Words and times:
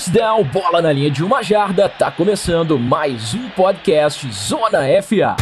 First 0.00 0.14
down, 0.14 0.44
bola 0.44 0.80
na 0.80 0.90
linha 0.90 1.10
de 1.10 1.22
uma 1.22 1.42
jarda, 1.42 1.86
tá 1.86 2.10
começando 2.10 2.78
mais 2.78 3.34
um 3.34 3.50
podcast 3.50 4.32
Zona 4.32 4.78
FA. 5.02 5.36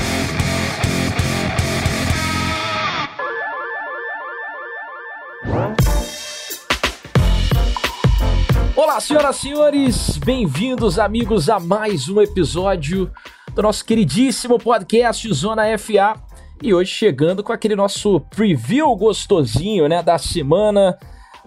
Olá, 8.75 8.99
senhoras 8.99 9.37
e 9.37 9.41
senhores, 9.43 10.19
bem-vindos, 10.19 10.99
amigos, 10.99 11.49
a 11.49 11.61
mais 11.61 12.09
um 12.09 12.21
episódio 12.21 13.13
do 13.55 13.63
nosso 13.63 13.85
queridíssimo 13.85 14.59
podcast 14.59 15.33
Zona 15.33 15.79
FA. 15.79 16.21
E 16.61 16.75
hoje 16.75 16.91
chegando 16.91 17.45
com 17.45 17.53
aquele 17.53 17.77
nosso 17.77 18.19
preview 18.23 18.93
gostosinho, 18.97 19.89
né, 19.89 20.03
da 20.03 20.19
semana 20.19 20.99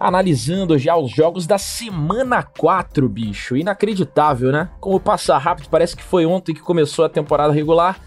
analisando 0.02 0.76
já 0.78 0.96
os 0.96 1.10
jogos 1.10 1.46
da 1.46 1.58
semana 1.58 2.42
4, 2.42 3.08
bicho. 3.08 3.56
Inacreditável, 3.56 4.50
né? 4.50 4.68
Como 4.80 4.98
passa 4.98 5.38
rápido, 5.38 5.68
parece 5.70 5.96
que 5.96 6.02
foi 6.02 6.26
ontem 6.26 6.52
que 6.52 6.60
começou 6.60 7.04
a 7.04 7.08
temporada 7.08 7.52
regular 7.52 8.00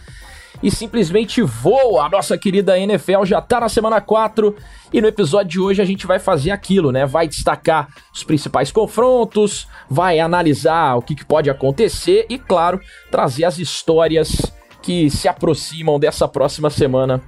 e 0.62 0.70
simplesmente 0.70 1.42
voa. 1.42 2.06
A 2.06 2.10
nossa 2.10 2.38
querida 2.38 2.78
NFL 2.78 3.24
já 3.24 3.42
tá 3.42 3.60
na 3.60 3.70
semana 3.70 4.02
4 4.02 4.56
e 4.92 5.02
no 5.02 5.08
episódio 5.08 5.52
de 5.52 5.60
hoje 5.60 5.82
a 5.82 5.86
gente 5.86 6.06
vai 6.06 6.20
fazer 6.20 6.52
aquilo, 6.52 6.92
né? 6.92 7.06
Vai 7.06 7.28
destacar 7.28 7.88
os 8.14 8.24
principais 8.24 8.72
confrontos, 8.72 9.68
vai 9.90 10.20
analisar 10.20 10.96
o 10.96 11.02
que, 11.02 11.16
que 11.16 11.26
pode 11.26 11.50
acontecer 11.50 12.26
e, 12.30 12.38
claro, 12.38 12.80
trazer 13.10 13.46
as 13.46 13.58
histórias 13.58 14.52
que 14.82 15.10
se 15.10 15.28
aproximam 15.28 16.00
dessa 16.00 16.28
próxima 16.28 16.70
semana 16.70 17.22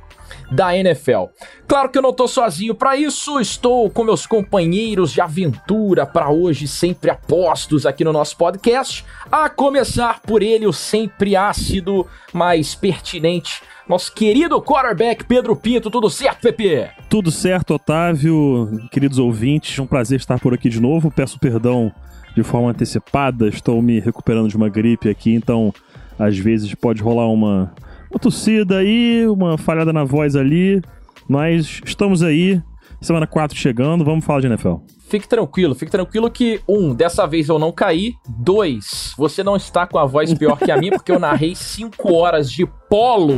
da 0.52 0.76
NFL. 0.76 1.26
Claro 1.67 1.90
que 1.90 1.98
eu 1.98 2.02
não 2.02 2.13
tô 2.13 2.27
sozinho 2.27 2.73
para 2.73 2.95
isso, 2.95 3.40
estou 3.40 3.90
com 3.90 4.04
meus 4.04 4.26
companheiros 4.26 5.12
de 5.12 5.22
aventura 5.22 6.05
para 6.05 6.30
hoje, 6.30 6.67
sempre 6.67 7.09
apostos 7.09 7.86
aqui 7.86 8.03
no 8.03 8.14
nosso 8.14 8.38
podcast, 8.38 9.06
a 9.31 9.50
começar 9.50 10.22
por 10.22 10.42
ele, 10.42 10.66
o 10.66 10.73
sempre 10.73 11.36
ácido, 11.36 12.08
mas 12.34 12.75
pertinente, 12.75 13.61
nosso 13.88 14.14
querido 14.14 14.61
quarterback 14.61 15.23
Pedro 15.25 15.56
Pinto. 15.56 15.89
Tudo 15.89 16.09
certo, 16.09 16.41
Pepe? 16.41 16.89
Tudo 17.09 17.31
certo, 17.31 17.73
Otávio, 17.75 18.88
queridos 18.91 19.17
ouvintes, 19.17 19.80
um 19.80 19.88
prazer 19.88 20.19
estar 20.19 20.39
por 20.39 20.53
aqui 20.53 20.69
de 20.69 20.81
novo. 20.81 21.09
Peço 21.09 21.39
perdão 21.39 21.91
de 22.36 22.44
forma 22.44 22.69
antecipada, 22.69 23.47
estou 23.47 23.81
me 23.81 24.00
recuperando 24.00 24.50
de 24.50 24.56
uma 24.56 24.69
gripe 24.69 25.09
aqui, 25.09 25.34
então 25.34 25.73
às 26.19 26.38
vezes 26.38 26.73
pode 26.75 27.02
rolar 27.02 27.28
uma 27.28 27.73
uma 28.09 28.19
tossida 28.19 28.77
aí, 28.77 29.27
uma 29.27 29.58
falhada 29.58 29.91
na 29.91 30.03
voz 30.03 30.36
ali, 30.36 30.81
mas 31.27 31.81
estamos 31.86 32.23
aí, 32.23 32.61
semana 33.02 33.27
4 33.27 33.58
chegando, 33.58 34.03
vamos 34.03 34.25
falar 34.25 34.41
de 34.41 34.47
NFL. 34.47 34.75
Fique 35.09 35.27
tranquilo, 35.27 35.73
fique 35.73 35.89
tranquilo 35.89 36.30
que, 36.30 36.59
um, 36.67 36.94
dessa 36.94 37.25
vez 37.25 37.47
eu 37.47 37.58
não 37.58 37.72
caí. 37.72 38.16
Dois, 38.28 39.13
você 39.17 39.41
não 39.41 39.55
está 39.55 39.88
com 39.88 39.97
a 39.97 40.05
voz 40.05 40.33
pior 40.33 40.58
que 40.58 40.69
a 40.69 40.78
minha, 40.78 40.91
porque 40.91 41.11
eu 41.11 41.19
narrei 41.19 41.55
cinco 41.55 42.13
horas 42.13 42.52
de 42.52 42.66
polo 42.89 43.38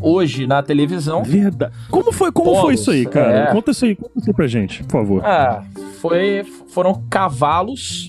hoje 0.00 0.46
na 0.46 0.62
televisão. 0.62 1.22
Verdade. 1.22 1.74
Como 1.90 2.12
foi, 2.12 2.32
como 2.32 2.46
Polos, 2.46 2.62
foi 2.62 2.74
isso 2.74 2.90
aí, 2.90 3.04
cara? 3.04 3.50
É... 3.50 3.52
Conta 3.52 3.72
isso 3.72 3.84
aí, 3.84 3.94
conta 3.94 4.12
isso 4.16 4.30
aí 4.30 4.34
pra 4.34 4.46
gente, 4.46 4.82
por 4.84 4.92
favor. 4.92 5.22
Ah, 5.22 5.62
foi, 6.00 6.44
foram 6.68 7.02
cavalos, 7.10 8.06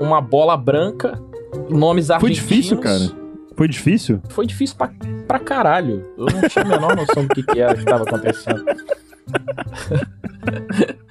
uma 0.00 0.22
bola 0.22 0.56
branca, 0.56 1.20
nomes 1.68 2.10
argentinos. 2.10 2.38
Foi 2.38 2.56
difícil, 2.56 2.78
cara. 2.78 3.23
Foi 3.56 3.68
difícil? 3.68 4.20
Foi 4.30 4.46
difícil 4.46 4.76
pra, 4.76 4.90
pra 5.26 5.38
caralho. 5.38 6.04
Eu 6.18 6.26
não 6.26 6.48
tinha 6.48 6.64
a 6.64 6.68
menor 6.68 6.96
noção 6.96 7.24
do 7.26 7.34
que, 7.34 7.42
que 7.42 7.60
era 7.60 7.74
que 7.74 7.84
tava 7.84 8.04
acontecendo. 8.04 8.64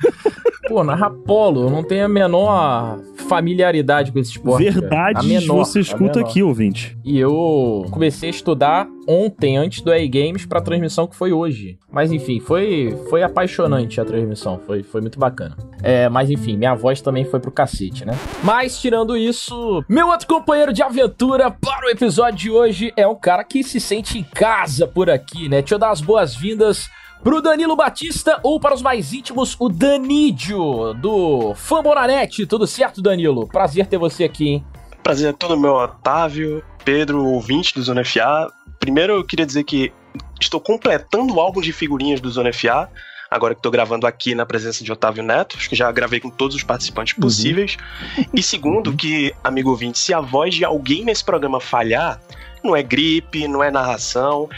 Pô, 0.68 0.84
narra 0.84 1.10
polo, 1.10 1.64
eu 1.64 1.70
não 1.70 1.84
tenho 1.84 2.06
a 2.06 2.10
menor 2.10 3.00
familiaridade 3.28 4.12
com 4.12 4.20
esse 4.20 4.32
esporte. 4.32 4.64
Verdade, 4.64 5.28
menor, 5.28 5.66
você 5.66 5.80
escuta 5.80 6.22
aqui, 6.22 6.42
ouvinte. 6.42 6.98
E 7.04 7.20
eu 7.20 7.86
comecei 7.92 8.30
a 8.30 8.32
estudar 8.32 8.88
ontem, 9.08 9.58
antes 9.58 9.82
do 9.82 9.94
E-Games, 9.94 10.46
pra 10.46 10.62
transmissão 10.62 11.06
que 11.06 11.16
foi 11.16 11.34
hoje. 11.34 11.78
Mas 11.92 12.12
enfim, 12.12 12.40
foi, 12.40 12.98
foi 13.10 13.24
apaixonante 13.24 14.00
a 14.00 14.06
transmissão, 14.06 14.60
foi, 14.66 14.84
foi 14.84 15.02
muito 15.02 15.20
bacana. 15.20 15.58
É, 15.82 16.08
mas 16.08 16.30
enfim, 16.30 16.56
minha 16.56 16.74
voz 16.74 17.02
também 17.02 17.26
foi 17.26 17.40
pro 17.40 17.52
cacete, 17.52 18.06
né? 18.06 18.18
Mas 18.44 18.80
tirando 18.80 19.18
isso, 19.18 19.84
meu 19.90 20.08
outro 20.08 20.28
companheiro 20.28 20.72
de 20.72 20.82
aventura 20.82 21.52
para 21.52 21.88
o 21.88 21.90
episódio 21.90 22.40
de 22.40 22.50
hoje 22.50 22.94
é 22.96 23.06
um 23.06 23.16
cara 23.16 23.44
que 23.44 23.64
se 23.64 23.80
sente 23.80 24.18
em 24.18 24.24
casa 24.24 24.88
por 24.88 25.10
aqui, 25.10 25.50
né? 25.50 25.60
Deixa 25.60 25.76
eu 25.76 25.80
dar 25.80 25.92
as 25.92 26.02
boas-vindas 26.02 26.90
Pro 27.24 27.42
Danilo 27.42 27.74
Batista 27.74 28.38
ou 28.44 28.60
para 28.60 28.76
os 28.76 28.82
mais 28.82 29.14
íntimos, 29.14 29.56
o 29.58 29.70
Danídio, 29.70 30.94
do 30.96 31.54
Fambonanet. 31.56 32.46
Tudo 32.46 32.68
certo, 32.68 33.02
Danilo? 33.02 33.48
Prazer 33.48 33.88
ter 33.88 33.98
você 33.98 34.26
aqui, 34.26 34.50
hein? 34.50 34.66
Prazer 35.02 35.30
é 35.30 35.34
todo 35.34 35.58
meu, 35.58 35.74
Otávio, 35.74 36.62
Pedro, 36.84 37.24
ouvinte 37.24 37.74
do 37.74 37.82
Zona 37.82 38.04
FA. 38.04 38.52
Primeiro 38.78 39.14
eu 39.14 39.24
queria 39.24 39.46
dizer 39.46 39.64
que 39.64 39.94
estou 40.42 40.60
completando 40.60 41.34
o 41.34 41.40
álbum 41.40 41.62
de 41.62 41.72
figurinhas 41.72 42.20
do 42.20 42.30
Zona 42.30 42.52
FA, 42.52 42.90
agora 43.32 43.56
que 43.56 43.60
estou 43.60 43.72
gravando 43.72 44.06
aqui 44.06 44.36
na 44.36 44.46
presença 44.46 44.84
de 44.84 44.92
Otávio 44.92 45.24
Neto, 45.24 45.56
acho 45.58 45.70
que 45.70 45.78
já 45.78 45.90
gravei 45.94 46.20
com 46.20 46.30
todos 46.30 46.58
os 46.58 46.64
participantes 46.64 47.16
uhum. 47.16 47.22
possíveis. 47.22 47.78
Uhum. 48.18 48.26
E 48.34 48.44
segundo, 48.44 48.90
uhum. 48.90 48.98
que, 48.98 49.34
amigo 49.42 49.70
ouvinte, 49.70 49.98
se 49.98 50.14
a 50.14 50.20
voz 50.20 50.56
de 50.56 50.66
alguém 50.66 51.06
nesse 51.06 51.24
programa 51.24 51.62
falhar, 51.62 52.20
não 52.62 52.76
é 52.76 52.84
gripe, 52.84 53.48
não 53.48 53.64
é 53.64 53.72
narração, 53.72 54.50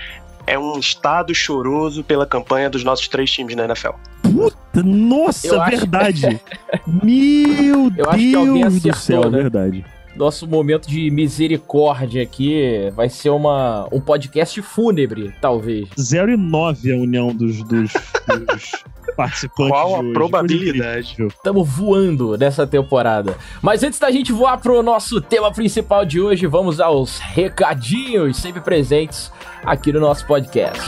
é 0.47 0.57
um 0.57 0.77
estado 0.79 1.33
choroso 1.33 2.03
pela 2.03 2.25
campanha 2.25 2.69
dos 2.69 2.83
nossos 2.83 3.07
três 3.07 3.31
times 3.31 3.55
na 3.55 3.65
NFL. 3.65 3.91
Puta, 4.21 4.83
nossa, 4.83 5.47
eu 5.47 5.63
verdade. 5.65 6.25
Acho... 6.25 6.39
Meu 7.03 7.91
eu 7.97 8.11
Deus 8.11 8.65
acertou, 8.65 8.91
do 8.91 8.97
céu, 8.97 9.31
né? 9.31 9.37
verdade. 9.37 9.85
Nosso 10.15 10.47
momento 10.47 10.87
de 10.87 11.11
misericórdia 11.11 12.23
aqui 12.23 12.91
vai 12.95 13.09
ser 13.09 13.29
uma, 13.29 13.87
um 13.91 13.99
podcast 13.99 14.61
fúnebre, 14.61 15.33
talvez. 15.41 15.89
0 15.99 16.31
e 16.31 16.37
9 16.37 16.93
a 16.93 16.95
união 16.95 17.35
dos, 17.35 17.61
dos, 17.63 17.91
dos 17.91 18.71
participantes. 19.17 19.71
Qual 19.71 19.99
a 19.99 20.13
probabilidade? 20.13 21.17
Estamos 21.27 21.67
voando 21.67 22.37
nessa 22.37 22.65
temporada. 22.65 23.37
Mas 23.61 23.83
antes 23.83 23.99
da 23.99 24.09
gente 24.09 24.31
voar 24.31 24.57
pro 24.57 24.81
nosso 24.81 25.19
tema 25.19 25.51
principal 25.51 26.05
de 26.05 26.21
hoje, 26.21 26.47
vamos 26.47 26.79
aos 26.79 27.19
recadinhos 27.19 28.37
sempre 28.37 28.61
presentes 28.61 29.31
aqui 29.65 29.91
no 29.91 29.99
nosso 29.99 30.25
podcast. 30.25 30.81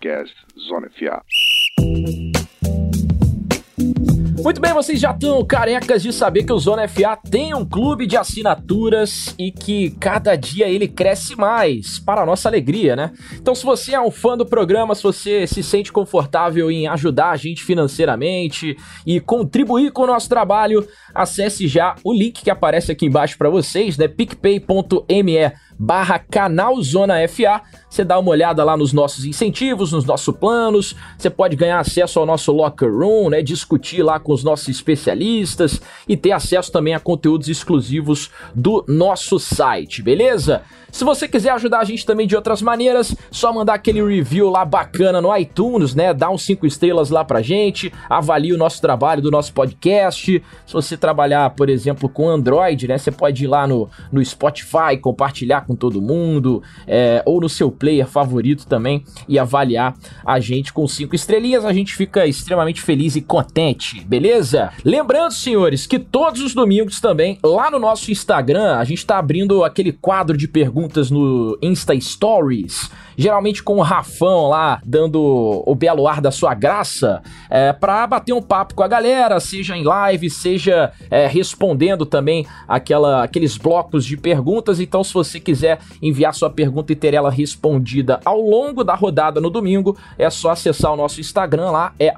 Podcast 0.00 0.34
Zona 0.58 0.88
FA. 0.88 1.22
Muito 4.42 4.58
bem, 4.58 4.72
vocês 4.72 4.98
já 4.98 5.10
estão 5.10 5.44
carecas 5.44 6.02
de 6.02 6.10
saber 6.10 6.44
que 6.44 6.52
o 6.52 6.58
Zona 6.58 6.88
FA 6.88 7.18
tem 7.30 7.54
um 7.54 7.66
clube 7.66 8.06
de 8.06 8.16
assinaturas 8.16 9.34
e 9.38 9.52
que 9.52 9.90
cada 10.00 10.34
dia 10.34 10.66
ele 10.66 10.88
cresce 10.88 11.36
mais, 11.36 11.98
para 11.98 12.24
nossa 12.24 12.48
alegria, 12.48 12.96
né? 12.96 13.12
Então, 13.34 13.54
se 13.54 13.62
você 13.62 13.94
é 13.94 14.00
um 14.00 14.10
fã 14.10 14.38
do 14.38 14.46
programa, 14.46 14.94
se 14.94 15.02
você 15.02 15.46
se 15.46 15.62
sente 15.62 15.92
confortável 15.92 16.70
em 16.70 16.88
ajudar 16.88 17.30
a 17.32 17.36
gente 17.36 17.62
financeiramente 17.62 18.78
e 19.06 19.20
contribuir 19.20 19.92
com 19.92 20.02
o 20.02 20.06
nosso 20.06 20.30
trabalho, 20.30 20.88
acesse 21.14 21.68
já 21.68 21.94
o 22.02 22.10
link 22.10 22.42
que 22.42 22.50
aparece 22.50 22.90
aqui 22.90 23.04
embaixo 23.04 23.36
para 23.36 23.50
vocês, 23.50 23.98
né? 23.98 24.08
picpay.me 24.08 25.52
barra 25.80 26.18
canal 26.18 26.80
Zona 26.82 27.26
FA. 27.26 27.62
Você 27.88 28.04
dá 28.04 28.18
uma 28.18 28.30
olhada 28.30 28.62
lá 28.62 28.76
nos 28.76 28.92
nossos 28.92 29.24
incentivos, 29.24 29.92
nos 29.92 30.04
nossos 30.04 30.36
planos. 30.36 30.94
Você 31.16 31.30
pode 31.30 31.56
ganhar 31.56 31.80
acesso 31.80 32.20
ao 32.20 32.26
nosso 32.26 32.52
locker 32.52 32.92
room, 32.92 33.30
né? 33.30 33.40
Discutir 33.40 34.02
lá 34.02 34.20
com 34.20 34.34
os 34.34 34.44
nossos 34.44 34.68
especialistas 34.68 35.80
e 36.06 36.18
ter 36.18 36.32
acesso 36.32 36.70
também 36.70 36.94
a 36.94 37.00
conteúdos 37.00 37.48
exclusivos 37.48 38.30
do 38.54 38.84
nosso 38.86 39.38
site, 39.38 40.02
beleza? 40.02 40.62
Se 40.92 41.04
você 41.04 41.28
quiser 41.28 41.50
ajudar 41.50 41.80
a 41.80 41.84
gente 41.84 42.04
também 42.04 42.26
de 42.26 42.34
outras 42.34 42.60
maneiras, 42.60 43.14
só 43.30 43.52
mandar 43.52 43.74
aquele 43.74 44.02
review 44.02 44.50
lá 44.50 44.64
bacana 44.64 45.20
no 45.20 45.34
iTunes, 45.36 45.94
né? 45.94 46.12
Dá 46.12 46.28
uns 46.28 46.42
5 46.42 46.66
estrelas 46.66 47.10
lá 47.10 47.24
pra 47.24 47.40
gente, 47.42 47.92
avalie 48.08 48.52
o 48.52 48.58
nosso 48.58 48.80
trabalho 48.80 49.22
do 49.22 49.30
nosso 49.30 49.52
podcast. 49.52 50.42
Se 50.66 50.72
você 50.72 50.96
trabalhar, 50.96 51.50
por 51.50 51.68
exemplo, 51.70 52.08
com 52.08 52.28
Android, 52.28 52.88
né? 52.88 52.98
Você 52.98 53.12
pode 53.12 53.44
ir 53.44 53.46
lá 53.46 53.66
no, 53.66 53.88
no 54.10 54.24
Spotify, 54.24 54.96
compartilhar 55.00 55.64
com 55.70 55.76
todo 55.76 56.02
mundo, 56.02 56.64
é, 56.84 57.22
ou 57.24 57.40
no 57.40 57.48
seu 57.48 57.70
player 57.70 58.08
favorito 58.08 58.66
também 58.66 59.04
e 59.28 59.38
avaliar 59.38 59.96
a 60.26 60.40
gente 60.40 60.72
com 60.72 60.86
5 60.88 61.14
estrelinhas. 61.14 61.64
A 61.64 61.72
gente 61.72 61.94
fica 61.94 62.26
extremamente 62.26 62.82
feliz 62.82 63.14
e 63.14 63.20
contente, 63.20 64.04
beleza? 64.04 64.72
Lembrando, 64.84 65.32
senhores, 65.32 65.86
que 65.86 66.00
todos 66.00 66.42
os 66.42 66.54
domingos 66.54 67.00
também, 67.00 67.38
lá 67.44 67.70
no 67.70 67.78
nosso 67.78 68.10
Instagram, 68.10 68.78
a 68.78 68.84
gente 68.84 69.06
tá 69.06 69.18
abrindo 69.18 69.62
aquele 69.62 69.92
quadro 69.92 70.36
de 70.36 70.48
perguntas 70.48 71.08
no 71.08 71.56
Insta 71.62 71.98
Stories, 72.00 72.90
geralmente 73.20 73.62
com 73.62 73.76
o 73.76 73.82
Rafão 73.82 74.48
lá 74.48 74.80
dando 74.82 75.62
o 75.66 75.74
belo 75.74 76.08
ar 76.08 76.22
da 76.22 76.30
sua 76.30 76.54
graça, 76.54 77.22
é, 77.50 77.70
para 77.70 78.06
bater 78.06 78.32
um 78.32 78.40
papo 78.40 78.74
com 78.74 78.82
a 78.82 78.88
galera, 78.88 79.38
seja 79.38 79.76
em 79.76 79.84
live, 79.84 80.30
seja 80.30 80.90
é, 81.10 81.26
respondendo 81.26 82.06
também 82.06 82.46
aquela, 82.66 83.22
aqueles 83.22 83.58
blocos 83.58 84.06
de 84.06 84.16
perguntas. 84.16 84.80
Então, 84.80 85.04
se 85.04 85.12
você 85.12 85.38
quiser 85.38 85.80
enviar 86.00 86.32
sua 86.32 86.48
pergunta 86.48 86.92
e 86.92 86.96
ter 86.96 87.12
ela 87.12 87.30
respondida 87.30 88.20
ao 88.24 88.40
longo 88.40 88.82
da 88.82 88.94
rodada 88.94 89.38
no 89.38 89.50
domingo, 89.50 89.98
é 90.16 90.30
só 90.30 90.52
acessar 90.52 90.90
o 90.90 90.96
nosso 90.96 91.20
Instagram 91.20 91.70
lá, 91.70 91.92
é 91.98 92.10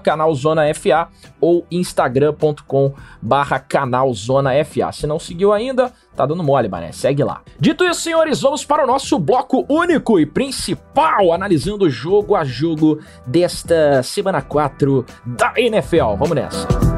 canalzonafa 0.00 1.08
ou 1.40 1.66
instagram.com 1.72 2.94
barra 3.20 3.58
canalzonafa. 3.58 4.92
Se 4.92 5.08
não 5.08 5.18
seguiu 5.18 5.52
ainda, 5.52 5.92
tá 6.16 6.26
dando 6.26 6.42
mole, 6.42 6.68
mané. 6.68 6.92
Segue 6.92 7.22
lá. 7.22 7.42
Dito 7.58 7.84
isso, 7.84 8.00
senhores, 8.00 8.40
vamos 8.40 8.64
para 8.64 8.84
o 8.84 8.86
nosso 8.86 9.18
bloco 9.18 9.64
único 9.68 10.18
e 10.18 10.26
principal, 10.26 11.32
analisando 11.32 11.88
jogo 11.90 12.34
a 12.34 12.44
jogo 12.44 12.98
desta 13.26 14.02
semana 14.02 14.42
4 14.42 15.04
da 15.24 15.52
NFL. 15.56 16.16
Vamos 16.18 16.34
nessa. 16.34 16.95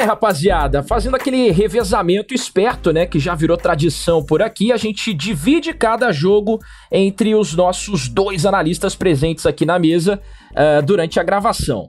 Bem, 0.00 0.06
rapaziada, 0.06 0.82
fazendo 0.82 1.16
aquele 1.16 1.50
revezamento 1.50 2.32
esperto, 2.32 2.92
né, 2.92 3.04
que 3.06 3.18
já 3.18 3.34
virou 3.34 3.56
tradição 3.56 4.22
por 4.24 4.42
aqui, 4.42 4.72
a 4.72 4.76
gente 4.76 5.12
divide 5.12 5.74
cada 5.74 6.10
jogo 6.10 6.58
entre 6.90 7.34
os 7.34 7.54
nossos 7.54 8.08
dois 8.08 8.46
analistas 8.46 8.94
presentes 8.94 9.44
aqui 9.44 9.66
na 9.66 9.78
mesa 9.78 10.20
uh, 10.52 10.82
durante 10.84 11.20
a 11.20 11.22
gravação. 11.22 11.88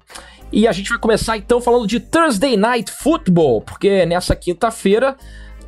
E 0.52 0.68
a 0.68 0.72
gente 0.74 0.90
vai 0.90 1.00
começar 1.00 1.38
então 1.38 1.62
falando 1.62 1.88
de 1.88 2.00
Thursday 2.00 2.58
Night 2.58 2.92
Football, 2.92 3.62
porque 3.62 4.06
nessa 4.06 4.36
quinta-feira 4.36 5.16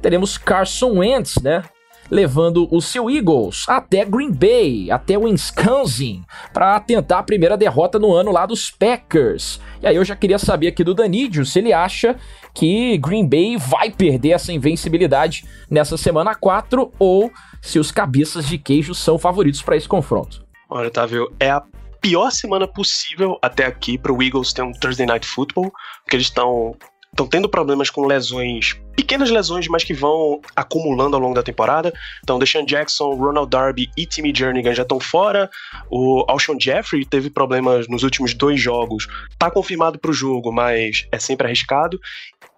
teremos 0.02 0.38
Carson 0.38 1.00
Wentz, 1.00 1.42
né? 1.42 1.64
Levando 2.10 2.68
o 2.72 2.82
seu 2.82 3.10
Eagles 3.10 3.66
até 3.68 4.06
Green 4.06 4.32
Bay, 4.32 4.92
até 4.92 5.18
Wisconsin, 5.18 6.24
para 6.54 6.80
tentar 6.80 7.20
a 7.20 7.24
primeira 7.24 7.58
derrota 7.58 7.98
no 8.00 8.14
ano 8.14 8.32
lá 8.32 8.46
dos 8.46 8.70
Packers. 8.70 9.60
E 9.82 9.88
aí 9.88 9.96
eu 9.96 10.06
já 10.06 10.16
queria 10.16 10.40
saber 10.40 10.68
aqui 10.68 10.84
do 10.84 10.94
Danídio 10.94 11.46
se 11.46 11.60
ele 11.60 11.74
acha 11.74 12.16
que 12.54 12.98
Green 12.98 13.28
Bay 13.28 13.58
vai 13.58 13.90
perder 13.90 14.32
essa 14.32 14.54
invencibilidade 14.54 15.46
nessa 15.70 15.98
semana 15.98 16.36
4 16.36 16.92
ou 17.00 17.32
se 17.62 17.80
os 17.80 17.92
cabeças 17.92 18.46
de 18.46 18.58
queijo 18.58 18.94
são 18.94 19.18
favoritos 19.18 19.62
para 19.62 19.76
esse 19.76 19.88
confronto. 19.88 20.46
Olha, 20.70 20.88
Otávio, 20.88 21.32
é 21.40 21.50
a 21.50 21.64
pior 22.02 22.30
semana 22.32 22.68
possível 22.68 23.38
até 23.42 23.66
aqui 23.66 23.98
para 23.98 24.12
o 24.12 24.22
Eagles 24.22 24.52
ter 24.52 24.62
um 24.62 24.72
Thursday 24.72 25.06
Night 25.06 25.26
Football, 25.26 25.72
porque 26.04 26.18
eles 26.18 26.28
estão 26.28 26.76
estão 27.14 27.28
tendo 27.28 27.48
problemas 27.48 27.90
com 27.92 28.06
lesões, 28.06 28.76
pequenas 28.96 29.30
lesões, 29.30 29.68
mas 29.68 29.84
que 29.84 29.94
vão 29.94 30.42
acumulando 30.56 31.16
ao 31.16 31.22
longo 31.22 31.36
da 31.36 31.44
temporada. 31.44 31.94
Então, 32.24 32.40
Deshaun 32.40 32.66
Jackson, 32.66 33.14
Ronald 33.16 33.50
Darby 33.50 33.90
e 33.96 34.06
Timmy 34.06 34.34
Jernigan 34.36 34.74
já 34.74 34.82
estão 34.82 35.00
fora. 35.00 35.50
O 35.90 36.26
Alshon 36.28 36.60
Jeffrey 36.60 37.06
teve 37.06 37.30
problemas 37.30 37.88
nos 37.88 38.04
últimos 38.04 38.34
dois 38.34 38.60
jogos. 38.60 39.08
Tá 39.38 39.50
confirmado 39.52 40.00
para 40.00 40.12
o 40.12 40.14
jogo, 40.14 40.52
mas 40.52 41.08
é 41.12 41.20
sempre 41.20 41.48
arriscado. 41.48 42.00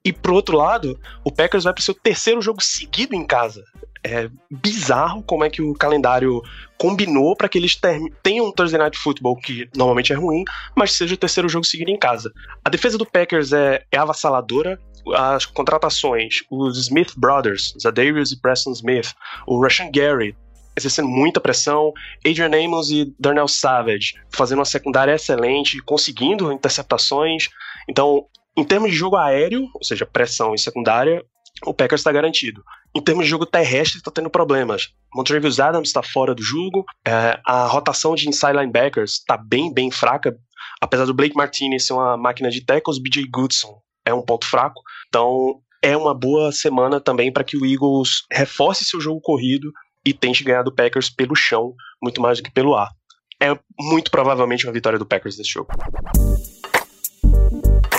E 0.04 0.14
pro 0.14 0.36
outro 0.36 0.56
lado, 0.56 1.00
o 1.24 1.32
Packers 1.32 1.64
vai 1.66 1.74
para 1.74 1.82
o 1.82 1.84
seu 1.84 1.94
terceiro 1.94 2.42
jogo 2.42 2.64
seguido 2.64 3.16
em 3.16 3.26
casa. 3.26 3.66
É 4.06 4.30
bizarro 4.52 5.24
como 5.24 5.44
é 5.44 5.50
que 5.50 5.64
o 5.64 5.74
calendário 5.74 6.40
combinou 6.78 7.36
para 7.36 7.50
que 7.50 7.58
eles 7.58 7.76
tenham 8.22 8.46
um 8.46 8.52
Thursday 8.52 8.80
Night 8.80 9.00
Football 9.00 9.36
que 9.38 9.68
normalmente 9.76 10.14
é 10.14 10.16
ruim, 10.16 10.44
mas 10.76 10.92
seja 10.92 11.16
o 11.16 11.18
terceiro 11.18 11.50
jogo 11.50 11.66
seguido 11.66 11.90
em 11.90 11.98
casa. 11.98 12.32
A 12.64 12.70
defesa 12.70 13.00
do 13.00 13.06
Packers 13.06 13.52
é, 13.52 13.84
é 13.92 13.98
avassaladora. 13.98 14.80
As 15.16 15.46
contratações, 15.46 16.44
os 16.52 16.78
Smith 16.78 17.14
Brothers, 17.18 17.74
Zadarius 17.82 18.32
e 18.32 18.40
Preston 18.40 18.74
Smith, 18.74 19.14
o 19.48 19.60
Russian 19.60 19.90
Gary, 19.92 20.36
exercendo 20.78 21.08
muita 21.08 21.40
pressão, 21.40 21.92
Adrian 22.26 22.52
Amos 22.66 22.92
e 22.92 23.12
Darnell 23.20 23.48
Savage 23.48 24.14
fazendo 24.30 24.60
uma 24.60 24.66
secundária 24.66 25.16
excelente, 25.16 25.82
conseguindo 25.82 26.52
interceptações. 26.52 27.50
Então, 27.90 28.28
em 28.56 28.64
termos 28.64 28.92
de 28.92 28.96
jogo 28.96 29.16
aéreo, 29.16 29.68
ou 29.74 29.84
seja, 29.84 30.06
pressão 30.06 30.54
e 30.54 30.60
secundária, 30.60 31.24
o 31.66 31.74
Packers 31.74 32.02
está 32.02 32.12
garantido. 32.12 32.64
Em 32.96 33.02
termos 33.02 33.26
de 33.26 33.30
jogo 33.30 33.46
terrestre, 33.46 33.98
está 33.98 34.10
tendo 34.10 34.30
problemas. 34.30 34.94
Montrevious 35.14 35.60
Adams 35.60 35.90
está 35.90 36.02
fora 36.02 36.34
do 36.34 36.42
jogo, 36.42 36.86
é, 37.06 37.38
a 37.46 37.66
rotação 37.66 38.16
de 38.16 38.30
inside 38.30 38.54
linebackers 38.54 39.16
está 39.20 39.36
bem, 39.36 39.74
bem 39.74 39.92
fraca. 39.92 40.38
Apesar 40.82 41.06
do 41.06 41.14
Blake 41.14 41.36
Martinez 41.36 41.86
ser 41.86 41.94
uma 41.94 42.16
máquina 42.16 42.50
de 42.50 42.64
tackles, 42.64 42.98
BJ 42.98 43.28
Goodson 43.30 43.82
é 44.06 44.14
um 44.14 44.22
ponto 44.22 44.46
fraco. 44.46 44.82
Então, 45.10 45.60
é 45.82 45.98
uma 45.98 46.14
boa 46.14 46.54
semana 46.54 47.02
também 47.02 47.34
para 47.34 47.44
que 47.44 47.58
o 47.58 47.66
Eagles 47.66 48.24
reforce 48.32 48.86
seu 48.86 49.02
jogo 49.02 49.20
corrido 49.20 49.74
e 50.06 50.14
tente 50.14 50.44
ganhar 50.44 50.64
do 50.64 50.74
Packers 50.74 51.10
pelo 51.10 51.36
chão, 51.36 51.74
muito 52.02 52.22
mais 52.22 52.38
do 52.38 52.44
que 52.46 52.52
pelo 52.52 52.76
ar. 52.76 52.92
É 53.42 53.58
muito 53.78 54.10
provavelmente 54.10 54.66
uma 54.66 54.74
vitória 54.74 54.98
do 54.98 55.06
Packers 55.06 55.38
nesse 55.38 55.52
jogo. 55.52 55.70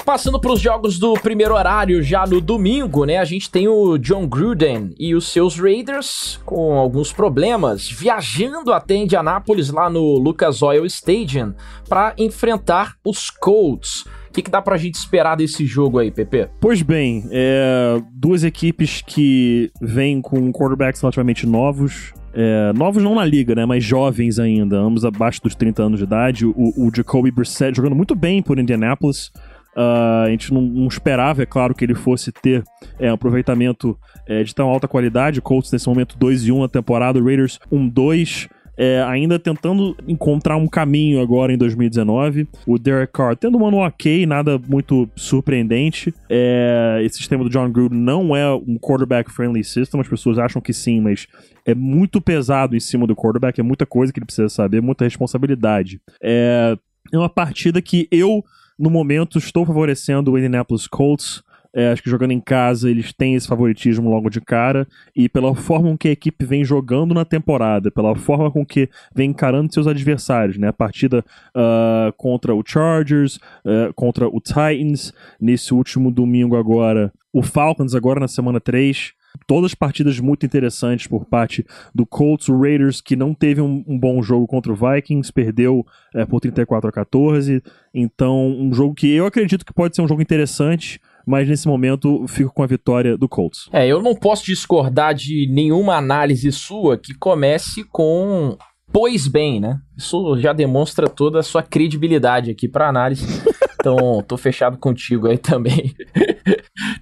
Passando 0.06 0.38
para 0.38 0.52
os 0.52 0.60
jogos 0.60 1.00
do 1.00 1.14
primeiro 1.14 1.52
horário, 1.52 2.00
já 2.00 2.24
no 2.24 2.40
domingo, 2.40 3.04
né? 3.04 3.18
A 3.18 3.24
gente 3.24 3.50
tem 3.50 3.66
o 3.66 3.98
John 3.98 4.24
Gruden 4.24 4.94
e 5.00 5.16
os 5.16 5.26
seus 5.32 5.58
Raiders 5.58 6.40
com 6.46 6.74
alguns 6.74 7.12
problemas, 7.12 7.90
viajando 7.90 8.72
até 8.72 8.94
Indianápolis, 8.94 9.68
lá 9.68 9.90
no 9.90 10.16
Lucas 10.16 10.62
Oil 10.62 10.86
Stadium, 10.86 11.54
para 11.88 12.14
enfrentar 12.16 12.94
os 13.04 13.30
Colts. 13.30 14.06
O 14.28 14.32
que, 14.32 14.42
que 14.42 14.50
dá 14.50 14.62
pra 14.62 14.76
gente 14.76 14.94
esperar 14.94 15.36
desse 15.36 15.66
jogo 15.66 15.98
aí, 15.98 16.12
Pepe? 16.12 16.48
Pois 16.60 16.82
bem, 16.82 17.24
é, 17.32 18.00
duas 18.12 18.44
equipes 18.44 19.02
que 19.04 19.72
vêm 19.82 20.22
com 20.22 20.52
quarterbacks 20.52 21.00
relativamente 21.00 21.48
novos, 21.48 22.14
é, 22.32 22.72
novos 22.74 23.02
não 23.02 23.14
na 23.14 23.24
liga, 23.24 23.56
né? 23.56 23.66
Mas 23.66 23.82
jovens 23.82 24.38
ainda, 24.38 24.76
ambos 24.76 25.04
abaixo 25.04 25.42
dos 25.42 25.54
30 25.54 25.82
anos 25.82 25.98
de 25.98 26.04
idade. 26.04 26.46
O, 26.46 26.52
o 26.54 26.92
Jacoby 26.94 27.32
Brissett 27.32 27.74
jogando 27.74 27.96
muito 27.96 28.14
bem 28.14 28.40
por 28.40 28.58
Indianapolis. 28.58 29.32
Uh, 29.76 30.24
a 30.24 30.30
gente 30.30 30.54
não, 30.54 30.62
não, 30.62 30.88
esperava, 30.88 31.42
é 31.42 31.46
claro, 31.46 31.74
que 31.74 31.84
ele 31.84 31.94
fosse 31.94 32.32
ter 32.32 32.64
é, 32.98 33.10
aproveitamento 33.10 33.98
é, 34.26 34.42
de 34.42 34.54
tão 34.54 34.68
alta 34.68 34.88
qualidade. 34.88 35.42
Colts 35.42 35.70
nesse 35.70 35.86
momento 35.86 36.16
2 36.16 36.46
e 36.46 36.52
1 36.52 36.60
na 36.62 36.68
temporada, 36.68 37.22
Raiders 37.22 37.58
1-2. 37.70 38.48
É, 38.78 39.02
ainda 39.02 39.38
tentando 39.38 39.96
encontrar 40.06 40.56
um 40.56 40.68
caminho 40.68 41.20
agora 41.20 41.52
em 41.52 41.56
2019. 41.56 42.46
O 42.66 42.78
Derek 42.78 43.12
Carr 43.12 43.34
tendo 43.34 43.56
um 43.56 43.66
ano 43.66 43.78
ok, 43.78 44.26
nada 44.26 44.58
muito 44.58 45.08
surpreendente. 45.16 46.12
É, 46.28 47.00
esse 47.02 47.16
sistema 47.16 47.42
do 47.42 47.50
John 47.50 47.70
Gruden 47.70 47.98
não 47.98 48.36
é 48.36 48.52
um 48.54 48.78
quarterback-friendly 48.78 49.64
system, 49.64 50.00
as 50.00 50.08
pessoas 50.08 50.38
acham 50.38 50.60
que 50.60 50.74
sim, 50.74 51.00
mas 51.00 51.26
é 51.64 51.74
muito 51.74 52.20
pesado 52.20 52.76
em 52.76 52.80
cima 52.80 53.06
do 53.06 53.16
quarterback, 53.16 53.58
é 53.58 53.62
muita 53.62 53.86
coisa 53.86 54.12
que 54.12 54.18
ele 54.18 54.26
precisa 54.26 54.48
saber, 54.50 54.82
muita 54.82 55.04
responsabilidade. 55.04 56.00
É, 56.22 56.76
é 57.12 57.18
uma 57.18 57.30
partida 57.30 57.80
que 57.80 58.06
eu 58.10 58.44
no 58.78 58.90
momento, 58.90 59.38
estou 59.38 59.64
favorecendo 59.64 60.32
o 60.32 60.38
Indianapolis 60.38 60.86
Colts. 60.86 61.42
É, 61.74 61.92
acho 61.92 62.02
que 62.02 62.08
jogando 62.08 62.30
em 62.30 62.40
casa 62.40 62.90
eles 62.90 63.12
têm 63.12 63.34
esse 63.34 63.46
favoritismo 63.46 64.08
logo 64.08 64.30
de 64.30 64.40
cara. 64.40 64.86
E 65.14 65.28
pela 65.28 65.54
forma 65.54 65.90
com 65.90 65.98
que 65.98 66.08
a 66.08 66.12
equipe 66.12 66.44
vem 66.44 66.64
jogando 66.64 67.12
na 67.12 67.24
temporada, 67.24 67.90
pela 67.90 68.14
forma 68.14 68.50
com 68.50 68.64
que 68.64 68.88
vem 69.14 69.30
encarando 69.30 69.72
seus 69.72 69.86
adversários, 69.86 70.56
né? 70.56 70.68
A 70.68 70.72
partida 70.72 71.24
uh, 71.54 72.12
contra 72.16 72.54
o 72.54 72.62
Chargers, 72.66 73.36
uh, 73.36 73.92
contra 73.94 74.26
o 74.26 74.40
Titans, 74.40 75.12
nesse 75.40 75.74
último 75.74 76.10
domingo 76.10 76.56
agora. 76.56 77.12
O 77.30 77.42
Falcons 77.42 77.94
agora 77.94 78.20
na 78.20 78.28
semana 78.28 78.58
3 78.58 79.12
todas 79.46 79.74
partidas 79.74 80.18
muito 80.20 80.46
interessantes 80.46 81.06
por 81.06 81.24
parte 81.24 81.64
do 81.94 82.06
Colts, 82.06 82.48
o 82.48 82.58
Raiders, 82.58 83.00
que 83.00 83.16
não 83.16 83.34
teve 83.34 83.60
um, 83.60 83.84
um 83.86 83.98
bom 83.98 84.22
jogo 84.22 84.46
contra 84.46 84.72
o 84.72 84.76
Vikings, 84.76 85.32
perdeu 85.32 85.84
é, 86.14 86.24
por 86.24 86.40
34 86.40 86.88
a 86.88 86.92
14. 86.92 87.62
Então, 87.94 88.48
um 88.48 88.72
jogo 88.72 88.94
que 88.94 89.12
eu 89.12 89.26
acredito 89.26 89.64
que 89.64 89.72
pode 89.72 89.94
ser 89.94 90.02
um 90.02 90.08
jogo 90.08 90.22
interessante. 90.22 91.00
Mas 91.28 91.48
nesse 91.48 91.66
momento 91.66 92.24
fico 92.28 92.54
com 92.54 92.62
a 92.62 92.68
vitória 92.68 93.18
do 93.18 93.28
Colts. 93.28 93.68
É, 93.72 93.84
eu 93.84 94.00
não 94.00 94.14
posso 94.14 94.44
discordar 94.44 95.12
de 95.12 95.48
nenhuma 95.50 95.96
análise 95.96 96.52
sua 96.52 96.96
que 96.96 97.12
comece 97.14 97.82
com 97.82 98.56
pois 98.92 99.26
bem, 99.26 99.60
né? 99.60 99.80
Isso 99.96 100.38
já 100.38 100.52
demonstra 100.52 101.08
toda 101.08 101.40
a 101.40 101.42
sua 101.42 101.62
credibilidade 101.62 102.50
aqui 102.50 102.68
para 102.68 102.88
análise. 102.88 103.26
Então, 103.78 104.20
tô 104.26 104.36
fechado 104.36 104.78
contigo 104.78 105.28
aí 105.28 105.38
também. 105.38 105.94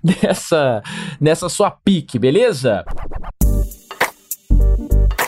nessa, 0.23 0.82
nessa 1.18 1.49
sua 1.49 1.70
pique, 1.70 2.18
beleza? 2.18 2.84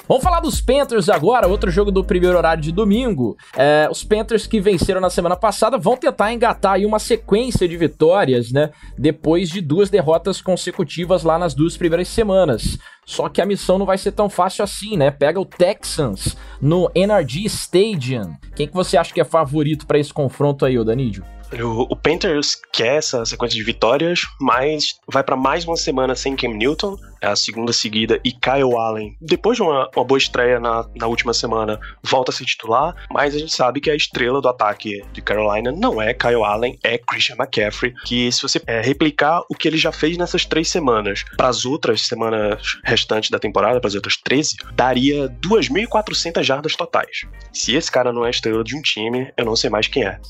Vamos 0.09 0.23
falar 0.23 0.39
dos 0.39 0.61
Panthers 0.61 1.09
agora, 1.09 1.49
outro 1.49 1.69
jogo 1.69 1.91
do 1.91 2.05
primeiro 2.05 2.37
horário 2.37 2.63
de 2.63 2.71
domingo. 2.71 3.37
É, 3.57 3.89
os 3.91 4.05
Panthers 4.05 4.47
que 4.47 4.61
venceram 4.61 5.01
na 5.01 5.11
semana 5.11 5.35
passada 5.35 5.77
vão 5.79 5.97
tentar 5.97 6.33
engatar 6.33 6.75
aí 6.75 6.87
uma 6.87 7.01
sequência 7.01 7.67
de 7.67 7.77
vitórias, 7.77 8.53
né? 8.53 8.71
Depois 8.97 9.49
de 9.49 9.61
duas 9.61 9.91
derrotas 9.91 10.41
consecutivas 10.41 11.25
lá 11.25 11.37
nas 11.37 11.55
duas 11.55 11.77
primeiras 11.77 12.07
semanas. 12.07 12.79
Só 13.05 13.29
que 13.29 13.41
a 13.41 13.47
missão 13.47 13.79
não 13.79 13.87
vai 13.87 13.99
ser 13.99 14.13
tão 14.13 14.31
fácil 14.31 14.63
assim, 14.63 14.97
né? 14.97 15.11
Pega 15.11 15.41
o 15.41 15.45
Texans 15.45 16.37
no 16.61 16.89
NRG 16.95 17.47
Stadium. 17.47 18.35
Quem 18.55 18.69
que 18.69 18.75
você 18.75 18.97
acha 18.97 19.13
que 19.13 19.21
é 19.21 19.25
favorito 19.25 19.89
para 19.89 19.99
esse 19.99 20.13
confronto 20.13 20.65
aí, 20.65 20.79
ô 20.79 20.85
Danídio? 20.85 21.25
O, 21.53 21.93
o, 21.93 21.97
Panthers 21.97 22.57
quer 22.73 22.97
essa 22.97 23.25
sequência 23.25 23.57
de 23.57 23.63
vitórias, 23.63 24.21
mas 24.41 24.99
vai 25.07 25.23
para 25.23 25.37
mais 25.37 25.65
uma 25.65 25.77
semana 25.77 26.15
sem 26.17 26.35
Cam 26.35 26.55
Newton, 26.55 26.99
é 27.27 27.33
a 27.33 27.37
segunda 27.37 27.73
seguida, 27.73 28.21
e 28.25 28.33
Kyle 28.33 28.77
Allen, 28.77 29.17
depois 29.21 29.57
de 29.57 29.63
uma, 29.63 29.89
uma, 29.95 30.05
boa 30.05 30.19
estreia 30.19 30.61
na, 30.61 30.87
na 30.95 31.07
última 31.07 31.35
semana, 31.35 31.79
volta 32.03 32.31
a 32.31 32.35
ser 32.35 32.45
titular, 32.45 32.95
mas 33.11 33.35
a 33.35 33.39
gente 33.39 33.55
sabe 33.55 33.81
que 33.81 33.91
a 33.91 33.95
estrela 33.95 34.41
do 34.41 34.49
ataque 34.49 35.03
de 35.13 35.21
Carolina 35.21 35.73
não 35.73 36.01
é 36.01 36.15
Kyle 36.15 36.45
Allen, 36.45 36.79
é 36.83 36.99
Christian 36.99 37.37
McCaffrey, 37.37 37.93
que 38.05 38.31
se 38.31 38.43
você 38.43 38.61
é, 38.67 38.81
replicar 38.81 39.41
o 39.51 39.55
que 39.55 39.67
ele 39.67 39.77
já 39.77 39.93
fez 39.93 40.17
nessas 40.17 40.45
três 40.45 40.69
semanas 40.69 41.25
para 41.37 41.49
as 41.49 41.65
outras 41.65 42.03
semanas 42.03 42.79
restantes 42.85 43.31
da 43.31 43.39
temporada, 43.39 43.81
para 43.81 43.89
as 43.89 43.95
outras 43.95 44.17
13, 44.17 44.57
daria 44.75 45.29
2.400 45.29 46.43
jardas 46.43 46.77
totais. 46.77 47.23
Se 47.53 47.75
esse 47.75 47.91
cara 47.91 48.13
não 48.13 48.25
é 48.25 48.31
estrela 48.31 48.63
de 48.63 48.77
um 48.77 48.83
time, 48.83 49.33
eu 49.37 49.45
não 49.45 49.57
sei 49.57 49.71
mais 49.71 49.89
quem 49.89 50.05
é. 50.05 50.21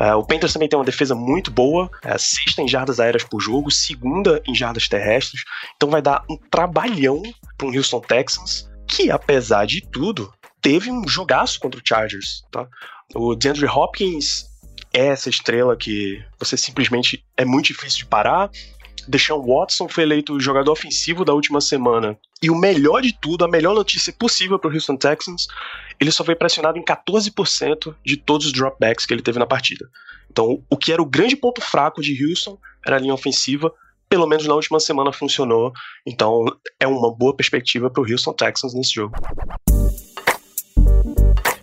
Uh, 0.00 0.16
o 0.18 0.26
Panthers 0.26 0.52
também 0.52 0.68
tem 0.68 0.78
uma 0.78 0.84
defesa 0.84 1.14
muito 1.14 1.50
boa, 1.50 1.90
é, 2.02 2.16
sexta 2.18 2.62
em 2.62 2.68
jardas 2.68 3.00
aéreas 3.00 3.24
por 3.24 3.40
jogo, 3.40 3.70
segunda 3.70 4.40
em 4.46 4.54
jardas 4.54 4.88
terrestres, 4.88 5.42
então 5.76 5.90
vai 5.90 6.00
dar 6.00 6.24
um 6.30 6.36
trabalhão 6.50 7.22
para 7.56 7.66
um 7.66 7.76
Houston 7.76 8.00
Texans, 8.00 8.68
que 8.86 9.10
apesar 9.10 9.66
de 9.66 9.80
tudo, 9.80 10.32
teve 10.60 10.90
um 10.90 11.06
jogaço 11.08 11.60
contra 11.60 11.80
o 11.80 11.82
Chargers, 11.84 12.44
tá? 12.50 12.66
O 13.14 13.34
DeAndre 13.34 13.66
Hopkins 13.66 14.46
é 14.92 15.06
essa 15.06 15.28
estrela 15.28 15.76
que 15.76 16.22
você 16.38 16.56
simplesmente 16.56 17.24
é 17.36 17.44
muito 17.44 17.66
difícil 17.66 17.98
de 17.98 18.06
parar. 18.06 18.50
Deshaun 19.06 19.46
Watson 19.46 19.88
foi 19.88 20.02
eleito 20.02 20.40
jogador 20.40 20.72
ofensivo 20.72 21.24
da 21.24 21.32
última 21.32 21.60
semana. 21.60 22.18
E 22.42 22.50
o 22.50 22.56
melhor 22.56 23.00
de 23.02 23.12
tudo, 23.12 23.44
a 23.44 23.48
melhor 23.48 23.74
notícia 23.74 24.12
possível 24.12 24.58
para 24.58 24.70
o 24.70 24.74
Houston 24.74 24.96
Texans, 24.96 25.46
ele 26.00 26.10
só 26.10 26.24
foi 26.24 26.34
pressionado 26.34 26.78
em 26.78 26.84
14% 26.84 27.94
de 28.04 28.16
todos 28.16 28.46
os 28.46 28.52
dropbacks 28.52 29.06
que 29.06 29.14
ele 29.14 29.22
teve 29.22 29.38
na 29.38 29.46
partida. 29.46 29.88
Então, 30.30 30.62
o 30.68 30.76
que 30.76 30.92
era 30.92 31.00
o 31.00 31.06
grande 31.06 31.36
ponto 31.36 31.60
fraco 31.60 32.02
de 32.02 32.24
Houston 32.24 32.58
era 32.84 32.96
a 32.96 32.98
linha 32.98 33.14
ofensiva, 33.14 33.72
pelo 34.16 34.26
menos 34.26 34.46
na 34.46 34.54
última 34.54 34.80
semana 34.80 35.12
funcionou. 35.12 35.74
Então, 36.06 36.46
é 36.80 36.86
uma 36.86 37.14
boa 37.14 37.36
perspectiva 37.36 37.90
para 37.90 38.02
o 38.02 38.10
Houston 38.10 38.32
Texans 38.32 38.72
nesse 38.72 38.94
jogo. 38.94 39.14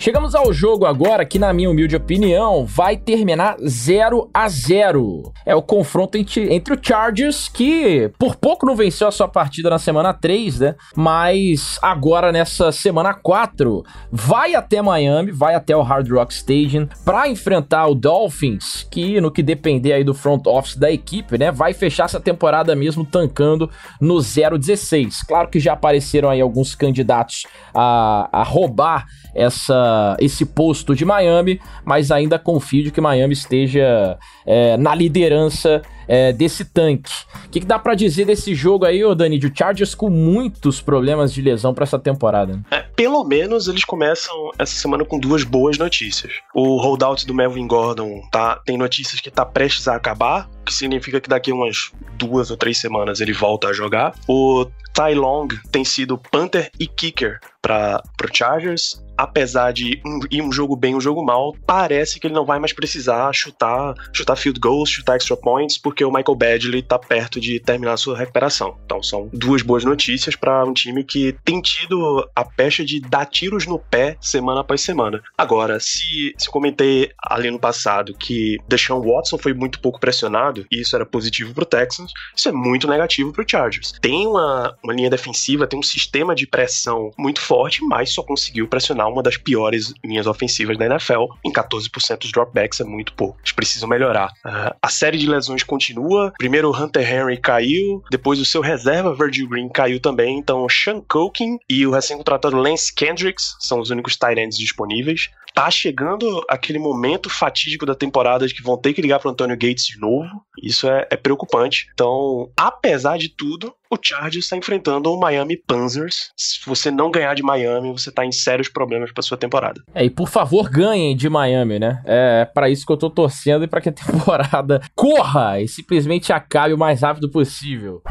Chegamos 0.04 0.36
ao 0.36 0.52
jogo 0.52 0.86
agora 0.86 1.24
que, 1.24 1.40
na 1.40 1.54
minha 1.54 1.70
humilde 1.70 1.96
opinião, 1.96 2.66
vai 2.66 2.98
terminar 2.98 3.56
0 3.66 4.30
a 4.34 4.50
0 4.50 5.32
É 5.46 5.56
o 5.56 5.62
confronto 5.62 6.18
entre, 6.18 6.54
entre 6.54 6.74
o 6.74 6.80
Chargers, 6.82 7.48
que 7.48 8.12
por 8.20 8.36
pouco 8.36 8.66
não 8.66 8.76
venceu 8.76 9.08
a 9.08 9.14
sua 9.14 9.30
partida 9.30 9.70
na 9.70 9.80
semana 9.80 10.14
3, 10.14 10.60
né? 10.60 10.76
Mas 10.94 11.80
agora 11.82 12.34
nessa 12.34 12.70
semana 12.74 13.14
4 13.14 13.82
vai 14.12 14.56
até 14.56 14.82
Miami, 14.82 15.32
vai 15.32 15.56
até 15.56 15.74
o 15.74 15.82
Hard 15.82 16.12
Rock 16.12 16.34
Stadium 16.34 16.86
para 17.06 17.30
enfrentar 17.30 17.88
o 17.88 17.96
Dolphins, 17.96 18.86
que 18.92 19.22
no 19.22 19.32
que 19.32 19.42
depender 19.42 19.94
aí 19.94 20.04
do 20.04 20.14
front 20.14 20.46
office 20.48 20.76
da 20.76 20.92
equipe, 20.92 21.38
né, 21.38 21.50
vai 21.50 21.74
fechar 21.74 22.04
essa 22.04 22.20
temporada 22.20 22.76
mesmo 22.76 23.06
tancando 23.06 23.70
no 24.02 24.16
0-16. 24.16 25.20
Claro 25.26 25.48
que 25.48 25.62
já 25.62 25.72
apareceram 25.72 26.30
aí 26.30 26.42
alguns 26.42 26.76
candidatos 26.76 27.44
a, 27.74 28.28
a 28.34 28.44
roubar 28.44 29.06
essa, 29.36 30.16
esse 30.20 30.46
posto 30.46 30.96
de 30.96 31.06
Miami, 31.06 31.60
mas 31.86 32.12
ainda 32.12 32.38
confio 32.40 32.84
de 32.84 32.92
que 32.92 33.02
Miami 33.02 33.34
esteja 33.34 34.18
é, 34.46 34.78
na 34.78 34.94
liderança 34.94 35.82
é, 36.08 36.32
desse 36.32 36.66
tanque. 36.66 37.12
O 37.46 37.50
que, 37.50 37.60
que, 37.62 37.66
dá 37.66 37.80
para 37.80 37.96
dizer 37.96 38.26
desse 38.26 38.54
jogo 38.54 38.86
aí, 38.86 39.04
ô 39.04 39.16
Dani, 39.16 39.40
Chargers 39.56 39.96
com 39.96 40.10
muitos 40.10 40.82
problemas 40.82 41.34
de 41.34 41.42
lesão 41.42 41.74
para 41.74 41.84
essa 41.84 42.00
temporada? 42.00 42.62
É, 42.72 42.82
pelo 42.96 43.24
menos 43.24 43.68
eles 43.68 43.84
começam 43.84 44.52
essa 44.58 44.76
semana 44.76 45.06
com 45.06 45.20
duas 45.20 45.44
boas 45.44 45.78
notícias. 45.78 46.34
O 46.54 46.82
holdout 46.82 47.26
do 47.26 47.34
Melvin 47.34 47.68
Gordon 47.68 48.22
tá, 48.32 48.62
tem 48.66 48.78
notícias 48.78 49.22
que 49.22 49.32
tá 49.32 49.46
prestes 49.46 49.88
a 49.88 49.96
acabar, 49.96 50.50
que 50.66 50.74
significa 50.74 51.20
que 51.20 51.30
daqui 51.30 51.52
umas 51.52 51.92
duas 52.18 52.52
ou 52.52 52.58
três 52.58 52.78
semanas 52.78 53.22
ele 53.22 53.34
volta 53.34 53.68
a 53.68 53.74
jogar. 53.74 54.14
O 54.28 54.66
Ty 54.94 55.16
Long 55.16 55.48
tem 55.72 55.84
sido 55.84 56.18
punter 56.18 56.72
e 56.80 56.88
kicker 56.88 57.40
para 57.62 58.02
o 58.24 58.36
Chargers 58.36 59.03
apesar 59.18 59.72
de 59.72 60.02
um, 60.06 60.20
ir 60.30 60.42
um 60.42 60.52
jogo 60.52 60.76
bem, 60.76 60.96
um 60.96 61.02
jogo 61.02 61.24
mal, 61.24 61.56
parece 61.66 62.20
que 62.20 62.28
ele 62.28 62.34
não 62.34 62.46
vai 62.46 62.60
mais 62.60 62.74
precisar 62.74 63.32
chutar, 63.34 63.94
chutar 64.12 64.36
field 64.36 64.60
goals, 64.60 64.90
chutar 64.90 65.16
extra 65.16 65.36
points, 65.36 65.78
porque 65.78 66.04
o 66.04 66.12
Michael 66.12 66.36
Badgley 66.36 66.82
tá 66.82 66.98
perto 66.98 67.40
de 67.40 67.60
terminar 67.60 67.98
sua 67.98 68.18
recuperação. 68.18 68.78
Então 68.86 69.02
são 69.02 69.30
duas 69.34 69.62
boas 69.62 69.84
notícias 69.84 70.36
para 70.36 70.64
um 70.66 70.74
time 70.74 71.04
que 71.04 71.36
tem 71.44 71.62
tido 71.62 72.28
a 72.36 72.44
pecha 72.44 72.84
de 72.84 73.00
dar 73.00 73.26
tiros 73.26 73.66
no 73.66 73.80
pé 73.80 74.18
semana 74.22 74.62
após 74.62 74.82
semana. 74.82 75.22
Agora, 75.38 75.80
se, 75.80 76.34
se 76.38 76.48
eu 76.48 76.52
comentei 76.52 77.12
ali 77.22 77.50
no 77.50 77.60
passado 77.60 78.14
que 78.14 78.58
Deshaun 78.68 79.02
Watson 79.02 79.38
foi 79.38 79.54
muito 79.54 79.80
pouco 79.80 80.00
pressionado, 80.00 80.66
e 80.72 80.82
isso 80.82 80.96
era 80.96 81.06
positivo 81.06 81.54
pro 81.54 81.66
Texans, 81.66 82.12
isso 82.36 82.50
é 82.50 82.52
muito 82.52 82.88
negativo 82.88 83.32
pro 83.32 83.46
Chargers. 83.48 83.94
Tem 84.02 84.28
uma, 84.28 84.76
uma 84.84 84.94
linha 84.94 85.10
defensiva, 85.10 85.68
tem 85.68 85.80
um 85.80 85.84
sistema 85.84 86.36
de 86.36 86.48
pressão 86.48 87.12
muito 87.18 87.42
forte, 87.42 87.84
mas 87.84 88.12
só 88.12 88.24
conseguiu 88.24 88.68
pressionar 88.68 89.03
uma 89.08 89.24
das 89.24 89.38
piores 89.38 89.94
linhas 90.04 90.28
ofensivas 90.28 90.78
da 90.78 90.86
NFL. 90.86 91.26
Em 91.46 91.52
14% 91.52 92.20
dos 92.20 92.32
dropbacks 92.32 92.80
é 92.80 92.84
muito 92.84 93.14
pouco. 93.14 93.38
Eles 93.40 93.52
precisam 93.52 93.88
melhorar. 93.90 94.32
Uh, 94.46 94.76
a 94.82 94.90
série 94.90 95.18
de 95.18 95.28
lesões 95.28 95.64
continua. 95.64 96.34
Primeiro 96.38 96.70
o 96.70 96.76
Hunter 96.76 97.10
Henry 97.10 97.38
caiu, 97.38 98.04
depois 98.10 98.40
o 98.40 98.46
seu 98.46 98.62
reserva 98.62 99.14
Virgil 99.14 99.48
Green 99.48 99.70
caiu 99.70 100.00
também. 100.00 100.38
Então 100.38 100.68
Sean 100.70 101.02
Culkin 101.02 101.58
e 101.70 101.86
o 101.86 101.92
recém-contratado 101.92 102.56
Lance 102.56 102.94
Kendricks 102.94 103.56
são 103.60 103.80
os 103.80 103.90
únicos 103.90 104.16
tight 104.16 104.40
ends 104.40 104.58
disponíveis 104.58 105.30
tá 105.54 105.70
chegando 105.70 106.44
aquele 106.50 106.80
momento 106.80 107.30
fatídico 107.30 107.86
da 107.86 107.94
temporada 107.94 108.48
de 108.48 108.54
que 108.54 108.64
vão 108.64 108.78
ter 108.78 108.94
que 108.94 109.02
ligar 109.02 109.20
pro 109.20 109.30
Antônio 109.30 109.56
Gates 109.56 109.86
de 109.86 110.00
novo. 110.00 110.28
Isso 110.62 110.88
é, 110.88 111.08
é 111.10 111.16
preocupante. 111.16 111.88
Então, 111.94 112.52
apesar 112.58 113.18
de 113.18 113.30
tudo, 113.30 113.74
o 113.94 114.00
Chargers 114.02 114.46
está 114.46 114.58
enfrentando 114.58 115.12
o 115.12 115.20
Miami 115.20 115.56
Panzers. 115.56 116.32
Se 116.36 116.60
você 116.66 116.90
não 116.90 117.12
ganhar 117.12 117.34
de 117.36 117.44
Miami, 117.44 117.92
você 117.92 118.12
tá 118.12 118.26
em 118.26 118.32
sérios 118.32 118.68
problemas 118.68 119.12
para 119.12 119.22
sua 119.22 119.38
temporada. 119.38 119.82
É, 119.94 120.04
e 120.04 120.10
por 120.10 120.28
favor, 120.28 120.70
ganhem 120.70 121.16
de 121.16 121.30
Miami, 121.30 121.80
né? 121.80 122.02
É 122.06 122.46
para 122.46 122.70
isso 122.70 122.86
que 122.86 122.92
eu 122.92 122.98
tô 122.98 123.10
torcendo 123.10 123.64
e 123.64 123.68
para 123.68 123.82
que 123.82 123.90
a 123.90 123.94
temporada 123.94 124.82
corra 124.96 125.62
e 125.62 125.68
simplesmente 125.68 126.34
acabe 126.34 126.74
o 126.74 126.78
mais 126.78 127.02
rápido 127.02 127.30
possível. 127.30 128.02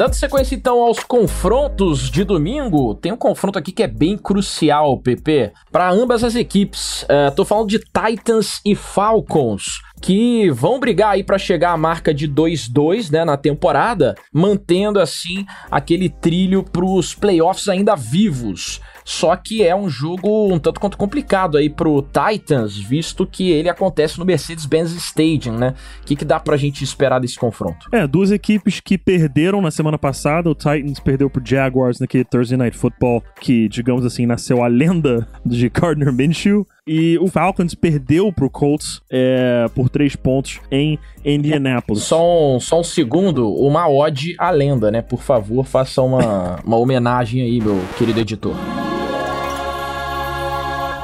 Dando 0.00 0.14
sequência 0.14 0.54
então 0.54 0.80
aos 0.80 1.00
confrontos 1.00 2.10
de 2.10 2.24
domingo, 2.24 2.94
tem 2.94 3.12
um 3.12 3.18
confronto 3.18 3.58
aqui 3.58 3.70
que 3.70 3.82
é 3.82 3.86
bem 3.86 4.16
crucial, 4.16 4.96
PP, 4.96 5.52
para 5.70 5.90
ambas 5.90 6.24
as 6.24 6.34
equipes. 6.34 7.02
Uh, 7.02 7.30
tô 7.36 7.44
falando 7.44 7.68
de 7.68 7.80
Titans 7.80 8.62
e 8.64 8.74
Falcons 8.74 9.82
que 10.00 10.50
vão 10.50 10.80
brigar 10.80 11.10
aí 11.10 11.22
para 11.22 11.38
chegar 11.38 11.72
à 11.72 11.76
marca 11.76 12.14
de 12.14 12.26
2-2, 12.26 13.10
né, 13.10 13.24
na 13.24 13.36
temporada, 13.36 14.14
mantendo 14.32 14.98
assim 14.98 15.44
aquele 15.70 16.08
trilho 16.08 16.62
para 16.62 16.84
os 16.84 17.14
playoffs 17.14 17.68
ainda 17.68 17.94
vivos. 17.94 18.80
Só 19.04 19.34
que 19.36 19.62
é 19.62 19.74
um 19.74 19.88
jogo 19.88 20.52
um 20.52 20.58
tanto 20.58 20.80
quanto 20.80 20.96
complicado 20.96 21.56
aí 21.56 21.68
pro 21.68 22.02
Titans, 22.02 22.76
visto 22.76 23.26
que 23.26 23.50
ele 23.50 23.68
acontece 23.68 24.18
no 24.18 24.24
Mercedes-Benz 24.24 24.92
Stadium, 24.92 25.56
né? 25.56 25.74
O 26.02 26.06
que, 26.06 26.16
que 26.16 26.24
dá 26.24 26.38
pra 26.38 26.56
gente 26.56 26.84
esperar 26.84 27.20
desse 27.20 27.38
confronto? 27.38 27.88
É, 27.92 28.06
duas 28.06 28.30
equipes 28.30 28.80
que 28.80 28.96
perderam 28.98 29.60
na 29.60 29.70
semana 29.70 29.98
passada. 29.98 30.50
O 30.50 30.54
Titans 30.54 31.00
perdeu 31.00 31.30
pro 31.30 31.44
Jaguars 31.44 32.00
naquele 32.00 32.24
Thursday 32.24 32.56
Night 32.56 32.76
Football, 32.76 33.22
que, 33.40 33.68
digamos 33.68 34.04
assim, 34.04 34.26
nasceu 34.26 34.62
a 34.62 34.66
lenda 34.68 35.26
de 35.44 35.68
Gardner 35.68 36.12
Minshew. 36.12 36.66
E 36.92 37.16
o 37.20 37.28
Falcons 37.28 37.72
perdeu 37.72 38.32
pro 38.32 38.50
Colts 38.50 39.00
é, 39.08 39.70
por 39.76 39.88
três 39.88 40.16
pontos 40.16 40.60
em 40.72 40.98
Indianapolis. 41.24 42.02
Só 42.02 42.56
um, 42.56 42.58
só 42.58 42.80
um 42.80 42.82
segundo, 42.82 43.48
uma 43.48 43.88
ode 43.88 44.34
à 44.36 44.50
lenda, 44.50 44.90
né? 44.90 45.00
Por 45.00 45.22
favor, 45.22 45.64
faça 45.64 46.02
uma, 46.02 46.58
uma 46.66 46.76
homenagem 46.76 47.42
aí, 47.42 47.60
meu 47.60 47.80
querido 47.96 48.18
editor. 48.18 48.56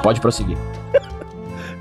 Pode 0.03 0.21
prosseguir. 0.21 0.59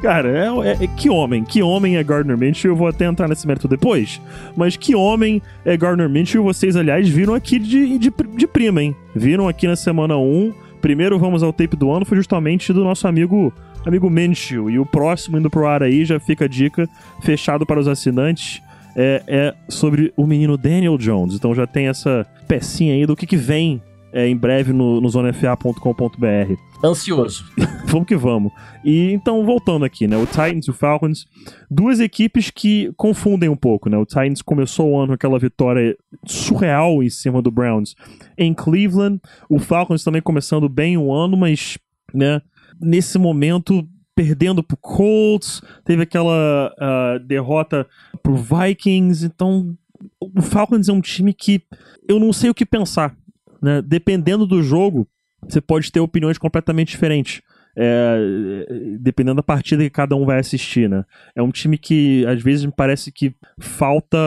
Cara, 0.03 0.29
é, 0.29 0.67
é, 0.67 0.83
é, 0.83 0.88
que 0.88 1.09
homem, 1.09 1.43
que 1.43 1.63
homem 1.63 1.97
é 1.97 2.03
Gardner 2.03 2.38
Minshew, 2.38 2.74
eu 2.74 2.75
vou 2.75 2.88
até 2.88 3.05
entrar 3.05 3.27
nesse 3.27 3.47
mérito 3.47 3.67
depois, 3.67 4.21
mas 4.55 4.77
que 4.77 4.95
homem 4.95 5.41
é 5.65 5.75
Gardner 5.75 6.07
Minshew, 6.07 6.43
vocês, 6.43 6.75
aliás, 6.75 7.09
viram 7.09 7.33
aqui 7.33 7.57
de, 7.57 7.97
de, 7.97 8.13
de 8.35 8.47
prima, 8.47 8.83
hein? 8.83 8.95
Viram 9.15 9.47
aqui 9.47 9.67
na 9.67 9.75
semana 9.75 10.15
1, 10.15 10.53
primeiro 10.79 11.17
vamos 11.17 11.41
ao 11.41 11.51
tape 11.51 11.75
do 11.75 11.89
ano, 11.91 12.05
foi 12.05 12.17
justamente 12.17 12.71
do 12.71 12.83
nosso 12.83 13.07
amigo 13.07 13.51
amigo 13.85 14.09
Minshew, 14.09 14.69
e 14.69 14.79
o 14.79 14.85
próximo 14.85 15.37
indo 15.37 15.49
pro 15.49 15.67
ar 15.67 15.83
aí, 15.83 16.05
já 16.05 16.19
fica 16.19 16.45
a 16.45 16.47
dica, 16.47 16.87
fechado 17.21 17.65
para 17.65 17.79
os 17.79 17.87
assinantes, 17.87 18.61
é, 18.95 19.23
é 19.27 19.55
sobre 19.67 20.13
o 20.15 20.25
menino 20.25 20.57
Daniel 20.57 20.97
Jones, 20.97 21.35
então 21.35 21.53
já 21.53 21.67
tem 21.67 21.87
essa 21.87 22.25
pecinha 22.47 22.93
aí 22.93 23.05
do 23.05 23.15
que 23.15 23.27
que 23.27 23.37
vem 23.37 23.81
é, 24.15 24.29
em 24.29 24.37
breve 24.37 24.71
no, 24.71 25.01
no 25.01 25.09
zonefa.com.br. 25.09 26.55
Ansioso. 26.81 27.43
vamos 27.85 28.07
que 28.07 28.15
vamos. 28.15 28.53
E 28.83 29.11
então, 29.11 29.45
voltando 29.45 29.83
aqui, 29.83 30.07
né? 30.07 30.15
O 30.15 30.25
Titans 30.25 30.67
e 30.67 30.69
o 30.69 30.73
Falcons, 30.73 31.25
duas 31.69 31.99
equipes 31.99 32.49
que 32.49 32.93
confundem 32.95 33.49
um 33.49 33.57
pouco, 33.57 33.89
né? 33.89 33.97
O 33.97 34.05
Titans 34.05 34.41
começou 34.41 34.89
o 34.89 34.97
ano 34.97 35.07
com 35.07 35.13
aquela 35.15 35.37
vitória 35.37 35.97
surreal 36.25 37.03
em 37.03 37.09
cima 37.09 37.41
do 37.41 37.51
Browns 37.51 37.93
em 38.37 38.53
Cleveland. 38.53 39.19
O 39.49 39.59
Falcons 39.59 40.01
também 40.01 40.21
começando 40.21 40.69
bem 40.69 40.97
o 40.97 41.11
ano, 41.11 41.35
mas, 41.35 41.77
né? 42.13 42.41
Nesse 42.79 43.17
momento 43.17 43.88
perdendo 44.15 44.63
pro 44.63 44.77
Colts, 44.77 45.62
teve 45.84 46.03
aquela 46.03 46.74
uh, 46.79 47.20
derrota 47.20 47.86
pro 48.24 48.36
Vikings, 48.36 49.25
então 49.25 49.75
o 50.20 50.41
Falcons 50.41 50.88
é 50.88 50.94
um 50.94 51.01
time 51.01 51.34
que 51.34 51.62
eu 52.08 52.20
não 52.20 52.32
sei 52.32 52.50
o 52.50 52.53
que 52.53 52.65
pensar, 52.65 53.15
né? 53.62 53.82
Dependendo 53.82 54.46
do 54.46 54.63
jogo, 54.63 55.08
você 55.48 55.60
pode 55.60 55.91
ter 55.91 56.00
opiniões 56.00 56.38
completamente 56.38 56.89
diferentes. 56.89 57.41
É, 57.77 58.98
dependendo 59.01 59.36
da 59.36 59.44
partida 59.44 59.84
que 59.84 59.89
cada 59.89 60.15
um 60.15 60.25
vai 60.25 60.39
assistir, 60.39 60.89
né? 60.89 61.03
É 61.36 61.41
um 61.41 61.51
time 61.51 61.77
que 61.77 62.25
às 62.25 62.41
vezes 62.41 62.63
me 62.63 62.72
parece 62.72 63.12
que 63.12 63.36
falta 63.60 64.17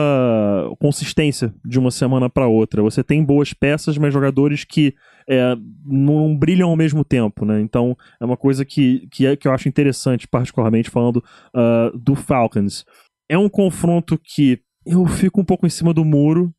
consistência 0.79 1.51
de 1.65 1.79
uma 1.79 1.89
semana 1.89 2.29
para 2.29 2.45
outra. 2.45 2.83
Você 2.83 3.03
tem 3.03 3.23
boas 3.23 3.51
peças, 3.51 3.97
mas 3.97 4.13
jogadores 4.13 4.63
que 4.63 4.93
é, 5.29 5.55
não 5.85 6.35
brilham 6.35 6.69
ao 6.69 6.75
mesmo 6.75 7.05
tempo, 7.05 7.45
né? 7.45 7.61
Então 7.61 7.95
é 8.19 8.25
uma 8.25 8.35
coisa 8.35 8.65
que, 8.65 9.07
que, 9.11 9.27
é, 9.27 9.35
que 9.35 9.47
eu 9.47 9.53
acho 9.53 9.69
interessante, 9.69 10.27
particularmente 10.27 10.89
falando 10.89 11.23
uh, 11.55 11.95
do 11.97 12.15
Falcons. 12.15 12.83
É 13.29 13.37
um 13.37 13.47
confronto 13.47 14.17
que 14.17 14.59
eu 14.85 15.05
fico 15.05 15.39
um 15.39 15.45
pouco 15.45 15.67
em 15.67 15.69
cima 15.69 15.93
do 15.93 16.03
muro, 16.03 16.51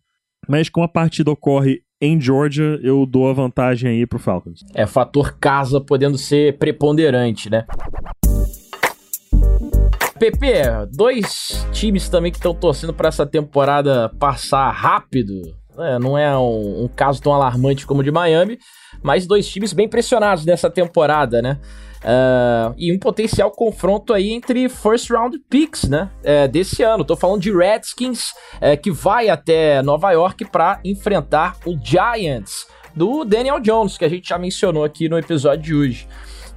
mas 0.49 0.69
como 0.69 0.85
a 0.85 0.89
partida 0.89 1.33
ocorre 1.33 1.83
em 2.01 2.19
Georgia, 2.21 2.79
eu 2.83 3.05
dou 3.05 3.29
a 3.29 3.33
vantagem 3.33 3.91
aí 3.91 4.07
pro 4.07 4.19
Falcons. 4.19 4.65
É, 4.73 4.87
fator 4.87 5.37
casa 5.39 5.81
podendo 5.81 6.17
ser 6.17 6.57
preponderante, 6.57 7.51
né? 7.51 7.67
PP, 10.19 10.63
dois 10.93 11.67
times 11.73 12.09
também 12.09 12.31
que 12.31 12.39
estão 12.39 12.55
torcendo 12.55 12.95
para 12.95 13.09
essa 13.09 13.27
temporada 13.27 14.09
passar 14.19 14.71
rápido. 14.71 15.60
É, 15.83 15.99
não 15.99 16.17
é 16.17 16.37
um, 16.37 16.85
um, 16.85 16.89
caso 16.89 17.23
tão 17.23 17.33
alarmante 17.33 17.87
como 17.87 18.01
o 18.01 18.05
de 18.05 18.11
Miami, 18.11 18.59
mas 19.03 19.27
dois 19.27 19.49
times 19.49 19.73
bem 19.73 19.89
pressionados 19.89 20.45
nessa 20.45 20.71
temporada, 20.71 21.41
né? 21.41 21.59
Uh, 22.03 22.75
e 22.79 22.91
um 22.93 22.99
potencial 22.99 23.51
confronto 23.51 24.15
aí 24.15 24.31
entre 24.31 24.69
first 24.71 25.11
round 25.11 25.39
picks, 25.51 25.85
né? 25.85 26.11
Uh, 26.21 26.49
desse 26.49 26.83
ano. 26.83 27.05
Tô 27.05 27.15
falando 27.15 27.43
de 27.43 27.55
Redskins, 27.55 28.31
uh, 28.57 28.81
que 28.83 28.91
vai 28.91 29.29
até 29.29 29.83
Nova 29.83 30.11
York 30.13 30.47
para 30.47 30.81
enfrentar 30.85 31.57
o 31.67 31.79
Giants 31.83 32.67
do 32.95 33.25
Daniel 33.25 33.61
Jones, 33.61 33.99
que 33.99 34.05
a 34.05 34.09
gente 34.09 34.29
já 34.29 34.39
mencionou 34.39 34.83
aqui 34.83 35.09
no 35.09 35.19
episódio 35.19 35.63
de 35.63 35.75
hoje 35.75 36.09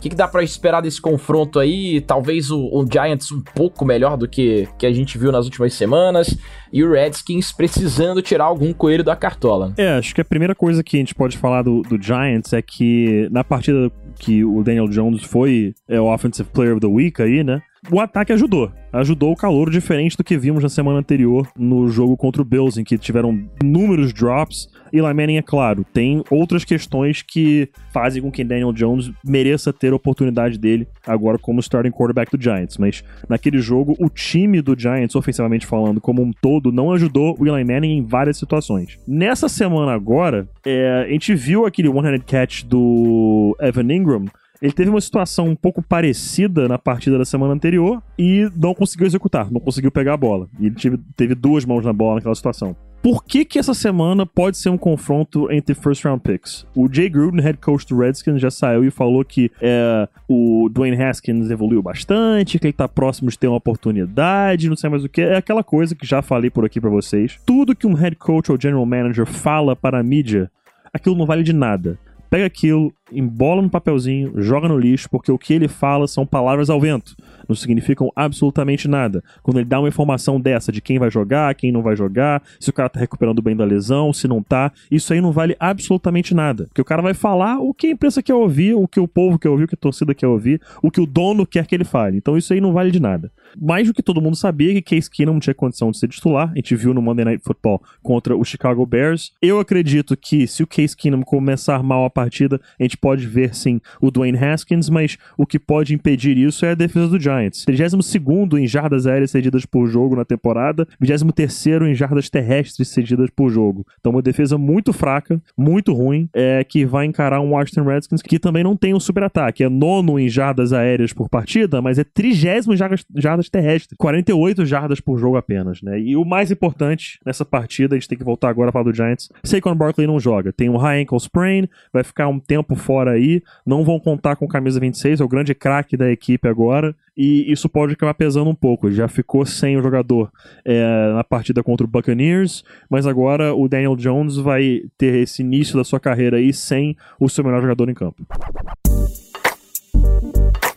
que, 0.03 0.10
que 0.10 0.15
dá 0.15 0.27
para 0.27 0.43
esperar 0.43 0.81
desse 0.81 1.01
confronto 1.01 1.60
aí? 1.60 2.01
Talvez 2.01 2.51
o, 2.51 2.60
o, 2.60 2.86
Giants 2.91 3.31
um 3.31 3.41
pouco 3.41 3.86
melhor 3.86 4.17
do 4.17 4.27
que, 4.27 4.67
que 4.77 4.86
a 4.86 4.91
gente 4.91 5.17
viu 5.17 5.31
nas 5.31 5.45
últimas 5.45 5.74
semanas. 5.74 6.38
E 6.72 6.83
o 6.83 6.91
Redskins 6.91 7.53
precisando 7.53 8.22
tirar 8.22 8.45
algum 8.45 8.74
coelho 8.74 9.03
da 9.03 9.15
cartola. 9.15 9.74
É, 9.77 9.93
acho 9.93 10.13
que 10.13 10.19
a 10.19 10.25
primeira 10.25 10.53
coisa 10.53 10.83
que 10.83 10.98
a 10.98 11.00
gente 11.00 11.15
pode 11.15 11.38
falar 11.38 11.62
do, 11.62 11.81
do 11.83 12.01
Giants 12.01 12.51
é 12.51 12.62
que 12.62 13.29
na 13.31 13.43
partida 13.43 13.89
que 14.19 14.43
o 14.43 14.62
Daniel 14.62 14.88
Jones 14.89 15.24
foi 15.24 15.74
é, 15.88 16.00
o 16.01 16.13
Offensive 16.13 16.50
Player 16.51 16.74
of 16.74 16.81
the 16.81 16.88
Week 16.88 17.22
aí, 17.22 17.43
né? 17.43 17.62
O 17.92 18.00
ataque 18.00 18.34
ajudou. 18.34 18.72
Ajudou 18.92 19.32
o 19.32 19.36
calor 19.36 19.72
diferente 19.72 20.16
do 20.16 20.24
que 20.24 20.38
vimos 20.38 20.62
na 20.62 20.70
semana 20.70 21.00
anterior 21.00 21.48
no 21.58 21.88
jogo 21.88 22.16
contra 22.16 22.42
o 22.42 22.46
Bills, 22.46 22.80
em 22.80 22.84
que 22.84 22.98
tiveram 22.98 23.44
inúmeros 23.62 24.13
drops. 24.13 24.70
E 24.92 25.02
Manning, 25.02 25.38
é 25.38 25.42
claro, 25.42 25.84
tem 25.92 26.24
outras 26.30 26.63
questões 26.63 27.24
que 27.24 27.68
fazem 27.92 28.22
com 28.22 28.32
que 28.32 28.44
Daniel 28.44 28.72
Jones 28.72 29.12
mereça 29.25 29.74
ter 29.74 29.92
a 29.92 29.96
oportunidade 29.96 30.60
dele 30.60 30.88
agora 31.08 31.40
como 31.40 31.60
starting 31.60 31.90
quarterback 31.90 32.38
do 32.38 32.42
Giants. 32.42 32.78
Mas 32.78 33.04
naquele 33.28 33.60
jogo, 33.60 33.96
o 34.00 34.08
time 34.08 34.62
do 34.62 34.80
Giants, 34.80 35.16
ofensivamente 35.16 35.66
falando, 35.66 36.00
como 36.00 36.22
um 36.22 36.32
todo, 36.32 36.72
não 36.72 36.92
ajudou 36.92 37.36
o 37.40 37.48
Eli 37.48 37.63
Manning 37.63 37.98
em 37.98 38.06
várias 38.06 38.38
situações. 38.38 39.00
Nessa 39.08 39.50
semana 39.50 39.94
agora, 39.94 40.48
é, 40.63 41.06
a 41.08 41.12
gente 41.12 41.34
viu 41.34 41.66
aquele 41.66 41.90
one-handed 41.90 42.25
catch 42.25 42.63
do 42.63 43.58
Evan 43.60 43.92
Ingram 43.92 44.25
ele 44.63 44.72
teve 44.72 44.89
uma 44.89 45.01
situação 45.01 45.50
um 45.50 45.55
pouco 45.58 45.82
parecida 45.82 46.70
na 46.70 46.79
partida 46.79 47.17
da 47.17 47.25
semana 47.25 47.53
anterior 47.53 48.01
e 48.17 48.50
não 48.55 48.74
conseguiu 48.74 49.05
executar, 49.05 49.51
não 49.51 49.60
conseguiu 49.60 49.91
pegar 49.91 50.13
a 50.13 50.17
bola. 50.17 50.48
E 50.58 50.67
ele 50.67 50.75
teve, 50.75 50.98
teve 51.17 51.36
duas 51.36 51.65
mãos 51.65 51.84
na 51.84 51.91
bola 51.91 52.15
naquela 52.15 52.34
situação. 52.34 52.74
Por 53.01 53.25
que 53.25 53.43
que 53.43 53.60
essa 53.60 53.74
semana 53.74 54.25
pode 54.25 54.58
ser 54.58 54.70
um 54.70 54.77
confronto 54.77 55.51
entre 55.51 55.75
first 55.75 56.05
round 56.05 56.22
picks? 56.22 56.65
O 56.74 56.88
Jay 56.89 57.10
Gruden, 57.10 57.43
head 57.43 57.58
coach 57.58 57.86
do 57.86 57.98
Redskins, 57.98 58.39
já 58.39 58.50
saiu 58.50 58.86
e 58.86 58.89
falou 58.89 59.25
que 59.25 59.51
é, 59.62 60.08
o 60.29 60.70
Dwayne 60.72 61.03
Haskins 61.03 61.51
evoluiu 61.51 61.84
bastante, 61.84 62.58
que 62.58 62.67
ele 62.67 62.72
tá 62.72 62.88
próximo 62.88 63.29
de 63.29 63.38
ter 63.38 63.50
uma 63.50 63.58
oportunidade, 63.58 64.70
não 64.70 64.77
sei 64.77 64.89
mais 64.89 65.03
o 65.03 65.10
que. 65.10 65.20
É 65.20 65.36
aquela 65.36 65.65
coisa 65.65 65.93
que 65.93 66.08
já 66.08 66.21
falei 66.21 66.49
por 66.49 66.63
aqui 66.63 66.80
para 66.80 66.89
vocês. 66.89 67.38
Tudo 67.45 67.76
que 67.76 67.86
um 67.86 67.95
head 67.95 68.15
coach 68.15 68.49
ou 68.49 68.58
general 68.58 68.86
manager 68.86 69.26
fala 69.26 69.76
para 69.76 69.99
a 69.99 70.04
mídia, 70.04 70.49
aquilo 70.93 71.17
não 71.17 71.26
vale 71.26 71.43
de 71.43 71.52
nada 71.52 71.99
pega 72.34 72.48
aquilo, 72.48 72.91
embola 73.12 73.62
no 73.62 73.69
papelzinho, 73.69 74.41
joga 74.41 74.67
no 74.67 74.76
lixo, 74.76 75.08
porque 75.08 75.32
o 75.32 75.38
que 75.38 75.54
ele 75.54 75.67
fala 75.67 76.08
são 76.08 76.26
palavras 76.26 76.67
ao 76.67 76.82
vento. 76.82 77.15
Não 77.48 77.56
significam 77.56 78.10
absolutamente 78.15 78.88
nada. 78.88 79.24
Quando 79.43 79.58
ele 79.58 79.67
dá 79.67 79.80
uma 79.80 79.88
informação 79.88 80.41
dessa 80.41 80.72
de 80.72 80.82
quem 80.82 80.98
vai 80.98 81.12
jogar, 81.12 81.54
quem 81.54 81.72
não 81.72 81.84
vai 81.84 81.96
jogar, 81.96 82.41
se 82.60 82.72
o 82.72 82.74
cara 82.74 82.89
tá 82.89 83.00
recuperando 83.00 83.39
bem 83.39 83.56
da 83.56 83.63
lesão, 83.63 84.12
se 84.12 84.28
não 84.28 84.41
tá, 84.41 84.72
isso 84.89 85.13
aí 85.13 85.22
não 85.22 85.32
vale 85.32 85.56
absolutamente 85.60 86.34
nada. 86.34 86.65
Porque 86.65 86.82
o 86.82 86.86
cara 86.86 87.04
vai 87.04 87.13
falar 87.13 87.60
o 87.60 87.72
que 87.72 87.86
a 87.86 87.91
imprensa 87.91 88.24
quer 88.24 88.34
ouvir, 88.34 88.74
o 88.74 88.88
que 88.88 89.00
o 89.00 89.08
povo 89.08 89.38
quer 89.38 89.50
ouvir, 89.50 89.65
o 89.65 89.67
que 89.67 89.76
a 89.76 89.78
torcida 89.78 90.15
quer 90.15 90.26
ouvir, 90.26 90.60
o 90.82 90.89
que 90.89 91.02
o 91.02 91.06
dono 91.06 91.46
quer 91.46 91.67
que 91.67 91.76
ele 91.76 91.84
fale. 91.84 92.17
Então 92.17 92.36
isso 92.36 92.52
aí 92.52 92.60
não 92.60 92.74
vale 92.74 92.89
de 92.89 93.00
nada. 93.00 93.32
Mais 93.60 93.88
do 93.88 93.94
que 93.94 94.04
todo 94.04 94.22
mundo 94.22 94.36
sabia 94.36 94.74
que 94.74 94.82
Case 94.82 95.10
Keenum 95.10 95.34
não 95.34 95.39
tinha 95.39 95.54
condição 95.54 95.92
de 95.92 95.98
ser 95.98 96.08
titular. 96.08 96.52
A 96.52 96.56
gente 96.56 96.76
viu 96.76 96.94
no 96.94 97.02
Monday 97.02 97.26
Night 97.26 97.44
Football 97.44 97.82
contra 98.02 98.36
o 98.36 98.44
Chicago 98.44 98.86
Bears. 98.86 99.32
Eu 99.42 99.60
acredito 99.60 100.16
que 100.16 100.48
se 100.48 100.63
o 100.63 100.68
Case 100.68 100.96
Keenum 100.96 101.22
começar 101.22 101.82
mal 101.84 102.06
a 102.06 102.10
partida, 102.10 102.60
a 102.80 102.84
gente 102.84 102.98
pode 102.98 103.26
ver 103.28 103.56
sim 103.56 103.80
o 104.02 104.12
Dwayne 104.12 104.38
Haskins, 104.38 104.89
mas 104.89 105.18
o 105.38 105.46
que 105.46 105.60
pode 105.60 105.94
impedir 105.94 106.38
isso 106.38 106.66
é 106.66 106.72
a 106.72 106.76
defesa 106.76 107.08
do 107.08 107.20
Giants. 107.20 107.66
32 107.66 108.62
em 108.62 108.68
jardas 108.68 109.08
aéreas 109.08 109.32
cedidas 109.32 109.66
por 109.66 109.88
jogo 109.88 110.16
na 110.16 110.26
temporada, 110.26 110.88
23 111.00 111.89
em 111.89 111.96
jardas 111.96 112.30
terrestres 112.30 112.89
cedidas 112.89 113.30
por 113.36 113.50
jogo. 113.50 113.86
Então 114.00 114.12
uma 114.12 114.22
defesa 114.22 114.58
muito 114.58 114.94
fraca, 114.94 115.42
muito 115.58 115.94
ruim, 115.94 116.30
é, 116.34 116.63
que 116.63 116.86
vai 116.86 117.06
encarar 117.06 117.39
um 117.39 117.52
Washington 117.52 117.84
Redskins 117.84 118.22
que 118.22 118.39
também 118.39 118.63
não 118.63 118.76
tem 118.76 118.94
um 118.94 119.00
super 119.00 119.24
ataque. 119.24 119.63
É 119.63 119.70
nono 119.70 120.20
em 120.20 120.30
jardas 120.30 120.74
aéreas 120.74 121.13
por 121.13 121.30
partida, 121.30 121.82
mas 121.82 121.98
é 121.98 122.04
trigésimo 122.04 122.74
em 122.74 122.78
jardas, 122.78 123.06
jardas 123.16 123.42
jardas 123.43 123.49
terrestres, 123.49 123.97
48 123.97 124.65
jardas 124.65 124.99
por 124.99 125.17
jogo 125.17 125.38
apenas, 125.38 125.82
né? 125.82 125.99
E 125.99 126.15
o 126.15 126.23
mais 126.23 126.51
importante 126.51 127.19
nessa 127.25 127.45
partida, 127.45 127.95
a 127.95 127.99
gente 127.99 128.08
tem 128.08 128.17
que 128.17 128.23
voltar 128.23 128.49
agora 128.49 128.71
para 128.71 128.84
do 128.84 128.93
Giants, 128.93 129.29
Saquon 129.43 129.75
Barkley 129.75 130.08
não 130.08 130.19
joga, 130.19 130.53
tem 130.53 130.69
um 130.69 130.77
high 130.77 131.01
ankle 131.01 131.17
sprain, 131.17 131.67
vai 131.91 132.03
ficar 132.03 132.27
um 132.27 132.39
tempo 132.39 132.75
fora 132.75 133.12
aí, 133.12 133.41
não 133.65 133.84
vão 133.84 133.99
contar 133.99 134.36
com 134.36 134.47
camisa 134.47 134.79
26, 134.79 135.21
é 135.21 135.23
o 135.23 135.27
grande 135.27 135.53
craque 135.53 135.97
da 135.97 136.12
equipe 136.12 136.47
agora, 136.47 136.95
e 137.15 137.51
isso 137.51 137.69
pode 137.69 137.93
acabar 137.93 138.13
pesando 138.15 138.49
um 138.49 138.56
pouco. 138.56 138.89
Já 138.89 139.08
ficou 139.08 139.45
sem 139.45 139.77
o 139.77 139.84
jogador 139.84 140.32
é, 140.65 141.13
na 141.13 141.23
partida 141.23 141.62
contra 141.62 141.86
o 141.86 141.89
Buccaneers, 141.89 142.63
mas 142.89 143.06
agora 143.06 143.53
o 143.53 143.67
Daniel 143.67 143.95
Jones 143.95 144.38
vai 144.38 144.82
ter 144.97 145.21
esse 145.21 145.43
início 145.43 145.77
da 145.77 145.84
sua 145.84 145.99
carreira 145.99 146.38
aí 146.38 146.51
sem 146.51 146.97
o 147.19 147.29
seu 147.29 147.43
melhor 147.43 147.62
jogador 147.62 147.88
em 147.89 147.93
campo. 147.93 148.25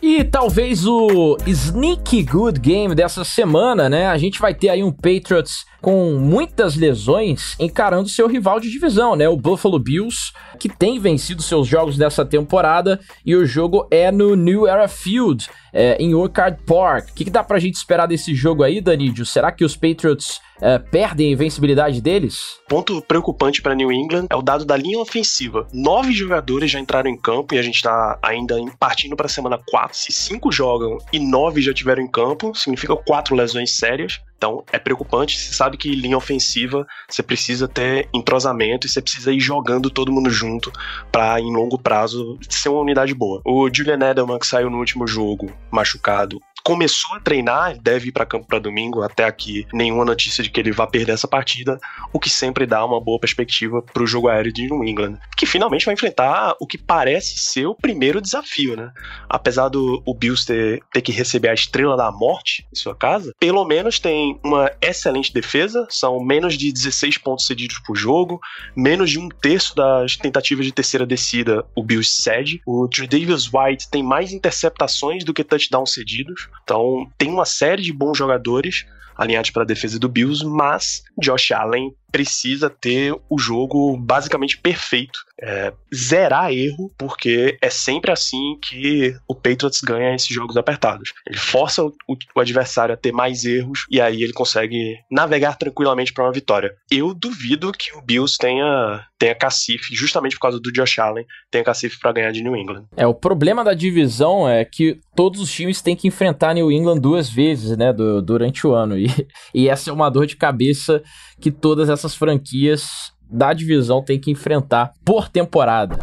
E 0.09 0.23
talvez 0.23 0.87
o 0.87 1.35
sneaky 1.45 2.23
good 2.23 2.61
game 2.61 2.95
dessa 2.95 3.25
semana, 3.25 3.89
né? 3.89 4.07
A 4.07 4.17
gente 4.17 4.39
vai 4.39 4.53
ter 4.53 4.69
aí 4.69 4.81
um 4.81 4.89
Patriots 4.89 5.65
com 5.81 6.13
muitas 6.13 6.77
lesões 6.77 7.57
encarando 7.59 8.07
seu 8.07 8.25
rival 8.25 8.57
de 8.57 8.71
divisão, 8.71 9.17
né? 9.17 9.27
O 9.27 9.35
Buffalo 9.35 9.77
Bills, 9.77 10.31
que 10.57 10.69
tem 10.69 10.97
vencido 10.97 11.41
seus 11.41 11.67
jogos 11.67 11.97
dessa 11.97 12.23
temporada 12.23 13.01
e 13.25 13.35
o 13.35 13.45
jogo 13.45 13.85
é 13.91 14.09
no 14.09 14.33
New 14.33 14.65
Era 14.65 14.87
Field, 14.87 15.49
é, 15.73 15.97
em 16.01 16.15
Orchard 16.15 16.57
Park. 16.65 17.09
O 17.09 17.13
que, 17.13 17.25
que 17.25 17.29
dá 17.29 17.43
pra 17.43 17.59
gente 17.59 17.75
esperar 17.75 18.07
desse 18.07 18.33
jogo 18.33 18.63
aí, 18.63 18.79
Danídio? 18.79 19.25
Será 19.25 19.51
que 19.51 19.65
os 19.65 19.75
Patriots 19.75 20.39
é, 20.61 20.79
perdem 20.79 21.29
a 21.29 21.31
invencibilidade 21.31 22.01
deles? 22.01 22.59
Ponto 22.67 23.01
preocupante 23.01 23.61
para 23.61 23.75
New 23.75 23.91
England 23.91 24.27
é 24.29 24.35
o 24.35 24.41
dado 24.41 24.65
da 24.65 24.75
linha 24.75 24.99
ofensiva. 24.99 25.67
Nove 25.73 26.11
jogadores 26.11 26.71
já 26.71 26.79
entraram 26.79 27.09
em 27.09 27.17
campo 27.17 27.53
e 27.53 27.59
a 27.59 27.61
gente 27.61 27.75
está 27.75 28.17
ainda 28.21 28.55
partindo 28.79 29.15
para 29.15 29.27
a 29.27 29.29
semana 29.29 29.59
4. 29.69 29.97
Se 29.97 30.11
cinco 30.11 30.51
jogam 30.51 30.97
e 31.11 31.19
nove 31.19 31.61
já 31.61 31.73
tiveram 31.73 32.01
em 32.01 32.07
campo, 32.07 32.53
significa 32.55 32.95
quatro 32.95 33.35
lesões 33.35 33.75
sérias. 33.75 34.19
Então 34.37 34.63
é 34.71 34.77
preocupante. 34.77 35.37
Você 35.37 35.53
sabe 35.53 35.77
que 35.77 35.89
linha 35.89 36.17
ofensiva 36.17 36.85
você 37.09 37.23
precisa 37.23 37.67
ter 37.67 38.07
entrosamento 38.13 38.85
e 38.85 38.89
você 38.89 39.01
precisa 39.01 39.33
ir 39.33 39.39
jogando 39.39 39.89
todo 39.89 40.11
mundo 40.11 40.29
junto 40.29 40.71
para 41.11 41.39
em 41.39 41.51
longo 41.51 41.77
prazo 41.77 42.37
ser 42.49 42.69
uma 42.69 42.81
unidade 42.81 43.13
boa. 43.13 43.41
O 43.43 43.67
Julian 43.73 43.99
Edelman 44.09 44.39
que 44.39 44.47
saiu 44.47 44.69
no 44.69 44.77
último 44.77 45.07
jogo 45.07 45.51
machucado 45.71 46.39
começou 46.67 47.15
a 47.15 47.21
treinar, 47.21 47.77
deve 47.81 48.09
ir 48.09 48.11
para 48.11 48.25
campo 48.25 48.45
para 48.45 48.59
domingo. 48.59 49.01
Até 49.01 49.23
aqui, 49.23 49.65
nenhuma 49.71 50.03
notícia 50.03 50.43
de 50.43 50.49
que 50.49 50.59
ele 50.59 50.73
vá 50.73 50.85
perder 50.85 51.13
essa 51.13 51.25
partida, 51.25 51.79
o 52.11 52.19
que 52.19 52.29
sempre 52.29 52.65
dá 52.65 52.83
uma 52.83 52.99
boa 52.99 53.17
perspectiva 53.17 53.81
para 53.81 54.03
o 54.03 54.05
jogo 54.05 54.27
aéreo 54.27 54.51
de 54.51 54.63
New 54.63 54.83
England, 54.83 55.17
que 55.37 55.45
finalmente 55.45 55.85
vai 55.85 55.93
enfrentar 55.93 56.57
o 56.59 56.67
que 56.67 56.77
parece 56.77 57.39
ser 57.39 57.67
o 57.67 57.73
primeiro 57.73 58.19
desafio, 58.19 58.75
né? 58.75 58.91
Apesar 59.29 59.69
do 59.69 60.03
o 60.05 60.13
Bills 60.13 60.45
ter, 60.45 60.83
ter 60.91 61.01
que 61.01 61.13
receber 61.13 61.47
a 61.47 61.53
estrela 61.53 61.95
da 61.95 62.11
morte 62.11 62.67
em 62.69 62.75
sua 62.75 62.93
casa, 62.93 63.33
pelo 63.39 63.63
menos 63.63 63.97
tem 63.97 64.37
uma 64.43 64.69
excelente 64.81 65.33
defesa, 65.33 65.87
são 65.89 66.19
menos 66.19 66.57
de 66.57 66.69
16 66.73 67.17
pontos 67.19 67.47
cedidos 67.47 67.79
por 67.79 67.95
jogo, 67.95 68.41
menos 68.75 69.09
de 69.09 69.17
um 69.17 69.29
terço 69.29 69.73
das 69.73 70.17
tentativas 70.17 70.65
de 70.65 70.73
terceira 70.73 71.05
descida 71.05 71.65
o 71.73 71.81
Bills 71.81 72.21
cede. 72.21 72.61
O 72.65 72.89
Tredavious 72.89 73.49
White 73.53 73.89
tem 73.89 74.03
mais 74.03 74.33
interceptações 74.33 75.23
do 75.23 75.33
que 75.33 75.45
touchdowns 75.45 75.93
cedidos. 75.93 76.49
Então, 76.63 77.09
tem 77.17 77.29
uma 77.29 77.45
série 77.45 77.81
de 77.81 77.93
bons 77.93 78.17
jogadores 78.17 78.85
alinhados 79.17 79.49
para 79.49 79.63
a 79.63 79.65
defesa 79.65 79.99
do 79.99 80.07
Bills, 80.07 80.45
mas 80.45 81.03
Josh 81.19 81.51
Allen 81.51 81.93
precisa 82.11 82.69
ter 82.69 83.13
o 83.29 83.37
jogo 83.37 83.97
basicamente 83.97 84.57
perfeito. 84.57 85.19
É, 85.39 85.71
zerar 85.93 86.51
erro, 86.51 86.91
porque 86.97 87.57
é 87.61 87.69
sempre 87.69 88.11
assim 88.11 88.57
que 88.59 89.15
o 89.27 89.35
Patriots 89.35 89.81
ganha 89.81 90.15
esses 90.15 90.33
jogos 90.33 90.57
apertados. 90.57 91.13
Ele 91.27 91.37
força 91.37 91.83
o, 91.83 91.93
o 92.35 92.39
adversário 92.39 92.93
a 92.93 92.97
ter 92.97 93.11
mais 93.11 93.45
erros 93.45 93.85
e 93.91 94.01
aí 94.01 94.23
ele 94.23 94.33
consegue 94.33 94.95
navegar 95.11 95.55
tranquilamente 95.55 96.11
para 96.11 96.23
uma 96.23 96.31
vitória. 96.31 96.73
Eu 96.89 97.13
duvido 97.13 97.71
que 97.71 97.95
o 97.95 98.01
Bills 98.01 98.35
tenha, 98.37 99.05
tenha 99.19 99.35
cacife, 99.35 99.93
justamente 99.95 100.33
por 100.33 100.41
causa 100.41 100.59
do 100.59 100.71
Josh 100.71 100.97
Allen, 100.97 101.25
tenha 101.51 101.63
cacife 101.63 101.99
para 101.99 102.13
ganhar 102.13 102.31
de 102.31 102.41
New 102.41 102.55
England. 102.55 102.85
É, 102.95 103.05
o 103.05 103.13
problema 103.13 103.63
da 103.63 103.75
divisão 103.75 104.49
é 104.49 104.65
que 104.65 104.99
todos 105.15 105.39
os 105.39 105.51
times 105.51 105.81
têm 105.81 105.95
que 105.95 106.07
enfrentar 106.07 106.53
New 106.53 106.71
England 106.71 106.99
duas 106.99 107.29
vezes, 107.29 107.77
né, 107.77 107.93
do, 107.93 108.21
durante 108.21 108.65
o 108.65 108.73
ano. 108.73 108.97
E, 108.97 109.07
e 109.53 109.69
essa 109.69 109.89
é 109.89 109.93
uma 109.93 110.09
dor 110.09 110.25
de 110.25 110.35
cabeça 110.35 111.03
que 111.39 111.51
todas 111.51 111.89
essas 111.97 112.15
franquias 112.15 113.11
da 113.29 113.51
divisão 113.53 114.03
têm 114.03 114.19
que 114.19 114.31
enfrentar 114.31 114.93
por 115.03 115.27
temporada. 115.27 115.97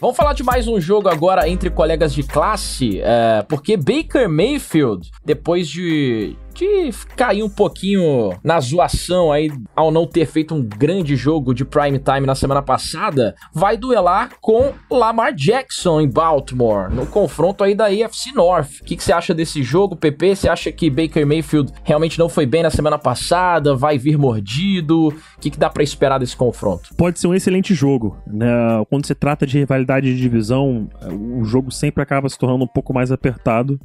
Vamos 0.00 0.16
falar 0.16 0.34
de 0.34 0.42
mais 0.42 0.68
um 0.68 0.78
jogo 0.78 1.08
agora 1.08 1.48
entre 1.48 1.70
colegas 1.70 2.12
de 2.12 2.22
classe, 2.22 3.00
é, 3.00 3.42
porque 3.48 3.74
Baker 3.74 4.28
Mayfield, 4.28 5.10
depois 5.24 5.66
de 5.66 6.36
de 6.54 6.90
cair 7.16 7.42
um 7.42 7.48
pouquinho 7.48 8.30
na 8.42 8.60
zoação 8.60 9.32
aí 9.32 9.50
ao 9.74 9.90
não 9.90 10.06
ter 10.06 10.26
feito 10.26 10.54
um 10.54 10.62
grande 10.62 11.16
jogo 11.16 11.52
de 11.52 11.64
prime 11.64 11.98
time 11.98 12.26
na 12.26 12.34
semana 12.34 12.62
passada, 12.62 13.34
vai 13.52 13.76
duelar 13.76 14.30
com 14.40 14.72
Lamar 14.90 15.34
Jackson 15.34 16.00
em 16.00 16.08
Baltimore, 16.08 16.90
no 16.90 17.06
confronto 17.06 17.64
aí 17.64 17.74
da 17.74 17.86
AFC 17.86 18.32
North. 18.34 18.80
O 18.80 18.84
que, 18.84 18.96
que 18.96 19.02
você 19.02 19.12
acha 19.12 19.34
desse 19.34 19.62
jogo, 19.62 19.96
PP? 19.96 20.36
Você 20.36 20.48
acha 20.48 20.70
que 20.70 20.88
Baker 20.88 21.26
Mayfield 21.26 21.72
realmente 21.82 22.18
não 22.18 22.28
foi 22.28 22.46
bem 22.46 22.62
na 22.62 22.70
semana 22.70 22.98
passada? 22.98 23.74
Vai 23.74 23.98
vir 23.98 24.16
mordido? 24.16 25.08
O 25.08 25.40
que, 25.40 25.50
que 25.50 25.58
dá 25.58 25.68
para 25.68 25.82
esperar 25.82 26.18
desse 26.18 26.36
confronto? 26.36 26.94
Pode 26.96 27.18
ser 27.18 27.26
um 27.26 27.34
excelente 27.34 27.74
jogo, 27.74 28.16
né? 28.26 28.46
Quando 28.88 29.06
se 29.06 29.14
trata 29.14 29.46
de 29.46 29.58
rivalidade 29.58 30.14
de 30.14 30.20
divisão, 30.20 30.88
o 31.10 31.44
jogo 31.44 31.70
sempre 31.70 32.02
acaba 32.02 32.28
se 32.28 32.38
tornando 32.38 32.64
um 32.64 32.68
pouco 32.68 32.94
mais 32.94 33.10
apertado. 33.10 33.78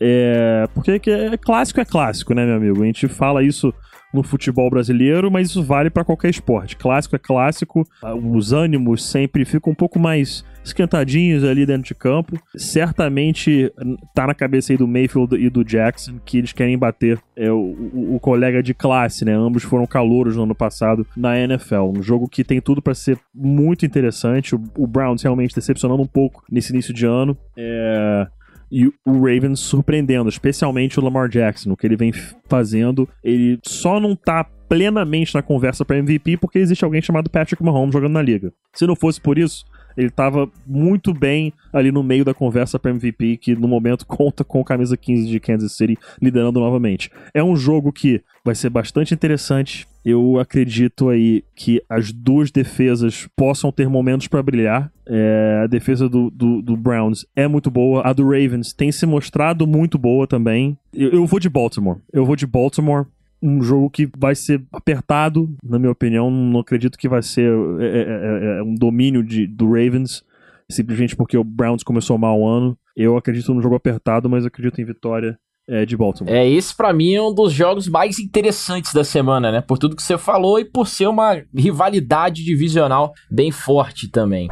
É, 0.00 0.68
porque 0.74 1.00
é, 1.10 1.36
clássico 1.36 1.80
é 1.80 1.84
clássico, 1.84 2.34
né, 2.34 2.44
meu 2.44 2.56
amigo? 2.56 2.82
A 2.82 2.86
gente 2.86 3.08
fala 3.08 3.42
isso 3.42 3.72
no 4.12 4.22
futebol 4.22 4.70
brasileiro, 4.70 5.30
mas 5.30 5.50
isso 5.50 5.62
vale 5.62 5.90
para 5.90 6.04
qualquer 6.04 6.30
esporte. 6.30 6.76
Clássico 6.76 7.16
é 7.16 7.18
clássico, 7.18 7.86
os 8.32 8.52
ânimos 8.52 9.04
sempre 9.04 9.44
ficam 9.44 9.72
um 9.72 9.76
pouco 9.76 9.98
mais 9.98 10.44
esquentadinhos 10.64 11.44
ali 11.44 11.66
dentro 11.66 11.82
de 11.82 11.94
campo. 11.94 12.38
Certamente 12.56 13.72
tá 14.14 14.26
na 14.26 14.34
cabeça 14.34 14.72
aí 14.72 14.76
do 14.76 14.88
Mayfield 14.88 15.36
e 15.36 15.50
do 15.50 15.64
Jackson 15.64 16.18
que 16.24 16.38
eles 16.38 16.52
querem 16.52 16.78
bater 16.78 17.18
é, 17.36 17.50
o, 17.50 17.56
o, 17.58 18.16
o, 18.16 18.20
colega 18.20 18.62
de 18.62 18.74
classe, 18.74 19.24
né? 19.24 19.34
Ambos 19.34 19.62
foram 19.62 19.86
calouros 19.86 20.36
no 20.36 20.42
ano 20.44 20.54
passado 20.54 21.06
na 21.16 21.38
NFL. 21.38 21.92
Um 21.96 22.02
jogo 22.02 22.28
que 22.28 22.44
tem 22.44 22.60
tudo 22.60 22.82
para 22.82 22.94
ser 22.94 23.18
muito 23.34 23.84
interessante. 23.84 24.54
O, 24.54 24.62
o 24.76 24.86
Browns 24.86 25.22
realmente 25.22 25.54
decepcionando 25.54 26.02
um 26.02 26.06
pouco 26.06 26.42
nesse 26.50 26.72
início 26.72 26.94
de 26.94 27.06
ano. 27.06 27.36
É 27.56 28.26
e 28.70 28.86
o 28.86 29.12
Ravens 29.12 29.60
surpreendendo, 29.60 30.28
especialmente 30.28 30.98
o 30.98 31.02
Lamar 31.02 31.28
Jackson, 31.28 31.72
o 31.72 31.76
que 31.76 31.86
ele 31.86 31.96
vem 31.96 32.12
fazendo. 32.48 33.08
Ele 33.22 33.58
só 33.64 33.98
não 33.98 34.14
tá 34.14 34.44
plenamente 34.68 35.34
na 35.34 35.42
conversa 35.42 35.84
para 35.84 35.98
MVP 35.98 36.36
porque 36.36 36.58
existe 36.58 36.84
alguém 36.84 37.00
chamado 37.00 37.30
Patrick 37.30 37.62
Mahomes 37.62 37.94
jogando 37.94 38.12
na 38.12 38.22
liga. 38.22 38.52
Se 38.74 38.86
não 38.86 38.94
fosse 38.94 39.20
por 39.20 39.38
isso, 39.38 39.64
ele 39.98 40.06
estava 40.06 40.48
muito 40.64 41.12
bem 41.12 41.52
ali 41.72 41.90
no 41.90 42.04
meio 42.04 42.24
da 42.24 42.32
conversa 42.32 42.78
para 42.78 42.92
MVP, 42.92 43.36
que 43.38 43.56
no 43.56 43.66
momento 43.66 44.06
conta 44.06 44.44
com 44.44 44.60
a 44.60 44.64
camisa 44.64 44.96
15 44.96 45.26
de 45.26 45.40
Kansas 45.40 45.72
City 45.76 45.98
liderando 46.22 46.60
novamente. 46.60 47.10
É 47.34 47.42
um 47.42 47.56
jogo 47.56 47.92
que 47.92 48.22
vai 48.44 48.54
ser 48.54 48.70
bastante 48.70 49.12
interessante. 49.12 49.88
Eu 50.04 50.38
acredito 50.38 51.08
aí 51.08 51.42
que 51.54 51.82
as 51.90 52.12
duas 52.12 52.52
defesas 52.52 53.28
possam 53.36 53.72
ter 53.72 53.88
momentos 53.88 54.28
para 54.28 54.42
brilhar. 54.42 54.90
É, 55.04 55.62
a 55.64 55.66
defesa 55.66 56.08
do, 56.08 56.30
do, 56.30 56.62
do, 56.62 56.76
Browns 56.76 57.26
é 57.34 57.48
muito 57.48 57.70
boa. 57.70 58.02
A 58.06 58.12
do 58.12 58.22
Ravens 58.22 58.72
tem 58.72 58.92
se 58.92 59.04
mostrado 59.04 59.66
muito 59.66 59.98
boa 59.98 60.26
também. 60.28 60.78
Eu, 60.94 61.10
eu 61.10 61.26
vou 61.26 61.40
de 61.40 61.48
Baltimore. 61.48 61.98
Eu 62.12 62.24
vou 62.24 62.36
de 62.36 62.46
Baltimore 62.46 63.04
um 63.42 63.62
jogo 63.62 63.90
que 63.90 64.08
vai 64.16 64.34
ser 64.34 64.62
apertado, 64.72 65.54
na 65.62 65.78
minha 65.78 65.92
opinião. 65.92 66.30
Não 66.30 66.60
acredito 66.60 66.98
que 66.98 67.08
vai 67.08 67.22
ser 67.22 67.50
é, 67.80 67.84
é, 67.84 68.00
é, 68.00 68.58
é 68.58 68.62
um 68.62 68.74
domínio 68.74 69.22
de, 69.22 69.46
do 69.46 69.66
Ravens, 69.66 70.24
simplesmente 70.70 71.16
porque 71.16 71.36
o 71.36 71.44
Browns 71.44 71.82
começou 71.82 72.18
mal 72.18 72.40
o 72.40 72.46
ano. 72.46 72.76
Eu 72.96 73.16
acredito 73.16 73.54
no 73.54 73.62
jogo 73.62 73.76
apertado, 73.76 74.28
mas 74.28 74.44
acredito 74.44 74.80
em 74.80 74.84
vitória 74.84 75.38
é, 75.68 75.84
de 75.84 75.96
Baltimore. 75.96 76.34
É, 76.34 76.48
esse 76.48 76.74
para 76.74 76.92
mim 76.92 77.14
é 77.14 77.22
um 77.22 77.32
dos 77.32 77.52
jogos 77.52 77.86
mais 77.86 78.18
interessantes 78.18 78.92
da 78.92 79.04
semana, 79.04 79.52
né? 79.52 79.60
Por 79.60 79.78
tudo 79.78 79.94
que 79.94 80.02
você 80.02 80.16
falou 80.16 80.58
e 80.58 80.64
por 80.64 80.88
ser 80.88 81.06
uma 81.06 81.42
rivalidade 81.54 82.42
divisional 82.42 83.12
bem 83.30 83.52
forte 83.52 84.10
também. 84.10 84.48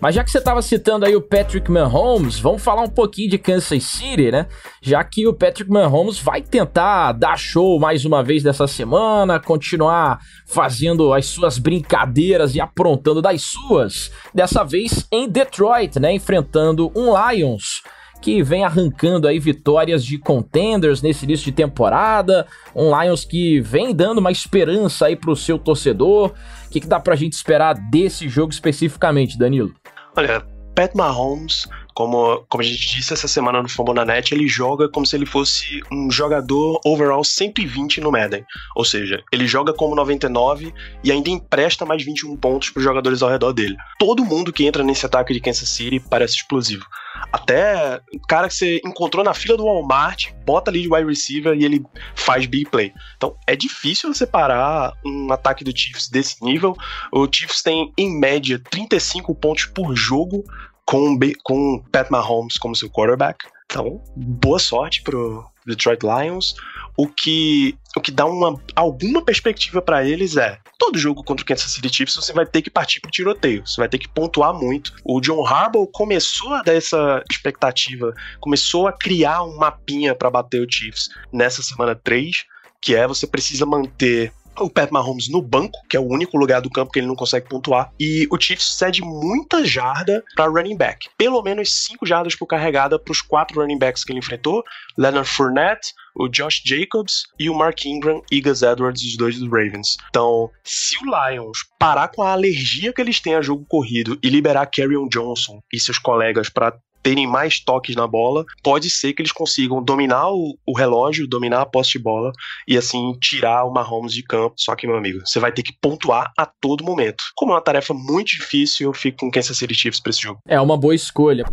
Mas 0.00 0.14
já 0.14 0.24
que 0.24 0.30
você 0.30 0.38
estava 0.38 0.62
citando 0.62 1.04
aí 1.04 1.14
o 1.14 1.20
Patrick 1.20 1.70
Mahomes, 1.70 2.38
vamos 2.38 2.62
falar 2.62 2.82
um 2.82 2.88
pouquinho 2.88 3.28
de 3.28 3.36
Kansas 3.36 3.84
City, 3.84 4.30
né? 4.30 4.46
Já 4.80 5.04
que 5.04 5.26
o 5.26 5.34
Patrick 5.34 5.70
Mahomes 5.70 6.18
vai 6.18 6.40
tentar 6.40 7.12
dar 7.12 7.36
show 7.36 7.78
mais 7.78 8.06
uma 8.06 8.22
vez 8.22 8.42
dessa 8.42 8.66
semana, 8.66 9.38
continuar 9.38 10.18
fazendo 10.46 11.12
as 11.12 11.26
suas 11.26 11.58
brincadeiras 11.58 12.54
e 12.54 12.60
aprontando 12.60 13.20
das 13.20 13.42
suas, 13.42 14.10
dessa 14.34 14.64
vez 14.64 15.06
em 15.12 15.28
Detroit, 15.28 16.00
né? 16.00 16.14
Enfrentando 16.14 16.90
um 16.96 17.12
Lions 17.14 17.82
que 18.22 18.42
vem 18.42 18.64
arrancando 18.64 19.26
aí 19.26 19.38
vitórias 19.38 20.04
de 20.04 20.18
contenders 20.18 21.00
nesse 21.00 21.24
início 21.24 21.46
de 21.46 21.52
temporada, 21.52 22.46
um 22.74 22.90
Lions 22.98 23.24
que 23.24 23.60
vem 23.60 23.94
dando 23.94 24.18
uma 24.18 24.30
esperança 24.30 25.06
aí 25.06 25.16
pro 25.16 25.34
seu 25.34 25.58
torcedor. 25.58 26.32
O 26.66 26.70
que, 26.70 26.80
que 26.80 26.86
dá 26.86 27.00
pra 27.00 27.16
gente 27.16 27.32
esperar 27.32 27.74
desse 27.90 28.28
jogo 28.28 28.52
especificamente, 28.52 29.38
Danilo? 29.38 29.74
Olha, 30.16 30.44
Pat 30.74 30.94
Mahomes, 30.94 31.68
como, 32.00 32.46
como 32.48 32.62
a 32.62 32.66
gente 32.66 32.96
disse 32.96 33.12
essa 33.12 33.28
semana 33.28 33.62
no 33.62 33.68
Fambonanet, 33.68 34.32
ele 34.32 34.48
joga 34.48 34.88
como 34.88 35.04
se 35.04 35.14
ele 35.14 35.26
fosse 35.26 35.82
um 35.92 36.10
jogador 36.10 36.80
overall 36.82 37.22
120 37.22 38.00
no 38.00 38.10
Madden. 38.10 38.42
Ou 38.74 38.86
seja, 38.86 39.22
ele 39.30 39.46
joga 39.46 39.74
como 39.74 39.94
99 39.94 40.72
e 41.04 41.12
ainda 41.12 41.28
empresta 41.28 41.84
mais 41.84 42.02
21 42.02 42.34
pontos 42.38 42.70
para 42.70 42.80
os 42.80 42.84
jogadores 42.84 43.22
ao 43.22 43.28
redor 43.28 43.52
dele. 43.52 43.76
Todo 43.98 44.24
mundo 44.24 44.50
que 44.50 44.64
entra 44.64 44.82
nesse 44.82 45.04
ataque 45.04 45.34
de 45.34 45.40
Kansas 45.40 45.68
City 45.68 46.00
parece 46.00 46.36
explosivo. 46.36 46.86
Até 47.30 48.00
o 48.14 48.26
cara 48.26 48.48
que 48.48 48.54
você 48.54 48.80
encontrou 48.82 49.22
na 49.22 49.34
fila 49.34 49.58
do 49.58 49.64
Walmart, 49.64 50.32
bota 50.46 50.70
ali 50.70 50.80
de 50.80 50.92
wide 50.92 51.06
receiver 51.06 51.54
e 51.54 51.66
ele 51.66 51.84
faz 52.14 52.46
big 52.46 52.70
play. 52.70 52.94
Então 53.18 53.36
é 53.46 53.54
difícil 53.54 54.12
você 54.12 54.26
parar 54.26 54.94
um 55.04 55.30
ataque 55.30 55.62
do 55.62 55.76
Chiefs 55.76 56.08
desse 56.08 56.42
nível. 56.42 56.74
O 57.12 57.28
Chiefs 57.30 57.62
tem, 57.62 57.92
em 57.98 58.18
média, 58.18 58.58
35 58.70 59.34
pontos 59.34 59.66
por 59.66 59.94
jogo 59.94 60.42
com, 60.90 61.16
com 61.44 61.84
Pat 61.92 62.10
Mahomes 62.10 62.58
como 62.58 62.74
seu 62.74 62.90
quarterback. 62.90 63.46
Então, 63.66 64.02
boa 64.16 64.58
sorte 64.58 65.02
pro 65.02 65.48
Detroit 65.64 66.00
Lions. 66.02 66.56
O 66.96 67.06
que, 67.06 67.78
o 67.96 68.00
que 68.00 68.10
dá 68.10 68.26
uma, 68.26 68.60
alguma 68.74 69.24
perspectiva 69.24 69.80
para 69.80 70.04
eles 70.04 70.36
é: 70.36 70.58
todo 70.76 70.98
jogo 70.98 71.22
contra 71.22 71.44
o 71.44 71.46
Kansas 71.46 71.70
City 71.70 71.88
Chiefs 71.88 72.16
você 72.16 72.32
vai 72.32 72.44
ter 72.44 72.60
que 72.60 72.70
partir 72.70 73.00
pro 73.00 73.10
tiroteio, 73.10 73.64
você 73.64 73.80
vai 73.80 73.88
ter 73.88 73.98
que 73.98 74.08
pontuar 74.08 74.52
muito. 74.52 74.92
O 75.04 75.20
John 75.20 75.46
Harbaugh 75.46 75.86
começou 75.86 76.52
a 76.54 76.62
dar 76.62 76.74
essa 76.74 77.22
expectativa, 77.30 78.12
começou 78.40 78.88
a 78.88 78.92
criar 78.92 79.44
um 79.44 79.56
mapinha 79.56 80.12
para 80.16 80.28
bater 80.28 80.60
o 80.60 80.66
Chiefs 80.68 81.08
nessa 81.32 81.62
semana 81.62 81.94
3, 81.94 82.44
que 82.82 82.96
é 82.96 83.06
você 83.06 83.28
precisa 83.28 83.64
manter 83.64 84.32
o 84.58 84.68
Pat 84.68 84.90
Mahomes 84.90 85.28
no 85.28 85.40
banco, 85.40 85.78
que 85.88 85.96
é 85.96 86.00
o 86.00 86.06
único 86.06 86.36
lugar 86.36 86.60
do 86.60 86.70
campo 86.70 86.92
que 86.92 86.98
ele 86.98 87.06
não 87.06 87.14
consegue 87.14 87.48
pontuar, 87.48 87.92
e 87.98 88.26
o 88.30 88.40
Chiefs 88.40 88.74
cede 88.76 89.02
muita 89.02 89.64
jarda 89.64 90.22
para 90.34 90.50
running 90.50 90.76
back. 90.76 91.08
Pelo 91.16 91.42
menos 91.42 91.72
5 91.86 92.06
jardas 92.06 92.34
por 92.34 92.46
carregada 92.46 92.98
para 92.98 93.12
os 93.12 93.22
quatro 93.22 93.60
running 93.60 93.78
backs 93.78 94.04
que 94.04 94.12
ele 94.12 94.18
enfrentou: 94.18 94.62
Leonard 94.96 95.28
Fournette, 95.28 95.92
o 96.14 96.28
Josh 96.28 96.62
Jacobs 96.64 97.26
e 97.38 97.48
o 97.48 97.54
Mark 97.54 97.84
Ingram 97.84 98.22
e 98.30 98.40
Gus 98.40 98.62
Edwards, 98.62 99.02
os 99.02 99.16
dois 99.16 99.38
do 99.38 99.46
Ravens. 99.46 99.96
Então, 100.08 100.50
se 100.64 100.96
o 100.98 101.04
Lions 101.04 101.58
parar 101.78 102.08
com 102.08 102.22
a 102.22 102.32
alergia 102.32 102.92
que 102.92 103.00
eles 103.00 103.20
têm 103.20 103.34
a 103.34 103.42
jogo 103.42 103.64
corrido 103.66 104.18
e 104.22 104.28
liberar 104.28 104.66
Carrion 104.66 105.08
Johnson 105.08 105.60
e 105.72 105.78
seus 105.78 105.98
colegas 105.98 106.48
para 106.48 106.76
terem 107.02 107.26
mais 107.26 107.60
toques 107.60 107.96
na 107.96 108.06
bola, 108.06 108.44
pode 108.62 108.90
ser 108.90 109.12
que 109.12 109.22
eles 109.22 109.32
consigam 109.32 109.82
dominar 109.82 110.30
o, 110.30 110.56
o 110.66 110.76
relógio, 110.76 111.28
dominar 111.28 111.62
a 111.62 111.66
posse 111.66 111.92
de 111.92 111.98
bola 111.98 112.32
e 112.66 112.76
assim 112.76 113.12
tirar 113.20 113.64
o 113.64 113.72
Mahomes 113.72 114.12
de 114.12 114.22
campo. 114.22 114.54
Só 114.56 114.74
que, 114.74 114.86
meu 114.86 114.96
amigo, 114.96 115.20
você 115.24 115.38
vai 115.38 115.52
ter 115.52 115.62
que 115.62 115.72
pontuar 115.80 116.32
a 116.36 116.46
todo 116.46 116.84
momento. 116.84 117.24
Como 117.34 117.52
é 117.52 117.54
uma 117.54 117.60
tarefa 117.60 117.94
muito 117.94 118.28
difícil, 118.28 118.88
eu 118.88 118.92
fico 118.92 119.18
com 119.18 119.30
Kansas 119.30 119.56
City 119.56 119.74
Chiefs 119.74 120.00
pra 120.00 120.10
esse 120.10 120.20
jogo. 120.20 120.40
É 120.46 120.60
uma 120.60 120.76
boa 120.76 120.94
escolha. 120.94 121.44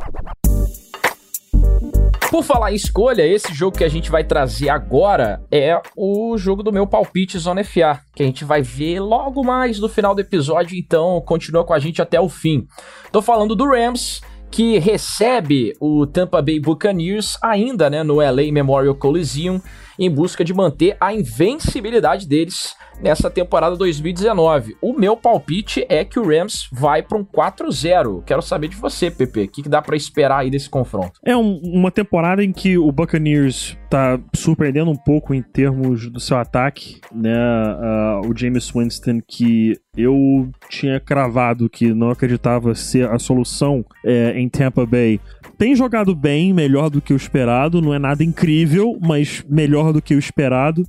Por 2.30 2.44
falar 2.44 2.74
em 2.74 2.76
escolha, 2.76 3.26
esse 3.26 3.54
jogo 3.54 3.78
que 3.78 3.86
a 3.86 3.90
gente 3.90 4.12
vai 4.12 4.22
trazer 4.22 4.68
agora 4.68 5.42
é 5.50 5.82
o 5.96 6.38
jogo 6.38 6.62
do 6.62 6.74
meu 6.74 6.86
palpite 6.86 7.40
Zona 7.40 7.64
FA, 7.64 8.02
que 8.14 8.22
a 8.22 8.26
gente 8.26 8.44
vai 8.44 8.62
ver 8.62 9.00
logo 9.00 9.44
mais 9.46 9.80
no 9.80 9.88
final 9.88 10.14
do 10.14 10.20
episódio, 10.20 10.78
então 10.78 11.22
continua 11.22 11.64
com 11.64 11.74
a 11.74 11.80
gente 11.80 12.02
até 12.02 12.20
o 12.20 12.28
fim. 12.28 12.68
Tô 13.14 13.22
falando 13.22 13.56
do 13.56 13.66
Rams, 13.66 14.22
que 14.50 14.80
recebe 14.80 15.74
o 15.80 16.06
Tampa 16.06 16.42
Bay 16.42 16.60
Buccaneers 16.60 17.38
ainda, 17.42 17.90
né, 17.90 18.04
no 18.04 18.16
LA 18.16 18.52
Memorial 18.52 18.96
Coliseum, 18.96 19.62
em 20.00 20.10
busca 20.10 20.44
de 20.44 20.54
manter 20.54 20.96
a 21.00 21.14
invencibilidade 21.14 22.28
deles 22.28 22.76
nessa 23.02 23.30
temporada 23.30 23.76
2019. 23.76 24.76
O 24.82 24.94
meu 24.94 25.16
palpite 25.16 25.86
é 25.90 26.04
que 26.04 26.20
o 26.20 26.28
Rams 26.28 26.68
vai 26.72 27.02
para 27.02 27.18
um 27.18 27.24
4-0. 27.24 28.24
Quero 28.26 28.42
saber 28.42 28.68
de 28.68 28.76
você, 28.76 29.10
Pepe. 29.10 29.44
O 29.44 29.48
que, 29.48 29.64
que 29.64 29.70
dá 29.70 29.82
para 29.82 29.96
esperar 29.96 30.40
aí 30.40 30.50
desse 30.50 30.70
confronto? 30.70 31.20
É 31.26 31.36
um, 31.36 31.60
uma 31.64 31.92
temporada 31.92 32.44
em 32.44 32.52
que 32.52 32.78
o 32.78 32.92
Buccaneers 32.92 33.78
tá 33.90 34.20
surpreendendo 34.36 34.92
um 34.92 34.96
pouco 34.96 35.34
em 35.34 35.42
termos 35.42 36.10
do 36.10 36.20
seu 36.20 36.38
ataque, 36.38 37.00
né? 37.14 37.36
Uh, 37.36 38.30
o 38.30 38.38
James 38.38 38.70
Winston, 38.70 39.22
que 39.26 39.80
eu 39.96 40.50
tinha 40.70 41.00
cravado 41.00 41.70
que 41.70 41.94
não 41.94 42.10
acreditava 42.10 42.76
ser 42.76 43.10
a 43.10 43.18
solução 43.18 43.84
é, 44.06 44.40
em 44.40 44.48
Tampa 44.48 44.86
Bay, 44.86 45.20
tem 45.58 45.76
jogado 45.76 46.14
bem, 46.14 46.54
melhor 46.54 46.90
do 46.90 47.02
que 47.02 47.14
o 47.14 47.18
esperado. 47.18 47.82
Não 47.82 47.94
é 47.94 47.98
nada 47.98 48.24
incrível, 48.24 48.98
mas 49.02 49.44
melhor 49.50 49.92
do 49.92 50.02
que 50.02 50.14
o 50.14 50.20
esperado. 50.20 50.84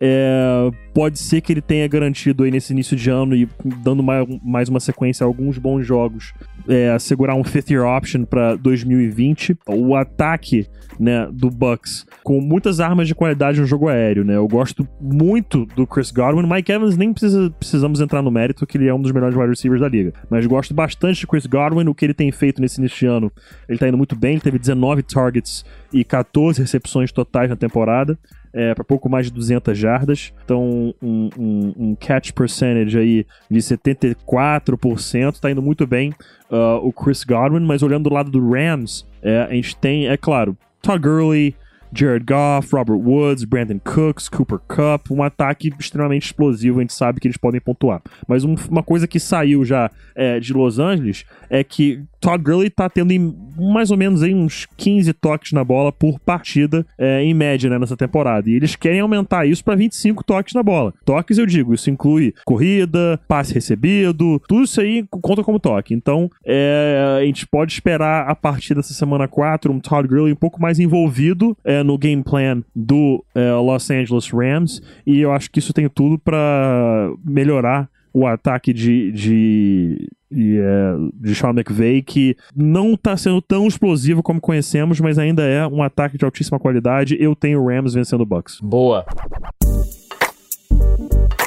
É, 0.00 0.70
pode 0.92 1.18
ser 1.18 1.40
que 1.40 1.52
ele 1.52 1.60
tenha 1.60 1.86
garantido 1.86 2.42
aí 2.42 2.50
nesse 2.50 2.72
início 2.72 2.96
de 2.96 3.10
ano 3.10 3.34
e 3.34 3.48
dando 3.82 4.02
mais, 4.02 4.26
mais 4.42 4.68
uma 4.68 4.80
sequência 4.80 5.24
a 5.24 5.26
alguns 5.26 5.58
bons 5.58 5.86
jogos, 5.86 6.32
é, 6.68 6.90
assegurar 6.90 7.36
um 7.36 7.44
fifth 7.44 7.70
year 7.70 7.84
option 7.84 8.24
para 8.24 8.56
2020. 8.56 9.56
O 9.68 9.94
ataque 9.94 10.66
né, 10.98 11.28
do 11.32 11.50
Bucks 11.50 12.06
com 12.22 12.40
muitas 12.40 12.80
armas 12.80 13.08
de 13.08 13.14
qualidade 13.14 13.60
no 13.60 13.66
jogo 13.66 13.88
aéreo, 13.88 14.24
né? 14.24 14.36
Eu 14.36 14.46
gosto 14.48 14.86
muito 15.00 15.66
do 15.66 15.86
Chris 15.86 16.10
Godwin. 16.10 16.48
Mike 16.48 16.72
Evans 16.72 16.96
nem 16.96 17.12
precisa, 17.12 17.50
precisamos 17.50 18.00
entrar 18.00 18.22
no 18.22 18.30
mérito 18.30 18.66
que 18.66 18.78
ele 18.78 18.88
é 18.88 18.94
um 18.94 19.00
dos 19.00 19.12
melhores 19.12 19.36
wide 19.36 19.48
receivers 19.48 19.80
da 19.80 19.88
liga, 19.88 20.12
mas 20.30 20.46
gosto 20.46 20.74
bastante 20.74 21.20
de 21.20 21.26
Chris 21.26 21.46
Godwin, 21.46 21.88
o 21.88 21.94
que 21.94 22.04
ele 22.04 22.14
tem 22.14 22.30
feito 22.30 22.60
nesse 22.60 22.80
início 22.80 22.98
de 22.98 23.06
ano. 23.06 23.32
Ele 23.68 23.78
tá 23.78 23.88
indo 23.88 23.96
muito 23.96 24.16
bem, 24.16 24.32
ele 24.32 24.40
teve 24.40 24.58
19 24.58 25.02
targets 25.02 25.64
e 25.92 26.04
14 26.04 26.60
recepções 26.60 27.12
totais 27.12 27.50
na 27.50 27.56
temporada 27.56 28.18
é, 28.54 28.72
para 28.72 28.84
pouco 28.84 29.08
mais 29.08 29.26
de 29.26 29.32
200 29.32 29.76
jardas. 29.76 30.32
Então, 30.44 30.94
um, 31.02 31.28
um, 31.36 31.74
um, 31.76 31.96
catch 31.96 32.30
percentage 32.32 32.96
aí 32.96 33.26
de 33.50 33.58
74%, 33.58 35.40
tá 35.40 35.50
indo 35.50 35.60
muito 35.60 35.86
bem 35.86 36.14
uh, 36.50 36.78
o 36.82 36.92
Chris 36.92 37.24
Godwin, 37.24 37.66
mas 37.66 37.82
olhando 37.82 38.08
do 38.08 38.14
lado 38.14 38.30
do 38.30 38.52
Rams, 38.52 39.04
é, 39.20 39.42
a 39.42 39.52
gente 39.52 39.76
tem, 39.76 40.06
é 40.06 40.16
claro, 40.16 40.56
Todd 40.80 41.02
Gurley, 41.02 41.56
Jared 41.94 42.26
Goff, 42.26 42.74
Robert 42.74 42.98
Woods, 42.98 43.44
Brandon 43.44 43.78
Cooks, 43.78 44.28
Cooper 44.28 44.58
Cup, 44.58 45.10
um 45.10 45.22
ataque 45.22 45.72
extremamente 45.78 46.26
explosivo, 46.26 46.78
a 46.78 46.82
gente 46.82 46.92
sabe 46.92 47.20
que 47.20 47.28
eles 47.28 47.36
podem 47.36 47.60
pontuar. 47.60 48.02
Mas 48.26 48.44
um, 48.44 48.54
uma 48.68 48.82
coisa 48.82 49.06
que 49.06 49.20
saiu 49.20 49.64
já 49.64 49.90
é, 50.14 50.40
de 50.40 50.52
Los 50.52 50.78
Angeles 50.78 51.24
é 51.48 51.62
que 51.62 52.02
Todd 52.20 52.42
Gurley 52.42 52.70
tá 52.70 52.88
tendo 52.88 53.12
mais 53.56 53.90
ou 53.90 53.96
menos 53.96 54.22
aí 54.22 54.34
uns 54.34 54.66
15 54.76 55.12
toques 55.12 55.52
na 55.52 55.62
bola 55.62 55.92
por 55.92 56.18
partida, 56.18 56.84
é, 56.98 57.22
em 57.22 57.34
média, 57.34 57.68
né, 57.68 57.78
nessa 57.78 57.96
temporada. 57.96 58.48
E 58.48 58.54
eles 58.54 58.74
querem 58.74 59.00
aumentar 59.00 59.46
isso 59.46 59.62
para 59.62 59.76
25 59.76 60.24
toques 60.24 60.54
na 60.54 60.62
bola. 60.62 60.92
Toques, 61.04 61.36
eu 61.36 61.46
digo, 61.46 61.74
isso 61.74 61.90
inclui 61.90 62.34
corrida, 62.44 63.20
passe 63.28 63.52
recebido, 63.52 64.40
tudo 64.48 64.64
isso 64.64 64.80
aí 64.80 65.04
conta 65.10 65.44
como 65.44 65.60
toque. 65.60 65.94
Então, 65.94 66.30
é, 66.44 67.18
a 67.20 67.24
gente 67.24 67.46
pode 67.46 67.74
esperar 67.74 68.26
a 68.26 68.34
partir 68.34 68.74
dessa 68.74 68.94
semana 68.94 69.28
4 69.28 69.70
um 69.70 69.78
Todd 69.78 70.08
Gurley 70.08 70.32
um 70.32 70.36
pouco 70.36 70.60
mais 70.60 70.78
envolvido 70.78 71.56
é, 71.62 71.83
no 71.84 71.98
game 71.98 72.22
plan 72.22 72.62
do 72.74 73.24
é, 73.34 73.52
Los 73.52 73.90
Angeles 73.90 74.30
Rams. 74.30 74.82
E 75.06 75.20
eu 75.20 75.32
acho 75.32 75.50
que 75.50 75.58
isso 75.58 75.72
tem 75.72 75.88
tudo 75.88 76.18
para 76.18 77.10
melhorar 77.24 77.88
o 78.12 78.26
ataque 78.26 78.72
de, 78.72 79.10
de, 79.10 80.08
de, 80.30 80.60
é, 80.60 80.94
de 81.14 81.34
Sean 81.34 81.50
McVay, 81.50 82.00
que 82.00 82.36
não 82.54 82.94
está 82.94 83.16
sendo 83.16 83.42
tão 83.42 83.66
explosivo 83.66 84.22
como 84.22 84.40
conhecemos, 84.40 85.00
mas 85.00 85.18
ainda 85.18 85.42
é 85.42 85.66
um 85.66 85.82
ataque 85.82 86.16
de 86.16 86.24
altíssima 86.24 86.60
qualidade. 86.60 87.16
Eu 87.20 87.34
tenho 87.34 87.60
o 87.60 87.68
Rams 87.68 87.94
vencendo 87.94 88.20
o 88.20 88.26
Bucks. 88.26 88.60
Boa. 88.60 89.04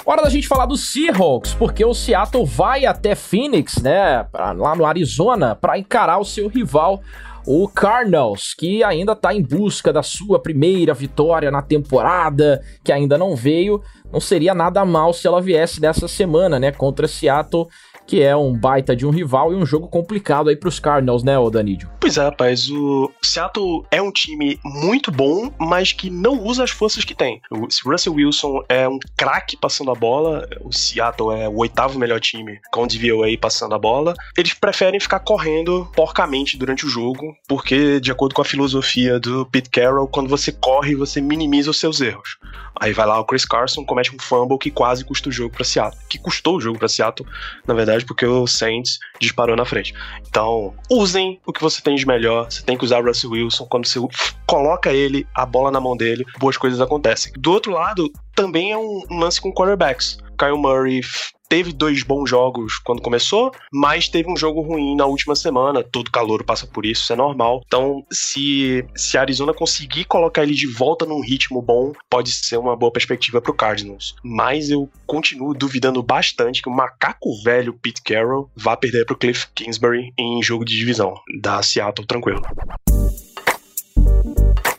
Hora 0.05 0.21
da 0.21 0.29
gente 0.29 0.47
falar 0.47 0.65
do 0.65 0.77
Seahawks, 0.77 1.53
porque 1.53 1.83
o 1.83 1.93
Seattle 1.93 2.45
vai 2.45 2.85
até 2.85 3.13
Phoenix, 3.13 3.81
né, 3.81 4.25
lá 4.33 4.73
no 4.73 4.85
Arizona, 4.85 5.53
para 5.53 5.77
encarar 5.77 6.17
o 6.17 6.23
seu 6.23 6.47
rival, 6.47 7.01
o 7.49 7.65
Cardinals, 7.65 8.53
que 8.53 8.83
ainda 8.83 9.13
está 9.13 9.33
em 9.33 9.41
busca 9.41 9.93
da 9.93 10.03
sua 10.03 10.37
primeira 10.37 10.93
vitória 10.93 11.49
na 11.49 11.61
temporada, 11.61 12.61
que 12.83 12.91
ainda 12.91 13.17
não 13.17 13.37
veio. 13.37 13.81
Não 14.11 14.19
seria 14.19 14.53
nada 14.53 14.83
mal 14.83 15.13
se 15.13 15.25
ela 15.25 15.41
viesse 15.41 15.79
nessa 15.79 16.09
semana, 16.09 16.59
né, 16.59 16.73
contra 16.73 17.07
Seattle 17.07 17.69
que 18.07 18.21
é 18.21 18.35
um 18.35 18.53
baita 18.53 18.95
de 18.95 19.05
um 19.05 19.09
rival 19.09 19.51
e 19.51 19.55
um 19.55 19.65
jogo 19.65 19.87
complicado 19.87 20.49
aí 20.49 20.55
pros 20.55 20.79
Cardinals, 20.79 21.23
né, 21.23 21.33
Danídio? 21.51 21.89
Pois 21.99 22.17
é, 22.17 22.23
rapaz, 22.23 22.69
o 22.69 23.11
Seattle 23.21 23.85
é 23.91 24.01
um 24.01 24.11
time 24.11 24.57
muito 24.63 25.11
bom, 25.11 25.51
mas 25.59 25.91
que 25.91 26.09
não 26.09 26.41
usa 26.41 26.63
as 26.63 26.71
forças 26.71 27.03
que 27.03 27.13
tem. 27.13 27.41
O 27.51 27.67
Russell 27.85 28.13
Wilson 28.13 28.63
é 28.69 28.87
um 28.87 28.97
craque 29.17 29.57
passando 29.57 29.91
a 29.91 29.95
bola, 29.95 30.47
o 30.61 30.71
Seattle 30.71 31.33
é 31.33 31.49
o 31.49 31.57
oitavo 31.57 31.99
melhor 31.99 32.21
time 32.21 32.59
com 32.71 32.87
DVOA 32.87 33.37
passando 33.39 33.75
a 33.75 33.79
bola. 33.79 34.13
Eles 34.37 34.53
preferem 34.53 34.99
ficar 34.99 35.19
correndo 35.19 35.89
porcamente 35.93 36.57
durante 36.57 36.85
o 36.85 36.89
jogo, 36.89 37.35
porque 37.47 37.99
de 37.99 38.11
acordo 38.11 38.33
com 38.33 38.41
a 38.41 38.45
filosofia 38.45 39.19
do 39.19 39.45
Pete 39.45 39.69
Carroll, 39.69 40.07
quando 40.07 40.29
você 40.29 40.51
corre, 40.51 40.95
você 40.95 41.19
minimiza 41.19 41.71
os 41.71 41.79
seus 41.79 41.99
erros. 41.99 42.37
Aí 42.79 42.93
vai 42.93 43.05
lá 43.05 43.19
o 43.19 43.25
Chris 43.25 43.43
Carson, 43.43 43.83
comete 43.83 44.15
um 44.15 44.19
fumble 44.19 44.57
que 44.57 44.71
quase 44.71 45.03
custa 45.03 45.29
o 45.29 45.31
jogo 45.31 45.53
para 45.53 45.65
Seattle, 45.65 45.99
que 46.07 46.17
custou 46.17 46.57
o 46.57 46.61
jogo 46.61 46.77
para 46.79 46.87
Seattle, 46.87 47.27
na 47.67 47.73
verdade 47.73 47.96
porque 48.03 48.25
o 48.25 48.47
Saints 48.47 48.99
disparou 49.19 49.55
na 49.55 49.65
frente. 49.65 49.93
Então, 50.27 50.73
usem 50.89 51.39
o 51.45 51.53
que 51.53 51.61
você 51.61 51.81
tem 51.81 51.95
de 51.95 52.05
melhor. 52.05 52.51
Você 52.51 52.63
tem 52.63 52.77
que 52.77 52.85
usar 52.85 52.99
o 52.99 53.05
Russell 53.05 53.31
Wilson. 53.31 53.65
Quando 53.65 53.87
você 53.87 53.99
coloca 54.45 54.91
ele, 54.91 55.25
a 55.33 55.45
bola 55.45 55.71
na 55.71 55.79
mão 55.79 55.95
dele, 55.95 56.25
boas 56.39 56.57
coisas 56.57 56.81
acontecem. 56.81 57.31
Do 57.37 57.51
outro 57.51 57.71
lado, 57.71 58.11
também 58.35 58.71
é 58.71 58.77
um, 58.77 59.01
lance 59.11 59.41
com 59.41 59.53
quarterbacks. 59.53 60.17
Kyle 60.37 60.57
Murray 60.57 61.01
teve 61.47 61.71
dois 61.73 62.03
bons 62.03 62.29
jogos 62.29 62.77
quando 62.79 63.01
começou, 63.01 63.51
mas 63.71 64.07
teve 64.07 64.31
um 64.31 64.37
jogo 64.37 64.61
ruim 64.61 64.95
na 64.95 65.05
última 65.05 65.35
semana. 65.35 65.83
Todo 65.83 66.11
calor 66.11 66.43
passa 66.43 66.67
por 66.67 66.85
isso, 66.85 67.03
isso 67.03 67.13
é 67.13 67.15
normal. 67.15 67.61
Então, 67.65 68.05
se, 68.11 68.85
se 68.95 69.17
a 69.17 69.21
Arizona 69.21 69.53
conseguir 69.53 70.05
colocar 70.05 70.43
ele 70.43 70.53
de 70.53 70.67
volta 70.67 71.05
num 71.05 71.21
ritmo 71.21 71.61
bom, 71.61 71.93
pode 72.09 72.31
ser 72.31 72.57
uma 72.57 72.75
boa 72.75 72.91
perspectiva 72.91 73.41
pro 73.41 73.53
Cardinals. 73.53 74.15
Mas 74.23 74.69
eu 74.69 74.89
continuo 75.05 75.53
duvidando 75.53 76.01
bastante 76.03 76.61
que 76.61 76.69
o 76.69 76.73
macaco 76.73 77.41
velho 77.43 77.73
Pete 77.73 78.01
Carroll 78.01 78.49
vá 78.55 78.75
perder 78.75 79.05
pro 79.05 79.17
Cliff 79.17 79.47
Kingsbury 79.53 80.13
em 80.17 80.41
jogo 80.41 80.65
de 80.65 80.77
divisão 80.77 81.13
da 81.41 81.61
Seattle 81.61 82.05
tranquilo. 82.05 82.41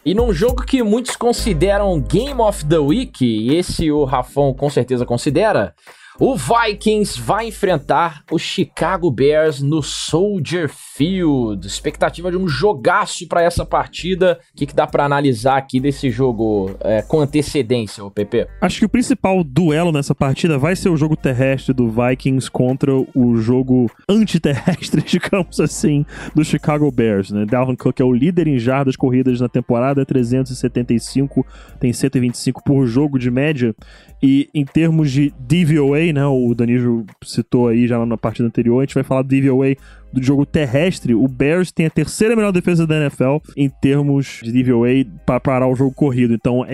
E 0.04 0.14
num 0.14 0.32
jogo 0.32 0.64
que 0.64 0.82
muitos 0.82 1.16
consideram 1.16 2.00
Game 2.00 2.40
of 2.40 2.64
the 2.64 2.78
Week, 2.78 3.22
e 3.22 3.54
esse 3.54 3.90
o 3.92 4.04
Rafão 4.04 4.54
com 4.54 4.70
certeza 4.70 5.04
considera, 5.04 5.74
o 6.20 6.34
Vikings 6.36 7.20
vai 7.20 7.46
enfrentar 7.46 8.24
o 8.28 8.38
Chicago 8.38 9.08
Bears 9.08 9.62
no 9.62 9.80
Soldier 9.82 10.68
Field. 10.68 11.64
Expectativa 11.64 12.28
de 12.28 12.36
um 12.36 12.48
jogaço 12.48 13.28
para 13.28 13.42
essa 13.42 13.64
partida. 13.64 14.40
O 14.52 14.56
que, 14.56 14.66
que 14.66 14.74
dá 14.74 14.84
para 14.84 15.04
analisar 15.04 15.56
aqui 15.56 15.78
desse 15.78 16.10
jogo 16.10 16.72
é, 16.80 17.02
com 17.02 17.20
antecedência, 17.20 18.04
o 18.04 18.10
PP? 18.10 18.48
Acho 18.60 18.80
que 18.80 18.84
o 18.84 18.88
principal 18.88 19.44
duelo 19.44 19.92
nessa 19.92 20.12
partida 20.12 20.58
vai 20.58 20.74
ser 20.74 20.88
o 20.88 20.96
jogo 20.96 21.16
terrestre 21.16 21.72
do 21.72 21.88
Vikings 21.88 22.50
contra 22.50 22.92
o 22.92 23.36
jogo 23.36 23.88
antiterrestre, 24.08 25.00
digamos 25.06 25.60
assim, 25.60 26.04
do 26.34 26.44
Chicago 26.44 26.90
Bears. 26.90 27.30
Né? 27.30 27.46
Dalvin 27.46 27.76
Cook 27.76 28.00
é 28.00 28.04
o 28.04 28.12
líder 28.12 28.48
em 28.48 28.58
jardas 28.58 28.96
corridas 28.96 29.40
na 29.40 29.48
temporada, 29.48 30.04
375, 30.04 31.46
tem 31.78 31.92
125 31.92 32.64
por 32.64 32.86
jogo 32.86 33.20
de 33.20 33.30
média. 33.30 33.72
E 34.20 34.48
em 34.52 34.64
termos 34.64 35.12
de 35.12 35.32
DVOA, 35.38 36.07
né, 36.12 36.24
o 36.26 36.54
Danilo 36.54 37.04
citou 37.22 37.68
aí 37.68 37.86
já 37.86 38.04
na 38.04 38.16
partida 38.16 38.46
anterior, 38.48 38.78
a 38.78 38.82
gente 38.82 38.94
vai 38.94 39.04
falar 39.04 39.22
do 39.22 39.28
DVOA 39.28 39.76
do 40.12 40.22
jogo 40.22 40.46
terrestre, 40.46 41.14
o 41.14 41.28
Bears 41.28 41.70
tem 41.70 41.86
a 41.86 41.90
terceira 41.90 42.34
melhor 42.34 42.50
defesa 42.50 42.86
da 42.86 42.96
NFL 42.96 43.36
em 43.56 43.68
termos 43.68 44.40
de 44.42 44.50
DVOA 44.52 45.04
para 45.26 45.38
parar 45.38 45.68
o 45.68 45.76
jogo 45.76 45.94
corrido. 45.94 46.32
Então, 46.32 46.64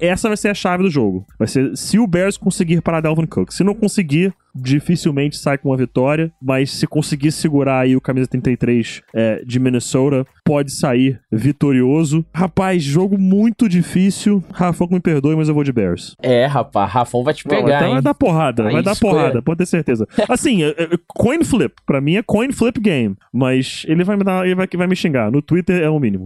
essa 0.00 0.28
vai 0.28 0.36
ser 0.36 0.48
a 0.48 0.54
chave 0.54 0.84
do 0.84 0.90
jogo. 0.90 1.26
Vai 1.38 1.48
ser 1.48 1.76
se 1.76 1.98
o 1.98 2.06
Bears 2.06 2.36
conseguir 2.36 2.80
parar 2.80 3.00
Dalvin 3.00 3.26
Cook. 3.26 3.52
Se 3.52 3.62
não 3.62 3.74
conseguir, 3.74 4.32
dificilmente 4.60 5.36
sai 5.36 5.58
com 5.58 5.70
uma 5.70 5.76
vitória, 5.76 6.32
mas 6.40 6.70
se 6.70 6.86
conseguir 6.86 7.32
segurar 7.32 7.80
aí 7.80 7.96
o 7.96 8.00
camisa 8.00 8.26
33 8.28 9.02
é, 9.14 9.42
de 9.44 9.58
Minnesota, 9.58 10.26
pode 10.44 10.72
sair 10.72 11.20
vitorioso. 11.30 12.24
Rapaz, 12.34 12.82
jogo 12.82 13.18
muito 13.18 13.68
difícil. 13.68 14.42
Rafão 14.52 14.88
me 14.90 15.00
perdoe, 15.00 15.36
mas 15.36 15.48
eu 15.48 15.54
vou 15.54 15.64
de 15.64 15.72
Bears. 15.72 16.16
É, 16.22 16.46
rapaz, 16.46 16.90
Rafão 16.90 17.22
vai 17.22 17.34
te 17.34 17.44
pegar, 17.44 17.78
vai, 17.78 17.88
hein? 17.88 17.92
vai 17.94 18.02
dar 18.02 18.14
porrada, 18.14 18.66
Aí 18.66 18.72
vai 18.72 18.82
dar 18.82 18.96
porrada, 18.96 19.42
pode 19.42 19.58
ter 19.58 19.66
certeza. 19.66 20.06
Assim, 20.28 20.62
é, 20.62 20.68
é, 20.68 20.88
coin 21.06 21.42
flip, 21.44 21.74
pra 21.86 22.00
mim 22.00 22.16
é 22.16 22.22
coin 22.22 22.52
flip 22.52 22.80
game, 22.80 23.16
mas 23.32 23.84
ele 23.88 24.04
vai 24.04 24.16
me 24.16 24.24
dar, 24.24 24.44
ele 24.44 24.54
vai, 24.54 24.66
vai 24.72 24.86
me 24.86 24.96
xingar. 24.96 25.30
No 25.30 25.42
Twitter 25.42 25.82
é 25.82 25.88
o 25.88 25.98
mínimo. 25.98 26.24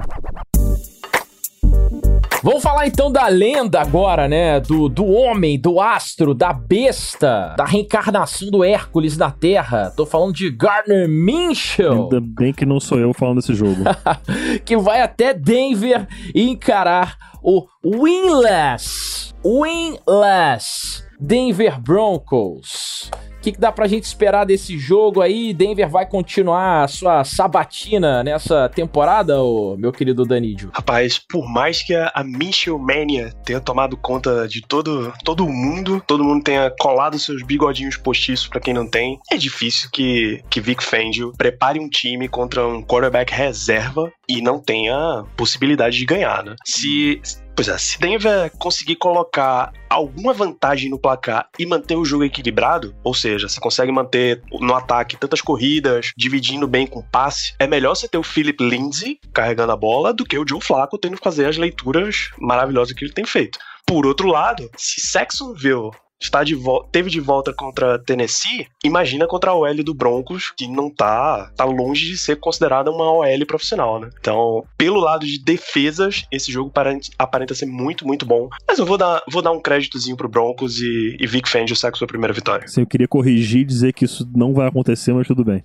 Vamos 2.43 2.61
falar 2.61 2.89
então 2.89 3.11
da 3.11 3.29
lenda 3.29 3.81
agora, 3.81 4.27
né? 4.27 4.59
Do, 4.59 4.89
do 4.89 5.07
homem, 5.07 5.57
do 5.57 5.81
astro, 5.81 6.35
da 6.35 6.53
besta, 6.53 7.55
da 7.57 7.65
reencarnação 7.65 8.51
do 8.51 8.65
Hércules 8.65 9.17
na 9.17 9.31
Terra. 9.31 9.93
Tô 9.97 10.05
falando 10.05 10.35
de 10.35 10.51
Gardner 10.51 11.09
Minshew, 11.09 11.93
Ainda 11.93 12.21
bem 12.21 12.53
que 12.53 12.67
não 12.67 12.81
sou 12.81 12.99
eu 12.99 13.15
falando 13.15 13.37
desse 13.37 13.55
jogo. 13.55 13.85
que 14.67 14.77
vai 14.77 15.03
até 15.03 15.33
Denver 15.33 16.09
encarar 16.35 17.17
o 17.41 17.65
winless, 17.85 19.33
winless 19.45 21.05
Denver 21.21 21.81
Broncos. 21.81 23.09
O 23.43 23.45
que, 23.45 23.51
que 23.51 23.61
dá 23.61 23.73
pra 23.73 23.89
gente 23.89 24.05
esperar 24.05 24.45
desse 24.45 24.79
jogo 24.79 25.21
aí? 25.21 25.53
Denver 25.53 25.91
vai 25.91 26.07
continuar 26.07 26.85
a 26.85 26.87
sua 26.87 27.25
sabatina 27.25 28.23
nessa 28.23 28.69
temporada, 28.69 29.43
ô, 29.43 29.77
meu 29.77 29.91
querido 29.91 30.25
Danídio? 30.25 30.71
Rapaz, 30.73 31.19
por 31.19 31.49
mais 31.53 31.83
que 31.83 31.93
a, 31.93 32.13
a 32.15 32.23
Michel 32.23 32.79
Mania 32.79 33.33
tenha 33.45 33.61
tomado 33.61 33.97
conta 33.97 34.47
de 34.47 34.63
todo, 34.63 35.13
todo 35.25 35.49
mundo, 35.49 36.01
todo 36.07 36.23
mundo 36.23 36.45
tenha 36.45 36.73
colado 36.79 37.19
seus 37.19 37.43
bigodinhos 37.43 37.97
postiços 37.97 38.47
pra 38.47 38.61
quem 38.61 38.73
não 38.73 38.87
tem, 38.87 39.19
é 39.29 39.37
difícil 39.37 39.91
que, 39.93 40.41
que 40.49 40.61
Vic 40.61 40.81
Fangio 40.81 41.33
prepare 41.37 41.81
um 41.81 41.89
time 41.89 42.29
contra 42.29 42.65
um 42.65 42.81
quarterback 42.81 43.33
reserva 43.33 44.13
e 44.29 44.41
não 44.41 44.61
tenha 44.61 45.25
possibilidade 45.37 45.99
de 45.99 46.07
ganhar, 46.07 46.45
né? 46.45 46.55
Se, 46.65 47.21
Pois 47.55 47.69
é, 47.69 47.77
se 47.77 47.99
Denver 47.99 48.51
conseguir 48.59 48.97
colocar 48.97 49.73
alguma 49.89 50.33
vantagem 50.33 50.89
no 50.89 50.99
placar 50.99 51.49
e 51.59 51.67
manter 51.67 51.97
o 51.97 52.05
jogo 52.05 52.25
equilibrado, 52.25 52.95
ou 53.05 53.13
seja, 53.13 53.49
você 53.49 53.61
consegue 53.61 53.93
manter 53.93 54.43
no 54.51 54.75
ataque 54.75 55.19
tantas 55.19 55.43
corridas, 55.43 56.13
dividindo 56.17 56.67
bem 56.67 56.87
com 56.87 57.03
passe, 57.03 57.55
é 57.59 57.67
melhor 57.67 57.95
você 57.95 58.09
ter 58.09 58.17
o 58.17 58.23
Philip 58.23 58.63
Lindsay 58.63 59.19
carregando 59.35 59.73
a 59.73 59.77
bola 59.77 60.15
do 60.15 60.25
que 60.25 60.39
o 60.39 60.49
Joe 60.49 60.63
Flacco 60.63 60.97
tendo 60.97 61.17
que 61.17 61.25
fazer 61.25 61.47
as 61.47 61.59
leituras 61.59 62.31
maravilhosas 62.39 62.95
que 62.95 63.05
ele 63.05 63.13
tem 63.13 63.27
feito. 63.27 63.59
Por 63.87 64.07
outro 64.07 64.29
lado, 64.29 64.71
se 64.77 65.01
Saxonville 65.07 65.91
está 66.23 66.45
de 66.45 66.57
teve 66.91 67.11
de 67.11 67.21
volta 67.21 67.53
contra 67.53 67.99
Tennessee, 67.99 68.67
imagina 68.85 69.27
contra 69.27 69.51
a 69.51 69.55
OL 69.55 69.83
do 69.83 69.95
Broncos, 69.95 70.53
que 70.57 70.69
não 70.69 70.89
tá, 70.89 71.51
tá 71.57 71.65
longe 71.65 72.07
de 72.07 72.17
ser 72.17 72.37
considerada 72.37 72.91
uma 72.91 73.11
OL 73.13 73.47
profissional, 73.47 74.01
né? 74.01 74.09
Então, 74.21 74.65
pelo 74.79 75.01
lado 75.01 75.27
de 75.27 75.39
defesas, 75.39 76.25
esse 76.31 76.51
jogo 76.51 76.69
aparenta, 76.71 77.09
aparenta 77.19 77.55
ser 77.55 77.67
muito, 77.67 78.07
muito 78.07 78.25
bom. 78.25 78.49
Mas 78.67 78.79
eu 78.79 78.87
vou 78.87 78.97
dar, 78.97 79.23
vou 79.31 79.43
dar 79.43 79.53
um 79.53 79.61
créditozinho 79.61 80.17
pro 80.17 80.29
Broncos 80.29 80.81
e, 80.81 81.17
e 81.19 81.27
Vic 81.27 81.49
Fangio 81.49 81.77
sai 81.77 81.91
com 81.91 81.97
sua 81.97 82.07
primeira 82.07 82.33
vitória. 82.33 82.67
Sim, 82.69 82.83
eu 82.83 82.87
queria 82.87 83.09
corrigir 83.09 83.63
e 83.63 83.65
dizer 83.65 83.93
que 83.93 84.05
isso 84.05 84.29
não 84.35 84.55
vai 84.55 84.69
acontecer, 84.69 85.13
mas 85.13 85.27
tudo 85.27 85.45
bem. 85.45 85.63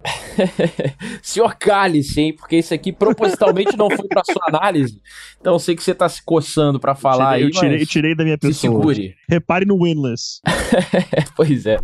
Senhor 1.22 1.56
Cálice, 1.56 2.20
hein? 2.20 2.36
Porque 2.36 2.58
isso 2.58 2.74
aqui 2.74 2.92
propositalmente 2.92 3.78
não 3.78 3.90
foi 3.90 4.08
pra 4.08 4.24
sua 4.26 4.44
análise. 4.48 5.00
Então 5.40 5.54
eu 5.54 5.60
sei 5.60 5.76
que 5.76 5.84
você 5.84 5.94
tá 5.94 6.10
se 6.10 6.24
coçando 6.24 6.80
pra 6.80 6.96
falar 6.96 7.40
eu 7.40 7.48
aí, 7.48 7.52
tirei, 7.52 7.70
mas 7.72 7.82
eu 7.82 7.88
tirei 7.88 8.16
da 8.16 8.24
minha 8.24 8.36
se 8.36 8.48
pessoa. 8.48 8.74
segure. 8.74 9.16
Repare 9.30 9.66
no 9.66 9.84
winless. 9.84 10.42
pois 11.36 11.66
é. 11.66 11.78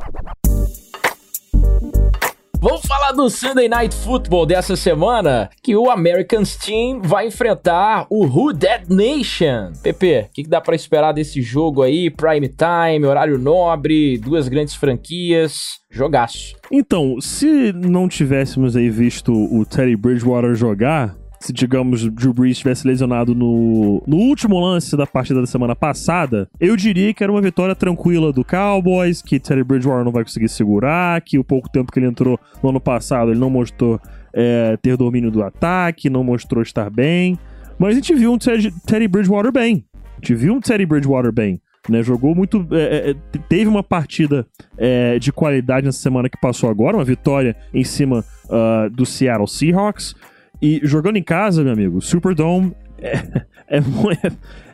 Vamos 2.63 2.85
falar 2.85 3.11
do 3.11 3.29
Sunday 3.29 3.67
Night 3.67 3.93
Football 3.93 4.45
dessa 4.45 4.77
semana, 4.77 5.49
que 5.61 5.75
o 5.75 5.91
Americans 5.91 6.55
Team 6.55 7.01
vai 7.01 7.27
enfrentar 7.27 8.07
o 8.09 8.25
Who 8.25 8.53
That 8.57 8.85
Nation. 8.89 9.73
Pepe, 9.83 10.19
o 10.19 10.33
que, 10.33 10.43
que 10.43 10.49
dá 10.49 10.61
pra 10.61 10.73
esperar 10.73 11.11
desse 11.11 11.41
jogo 11.41 11.81
aí? 11.81 12.09
Prime 12.09 12.47
time, 12.47 13.05
horário 13.05 13.37
nobre, 13.37 14.17
duas 14.17 14.47
grandes 14.47 14.75
franquias, 14.75 15.81
jogaço. 15.91 16.55
Então, 16.71 17.19
se 17.19 17.73
não 17.73 18.07
tivéssemos 18.07 18.77
aí 18.77 18.89
visto 18.89 19.33
o 19.33 19.65
Teddy 19.65 19.97
Bridgewater 19.97 20.55
jogar, 20.55 21.17
se, 21.43 21.51
digamos, 21.51 22.09
Drew 22.09 22.33
Brees 22.33 22.57
tivesse 22.57 22.87
lesionado 22.87 23.35
no, 23.35 24.01
no 24.07 24.15
último 24.15 24.57
lance 24.61 24.95
da 24.95 25.05
partida 25.05 25.41
da 25.41 25.45
semana 25.45 25.75
passada, 25.75 26.47
eu 26.57 26.77
diria 26.77 27.13
que 27.13 27.21
era 27.21 27.29
uma 27.29 27.41
vitória 27.41 27.75
tranquila 27.75 28.31
do 28.31 28.45
Cowboys, 28.45 29.21
que 29.21 29.41
Teddy 29.41 29.61
Bridgewater 29.61 30.05
não 30.05 30.11
vai 30.11 30.23
conseguir 30.23 30.47
segurar, 30.47 31.19
que 31.19 31.37
o 31.37 31.43
pouco 31.43 31.69
tempo 31.69 31.91
que 31.91 31.99
ele 31.99 32.07
entrou 32.07 32.39
no 32.61 32.69
ano 32.69 32.79
passado 32.79 33.31
ele 33.31 33.39
não 33.41 33.49
mostrou 33.49 33.99
é, 34.33 34.77
ter 34.81 34.95
domínio 34.95 35.29
do 35.29 35.43
ataque, 35.43 36.09
não 36.09 36.23
mostrou 36.23 36.63
estar 36.63 36.89
bem. 36.89 37.37
Mas 37.77 37.89
a 37.89 37.95
gente 37.95 38.15
viu 38.15 38.31
um 38.31 38.37
Teddy 38.37 39.07
Bridgewater 39.09 39.51
bem. 39.51 39.83
A 39.95 40.15
gente 40.21 40.35
viu 40.35 40.53
um 40.53 40.61
Teddy 40.61 40.85
Bridgewater 40.85 41.33
bem. 41.33 41.59
Né, 41.89 42.01
jogou 42.01 42.33
muito. 42.33 42.65
É, 42.71 43.09
é, 43.09 43.15
teve 43.49 43.67
uma 43.67 43.83
partida 43.83 44.47
é, 44.77 45.19
de 45.19 45.33
qualidade 45.33 45.85
nessa 45.85 45.99
semana 45.99 46.29
que 46.29 46.39
passou 46.39 46.69
agora, 46.69 46.95
uma 46.95 47.03
vitória 47.03 47.57
em 47.73 47.83
cima 47.83 48.23
uh, 48.45 48.89
do 48.89 49.05
Seattle 49.05 49.49
Seahawks. 49.49 50.15
E 50.63 50.79
jogando 50.81 51.17
em 51.17 51.23
casa, 51.23 51.61
meu 51.61 51.73
amigo, 51.73 51.99
Superdome 51.99 52.71
é, 52.97 53.17
é, 53.67 53.81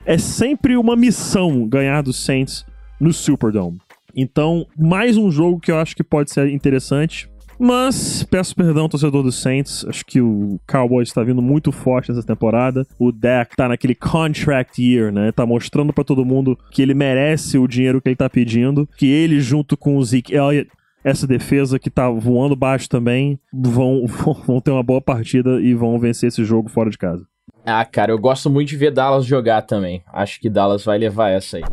é, 0.05 0.17
sempre 0.19 0.77
uma 0.77 0.95
missão 0.95 1.67
ganhar 1.67 2.03
dos 2.03 2.23
Saints 2.23 2.63
no 2.99 3.11
Superdome. 3.11 3.79
Então, 4.15 4.67
mais 4.77 5.17
um 5.17 5.31
jogo 5.31 5.59
que 5.59 5.71
eu 5.71 5.79
acho 5.79 5.95
que 5.95 6.03
pode 6.03 6.29
ser 6.29 6.47
interessante. 6.51 7.27
Mas 7.57 8.23
peço 8.23 8.55
perdão, 8.55 8.87
torcedor 8.87 9.23
dos 9.23 9.41
Saints. 9.41 9.83
Acho 9.89 10.05
que 10.05 10.21
o 10.21 10.59
Cowboys 10.67 11.07
está 11.07 11.23
vindo 11.23 11.41
muito 11.41 11.71
forte 11.71 12.09
nessa 12.09 12.21
temporada. 12.23 12.85
O 12.99 13.11
Dak 13.11 13.55
tá 13.55 13.67
naquele 13.67 13.95
contract 13.95 14.79
year, 14.79 15.11
né? 15.11 15.31
Tá 15.31 15.43
mostrando 15.43 15.91
para 15.91 16.03
todo 16.03 16.23
mundo 16.23 16.55
que 16.69 16.83
ele 16.83 16.93
merece 16.93 17.57
o 17.57 17.67
dinheiro 17.67 17.99
que 17.99 18.09
ele 18.09 18.15
tá 18.15 18.29
pedindo. 18.29 18.87
Que 18.95 19.07
ele, 19.07 19.41
junto 19.41 19.75
com 19.75 19.97
o 19.97 20.05
Zeke 20.05 20.35
Elliott, 20.35 20.69
essa 21.03 21.25
defesa 21.25 21.79
que 21.79 21.89
tá 21.89 22.09
voando 22.09 22.55
baixo 22.55 22.89
também, 22.89 23.39
vão, 23.53 24.05
vão 24.45 24.61
ter 24.61 24.71
uma 24.71 24.83
boa 24.83 25.01
partida 25.01 25.59
e 25.61 25.73
vão 25.73 25.99
vencer 25.99 26.27
esse 26.27 26.43
jogo 26.43 26.69
fora 26.69 26.89
de 26.89 26.97
casa. 26.97 27.25
Ah, 27.65 27.83
cara, 27.85 28.11
eu 28.11 28.19
gosto 28.19 28.49
muito 28.49 28.69
de 28.69 28.77
ver 28.77 28.91
Dallas 28.91 29.25
jogar 29.25 29.61
também. 29.63 30.03
Acho 30.11 30.39
que 30.39 30.49
Dallas 30.49 30.83
vai 30.83 30.97
levar 30.97 31.29
essa 31.29 31.57
aí. 31.57 31.63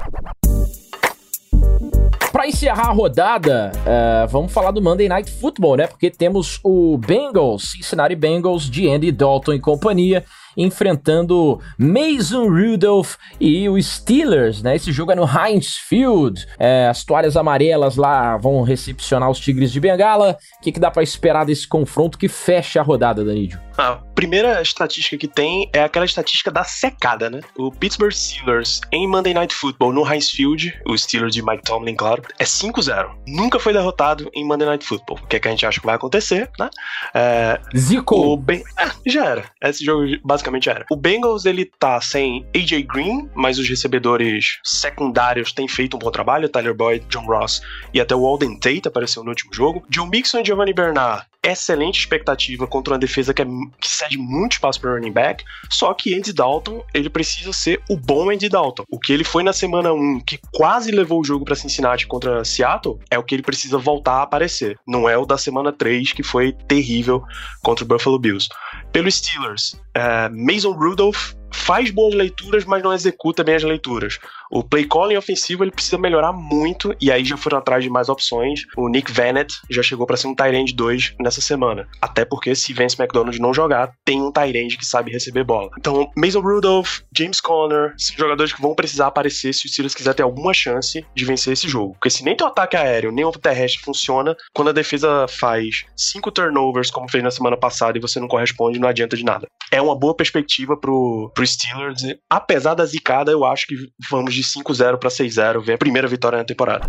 Para 2.33 2.49
encerrar 2.49 2.89
a 2.89 2.93
rodada, 2.93 3.73
uh, 3.75 4.29
vamos 4.29 4.53
falar 4.53 4.71
do 4.71 4.83
Monday 4.83 5.09
Night 5.09 5.31
Football, 5.31 5.77
né? 5.77 5.87
Porque 5.87 6.11
temos 6.11 6.61
o 6.63 6.99
Bengals, 6.99 7.73
Cincinnati 7.73 8.15
Bengals, 8.15 8.69
de 8.69 8.91
Andy 8.91 9.11
Dalton 9.11 9.55
e 9.55 9.61
companhia, 9.61 10.23
enfrentando 10.57 11.61
Mason 11.79 12.49
Rudolph 12.49 13.17
e 13.41 13.69
os 13.69 13.87
Steelers, 13.87 14.63
né? 14.63 14.77
Esse 14.77 14.93
jogo 14.93 15.13
é 15.13 15.15
no 15.15 15.25
Heinz 15.25 15.77
Field. 15.77 16.47
É, 16.59 16.89
as 16.89 17.05
toalhas 17.05 17.37
amarelas 17.37 17.97
lá 17.97 18.37
vão 18.37 18.63
recepcionar 18.63 19.31
os 19.31 19.39
Tigres 19.39 19.73
de 19.73 19.81
Bengala. 19.81 20.39
O 20.59 20.63
que, 20.63 20.73
que 20.73 20.81
dá 20.81 20.91
para 20.91 21.03
esperar 21.03 21.45
desse 21.45 21.67
confronto 21.67 22.19
que 22.19 22.29
fecha 22.29 22.81
a 22.81 22.83
rodada, 22.83 23.25
Danídio? 23.25 23.66
A 23.79 23.97
primeira 24.15 24.63
estatística 24.63 25.17
que 25.19 25.29
tem 25.29 25.69
é 25.73 25.83
aquela 25.83 26.07
estatística 26.07 26.51
da 26.51 26.65
secada, 26.65 27.29
né? 27.29 27.41
O 27.57 27.71
Pittsburgh 27.71 28.13
Steelers 28.13 28.81
em 28.91 29.07
Monday 29.07 29.35
Night 29.35 29.55
Football 29.55 29.93
no 29.93 30.11
Heinz 30.11 30.31
Field, 30.31 30.79
o 30.87 30.97
Steelers 30.97 31.35
de 31.35 31.45
Mike 31.45 31.65
Tomlin, 31.65 31.95
claro, 31.95 32.23
é 32.39 32.45
5-0. 32.45 33.11
Nunca 33.27 33.59
foi 33.59 33.73
derrotado 33.73 34.31
em 34.35 34.45
Monday 34.45 34.67
Night 34.67 34.85
Football. 34.85 35.19
O 35.23 35.27
que, 35.27 35.37
é 35.37 35.41
que 35.41 35.49
a 35.49 35.51
gente 35.51 35.67
acha 35.67 35.81
que 35.81 35.87
vai 35.87 35.95
acontecer, 35.95 36.51
né? 36.59 36.71
É, 37.15 37.61
Zico! 37.77 38.17
O 38.17 38.37
ben... 38.37 38.63
é, 38.79 38.91
já 39.07 39.27
era. 39.27 39.45
Esse 39.63 39.85
jogo 39.85 40.05
basicamente 40.25 40.65
já 40.65 40.73
era. 40.73 40.87
O 40.91 40.97
Bengals, 40.97 41.45
ele 41.45 41.71
tá 41.79 42.01
sem 42.01 42.47
AJ 42.55 42.83
Green, 42.87 43.29
mas 43.35 43.59
os 43.59 43.69
recebedores 43.69 44.59
secundários 44.65 45.53
têm 45.53 45.69
feito 45.69 45.97
um 45.97 45.99
bom 45.99 46.11
trabalho. 46.11 46.49
Tyler 46.49 46.75
Boyd, 46.75 47.05
John 47.09 47.27
Ross 47.27 47.61
e 47.93 48.01
até 48.01 48.15
o 48.15 48.27
Alden 48.27 48.59
Tate 48.59 48.89
apareceu 48.89 49.23
no 49.23 49.31
último 49.31 49.53
jogo. 49.53 49.85
John 49.91 50.07
Mixon 50.07 50.41
e 50.41 50.45
Giovanni 50.45 50.73
Bernard 50.73 51.27
excelente 51.51 51.99
expectativa 51.99 52.67
contra 52.67 52.95
uma 52.95 52.99
defesa 52.99 53.33
que, 53.33 53.43
é, 53.43 53.47
que 53.81 53.89
cede 53.89 54.19
muito 54.19 54.53
espaço 54.53 54.81
para 54.81 54.93
running 54.93 55.13
back, 55.13 55.45
só 55.71 55.93
que 55.95 56.15
Andy 56.15 56.33
Dalton, 56.33 56.85
ele 56.93 57.09
precisa 57.09 57.53
ser 57.53 57.81
o 57.89 57.97
bom 57.97 58.31
Andy 58.31 58.49
Dalton. 58.49 58.85
O 58.91 58.99
que 58.99 59.13
ele 59.13 59.25
foi 59.25 59.43
na 59.43 59.53
semana 59.53 59.93
1, 59.93 60.21
que 60.21 60.39
quase 60.53 60.91
levou 60.91 61.21
o 61.21 61.25
jogo 61.25 61.45
para 61.45 61.55
Cincinnati 61.55 62.07
contra 62.07 62.45
Seattle, 62.45 62.99
é 63.11 63.19
o 63.19 63.23
que 63.23 63.35
ele 63.35 63.43
precisa 63.43 63.79
voltar 63.79 64.15
a 64.15 64.23
aparecer. 64.23 64.79
Não 64.87 65.09
é 65.09 65.17
o 65.17 65.27
da 65.27 65.39
semana 65.39 65.73
3, 65.73 66.13
que 66.13 66.23
foi 66.23 66.53
terrível 66.53 67.23
contra 67.63 67.85
o 67.85 67.89
Buffalo 67.89 68.19
Bills. 68.19 68.49
Pelo 68.93 69.11
Steelers, 69.11 69.75
uh, 69.97 70.31
Mason 70.33 70.73
Rudolph 70.73 71.33
faz 71.51 71.91
boas 71.91 72.15
leituras, 72.15 72.65
mas 72.65 72.83
não 72.83 72.93
executa 72.93 73.43
bem 73.43 73.55
as 73.55 73.63
leituras. 73.63 74.19
O 74.51 74.63
play 74.63 74.85
calling 74.85 75.17
ofensivo 75.17 75.65
ele 75.65 75.71
precisa 75.71 75.99
melhorar 75.99 76.33
muito 76.33 76.95
e 77.01 77.11
aí 77.11 77.25
já 77.25 77.37
foram 77.37 77.59
atrás 77.59 77.83
de 77.83 77.91
mais 77.91 78.09
opções. 78.09 78.61
O 78.77 78.89
Nick 78.89 79.11
Vannett 79.13 79.55
já 79.71 79.83
chegou 79.83 80.07
para 80.07 80.17
ser 80.17 80.29
um 80.29 80.35
Tyrande 80.35 80.75
2 80.75 81.15
nessa 81.21 81.41
semana. 81.41 81.89
Até 82.01 82.25
porque 82.25 82.55
se 82.55 82.73
Vance 82.73 83.01
McDonald 83.01 83.39
não 83.41 83.53
jogar, 83.53 83.93
tem 84.05 84.23
um 84.23 84.31
Tyrande 84.31 84.77
que 84.77 84.87
sabe 84.87 85.11
receber 85.11 85.45
bola. 85.45 85.71
Então, 85.79 86.11
Mason 86.17 86.41
Rudolph, 86.41 87.01
James 87.17 87.41
Conner, 87.41 87.95
jogadores 88.17 88.53
que 88.53 88.63
vão 88.63 88.75
precisar 88.75 89.09
aparecer 89.09 89.53
se 89.53 89.67
o 89.67 89.69
Steelers 89.69 89.95
quiser 89.95 90.15
ter 90.15 90.23
alguma 90.23 90.55
chance 90.55 91.05
de 91.15 91.25
vencer 91.25 91.53
esse 91.53 91.69
jogo. 91.69 91.95
Porque 91.95 92.11
se 92.11 92.25
nem 92.25 92.37
teu 92.37 92.47
ataque 92.47 92.77
aéreo, 92.77 93.13
nem 93.13 93.25
o 93.25 93.33
terrestre 93.33 93.83
funciona, 93.83 94.37
quando 94.53 94.69
a 94.69 94.73
defesa 94.73 95.27
faz 95.29 95.85
cinco 95.97 96.31
turnovers, 96.31 96.91
como 96.91 97.11
fez 97.11 97.23
na 97.23 97.31
semana 97.31 97.57
passada, 97.57 97.99
e 97.99 98.01
você 98.01 98.21
não 98.21 98.29
corresponde, 98.29 98.79
não 98.79 98.89
adianta 98.89 99.17
de 99.17 99.25
nada. 99.25 99.49
É 99.71 99.81
uma 99.81 99.99
boa 99.99 100.15
perspectiva 100.15 100.77
pro, 100.77 101.31
pro 101.35 101.45
Steelers. 101.47 102.03
Apesar 102.29 102.75
da 102.75 102.85
zicada, 102.85 103.31
eu 103.31 103.45
acho 103.45 103.67
que 103.67 103.77
vamos 104.11 104.35
de 104.35 104.43
5-0 104.43 104.99
para 104.99 105.11
6-0, 105.11 105.65
ver 105.65 105.75
a 105.75 105.79
primeira 105.79 106.09
vitória 106.09 106.39
na 106.39 106.45
temporada. 106.45 106.89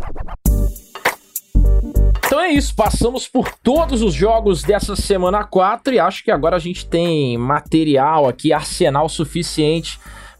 Então 2.26 2.42
é 2.42 2.50
isso, 2.50 2.76
passamos 2.76 3.28
por 3.28 3.50
todos 3.64 4.02
os 4.02 4.14
jogos 4.14 4.62
dessa 4.62 4.98
semana 4.98 5.46
4 5.46 5.94
e 5.94 6.00
acho 6.00 6.24
que 6.24 6.30
agora 6.30 6.58
a 6.58 6.60
gente 6.60 6.86
tem 6.86 7.38
material 7.38 8.28
aqui, 8.28 8.52
arsenal 8.52 9.08
suficiente 9.08 9.98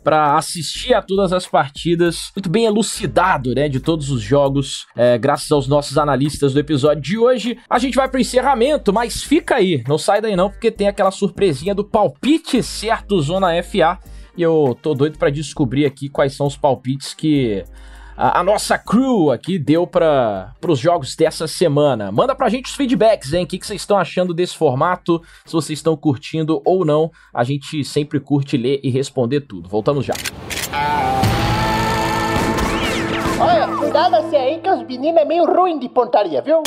para 0.08 0.38
assistir 0.38 0.94
a 0.94 1.02
todas 1.02 1.34
as 1.34 1.46
partidas, 1.46 2.32
muito 2.34 2.50
bem 2.50 2.64
elucidado, 2.64 3.54
né, 3.54 3.68
de 3.68 3.82
todos 3.82 4.10
os 4.10 4.22
jogos, 4.22 4.88
é, 4.96 5.18
graças 5.18 5.52
aos 5.52 5.68
nossos 5.68 5.98
analistas 5.98 6.54
do 6.54 6.62
episódio 6.62 7.04
de 7.04 7.18
hoje. 7.18 7.60
A 7.70 7.78
gente 7.78 7.96
vai 7.96 8.08
pro 8.08 8.18
encerramento, 8.18 8.94
mas 8.94 9.22
fica 9.22 9.56
aí, 9.56 9.84
não 9.86 9.98
sai 9.98 10.22
daí 10.22 10.34
não, 10.34 10.50
porque 10.50 10.72
tem 10.72 10.88
aquela 10.88 11.12
surpresinha 11.12 11.76
do 11.76 11.84
palpite 11.84 12.64
certo 12.64 13.20
Zona 13.20 13.62
FA 13.62 14.00
e 14.38 14.42
eu 14.42 14.78
tô 14.82 14.94
doido 14.94 15.18
para 15.18 15.30
descobrir 15.30 15.86
aqui 15.86 16.08
quais 16.08 16.34
são 16.34 16.48
os 16.48 16.56
palpites 16.56 17.14
que 17.14 17.66
a, 18.18 18.44
nossa 18.44 18.80
crew 18.80 19.32
aqui 19.32 19.60
deu 19.60 19.86
para 19.86 20.52
os 20.68 20.80
jogos 20.80 21.16
dessa 21.16 21.48
semana. 21.48 22.12
Manda 22.12 22.34
pra 22.34 22.50
gente 22.50 22.66
os 22.66 22.76
feedbacks, 22.76 23.32
hein? 23.32 23.44
O 23.44 23.48
que, 23.48 23.60
que 23.60 23.68
vocês 23.68 23.82
estão 23.82 23.96
achando 23.96 24.34
desse 24.34 24.58
formato? 24.58 25.22
Se 25.46 25.54
vocês 25.54 25.78
estão 25.78 25.96
curtindo 25.96 26.60
ou 26.66 26.84
não. 26.84 27.12
A 27.32 27.44
gente 27.44 27.84
sempre 27.84 28.20
curte 28.20 28.58
ler 28.58 28.80
e 28.84 28.90
responder 28.90 29.42
tudo. 29.42 29.70
Voltamos 29.70 30.04
já. 30.04 30.16
Olha, 33.40 33.68
cuidado 33.78 34.16
assim 34.16 34.36
aí 34.36 34.60
que 34.60 34.70
os 34.70 34.82
meninos 34.84 35.22
é 35.22 35.26
meio 35.26 35.46
ruim 35.46 35.78
de 35.78 35.88
pontaria, 35.88 36.42
viu? 36.42 36.64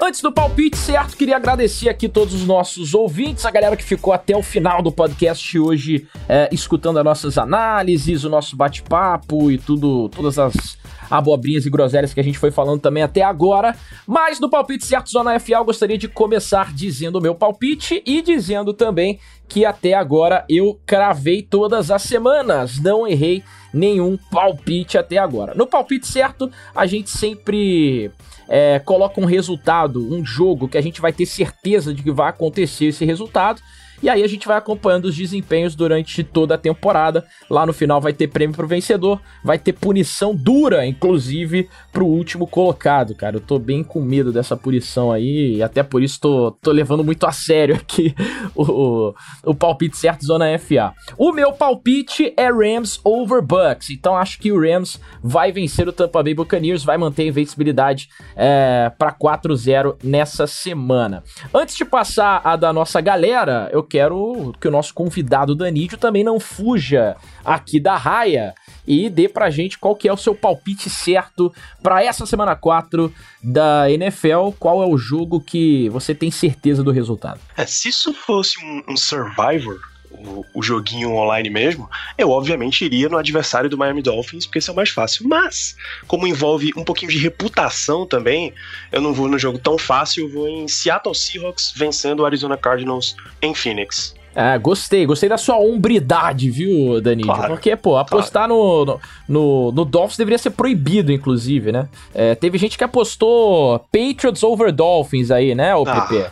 Antes 0.00 0.20
do 0.20 0.30
palpite 0.30 0.76
certo, 0.76 1.16
queria 1.16 1.36
agradecer 1.36 1.88
aqui 1.88 2.08
todos 2.08 2.32
os 2.32 2.46
nossos 2.46 2.94
ouvintes, 2.94 3.44
a 3.44 3.50
galera 3.50 3.76
que 3.76 3.82
ficou 3.82 4.12
até 4.12 4.36
o 4.36 4.42
final 4.44 4.80
do 4.80 4.92
podcast 4.92 5.58
hoje, 5.58 6.06
é, 6.28 6.48
escutando 6.52 6.98
as 6.98 7.04
nossas 7.04 7.36
análises, 7.36 8.22
o 8.22 8.28
nosso 8.28 8.56
bate-papo 8.56 9.50
e 9.50 9.58
tudo, 9.58 10.08
todas 10.08 10.38
as 10.38 10.78
abobrinhas 11.10 11.66
e 11.66 11.70
groselhas 11.70 12.14
que 12.14 12.20
a 12.20 12.22
gente 12.22 12.38
foi 12.38 12.52
falando 12.52 12.80
também 12.80 13.02
até 13.02 13.22
agora. 13.22 13.74
Mas 14.06 14.38
no 14.38 14.48
palpite 14.48 14.86
certo 14.86 15.10
Zona 15.10 15.38
FA 15.40 15.54
eu 15.54 15.64
gostaria 15.64 15.98
de 15.98 16.06
começar 16.06 16.72
dizendo 16.72 17.16
o 17.16 17.20
meu 17.22 17.34
palpite 17.34 18.00
e 18.06 18.22
dizendo 18.22 18.72
também 18.72 19.18
que 19.48 19.64
até 19.64 19.94
agora 19.94 20.44
eu 20.48 20.78
cravei 20.86 21.42
todas 21.42 21.90
as 21.90 22.02
semanas, 22.02 22.78
não 22.78 23.06
errei 23.06 23.42
nenhum 23.74 24.16
palpite 24.30 24.96
até 24.96 25.18
agora. 25.18 25.54
No 25.54 25.66
palpite 25.66 26.06
certo, 26.06 26.50
a 26.74 26.86
gente 26.86 27.10
sempre 27.10 28.12
é, 28.48 28.78
coloca 28.78 29.20
um 29.20 29.26
resultado, 29.26 30.00
um 30.12 30.24
jogo 30.24 30.68
que 30.68 30.78
a 30.78 30.80
gente 30.80 31.00
vai 31.00 31.12
ter 31.12 31.26
certeza 31.26 31.92
de 31.92 32.02
que 32.02 32.10
vai 32.10 32.30
acontecer 32.30 32.86
esse 32.86 33.04
resultado. 33.04 33.60
E 34.02 34.08
aí 34.08 34.22
a 34.22 34.26
gente 34.28 34.46
vai 34.46 34.56
acompanhando 34.56 35.06
os 35.06 35.16
desempenhos 35.16 35.74
durante 35.74 36.22
toda 36.22 36.54
a 36.54 36.58
temporada. 36.58 37.24
Lá 37.50 37.66
no 37.66 37.72
final 37.72 38.00
vai 38.00 38.12
ter 38.12 38.28
prêmio 38.28 38.54
pro 38.54 38.66
vencedor, 38.66 39.20
vai 39.42 39.58
ter 39.58 39.72
punição 39.72 40.34
dura, 40.34 40.86
inclusive, 40.86 41.68
pro 41.92 42.06
último 42.06 42.46
colocado, 42.46 43.14
cara. 43.14 43.36
Eu 43.36 43.40
tô 43.40 43.58
bem 43.58 43.82
com 43.82 44.00
medo 44.00 44.32
dessa 44.32 44.56
punição 44.56 45.10
aí, 45.10 45.56
e 45.56 45.62
até 45.62 45.82
por 45.82 46.02
isso 46.02 46.20
tô, 46.20 46.52
tô 46.62 46.70
levando 46.70 47.02
muito 47.02 47.26
a 47.26 47.32
sério 47.32 47.74
aqui 47.74 48.14
o, 48.54 49.12
o 49.44 49.54
palpite 49.54 49.96
certo 49.96 50.24
Zona 50.24 50.56
FA. 50.58 50.94
O 51.16 51.32
meu 51.32 51.52
palpite 51.52 52.32
é 52.36 52.50
Rams 52.50 53.00
over 53.04 53.42
Bucks, 53.42 53.90
então 53.90 54.16
acho 54.16 54.38
que 54.38 54.52
o 54.52 54.60
Rams 54.60 55.00
vai 55.22 55.50
vencer 55.50 55.88
o 55.88 55.92
Tampa 55.92 56.22
Bay 56.22 56.34
Buccaneers, 56.34 56.84
vai 56.84 56.96
manter 56.96 57.22
a 57.22 57.26
invencibilidade 57.26 58.08
é, 58.36 58.92
para 58.96 59.12
4-0 59.12 59.96
nessa 60.04 60.46
semana. 60.46 61.24
Antes 61.52 61.76
de 61.76 61.84
passar 61.84 62.40
a 62.44 62.54
da 62.54 62.72
nossa 62.72 63.00
galera, 63.00 63.68
eu 63.72 63.82
quero 63.88 64.54
que 64.60 64.68
o 64.68 64.70
nosso 64.70 64.92
convidado 64.92 65.54
Danídio 65.54 65.96
também 65.98 66.22
não 66.22 66.38
fuja 66.38 67.16
aqui 67.44 67.80
da 67.80 67.96
raia 67.96 68.54
e 68.86 69.08
dê 69.08 69.28
pra 69.28 69.50
gente 69.50 69.78
qual 69.78 69.96
que 69.96 70.08
é 70.08 70.12
o 70.12 70.16
seu 70.16 70.34
palpite 70.34 70.88
certo 70.90 71.52
para 71.82 72.02
essa 72.02 72.26
semana 72.26 72.54
4 72.54 73.12
da 73.42 73.90
NFL, 73.90 74.50
qual 74.58 74.82
é 74.82 74.86
o 74.86 74.98
jogo 74.98 75.40
que 75.40 75.88
você 75.88 76.14
tem 76.14 76.30
certeza 76.30 76.82
do 76.82 76.90
resultado. 76.90 77.40
É, 77.56 77.64
se 77.66 77.88
isso 77.88 78.12
fosse 78.12 78.62
um, 78.64 78.92
um 78.92 78.96
Survivor, 78.96 79.78
o, 80.10 80.44
o, 80.54 80.62
joguinho 80.62 81.14
online 81.14 81.50
mesmo, 81.50 81.88
eu 82.16 82.30
obviamente 82.30 82.84
iria 82.84 83.08
no 83.08 83.16
adversário 83.16 83.70
do 83.70 83.78
Miami 83.78 84.02
Dolphins, 84.02 84.46
porque 84.46 84.58
esse 84.58 84.70
é 84.70 84.72
o 84.72 84.76
mais 84.76 84.90
fácil. 84.90 85.28
Mas, 85.28 85.76
como 86.06 86.26
envolve 86.26 86.72
um 86.76 86.84
pouquinho 86.84 87.10
de 87.10 87.18
reputação 87.18 88.06
também, 88.06 88.52
eu 88.90 89.00
não 89.00 89.12
vou 89.12 89.28
no 89.28 89.38
jogo 89.38 89.58
tão 89.58 89.78
fácil, 89.78 90.24
eu 90.24 90.32
vou 90.32 90.48
em 90.48 90.66
Seattle 90.68 91.14
Seahawks 91.14 91.72
vencendo 91.74 92.20
o 92.20 92.26
Arizona 92.26 92.56
Cardinals 92.56 93.16
em 93.40 93.54
Phoenix. 93.54 94.14
É, 94.34 94.56
gostei, 94.56 95.04
gostei 95.04 95.28
da 95.28 95.36
sua 95.36 95.56
hombridade, 95.56 96.48
viu, 96.48 97.00
Danilo? 97.00 97.34
Claro, 97.34 97.54
Porque, 97.54 97.74
pô, 97.74 97.96
apostar 97.96 98.46
claro. 98.46 98.84
no, 98.86 99.00
no, 99.28 99.72
no, 99.72 99.84
Dolphins 99.84 100.16
deveria 100.16 100.38
ser 100.38 100.50
proibido, 100.50 101.10
inclusive, 101.10 101.72
né? 101.72 101.88
É, 102.14 102.36
teve 102.36 102.56
gente 102.56 102.78
que 102.78 102.84
apostou 102.84 103.80
Patriots 103.90 104.44
over 104.44 104.70
Dolphins 104.70 105.32
aí, 105.32 105.56
né, 105.56 105.74
o 105.74 105.82
ah. 105.82 106.02
PP? 106.02 106.30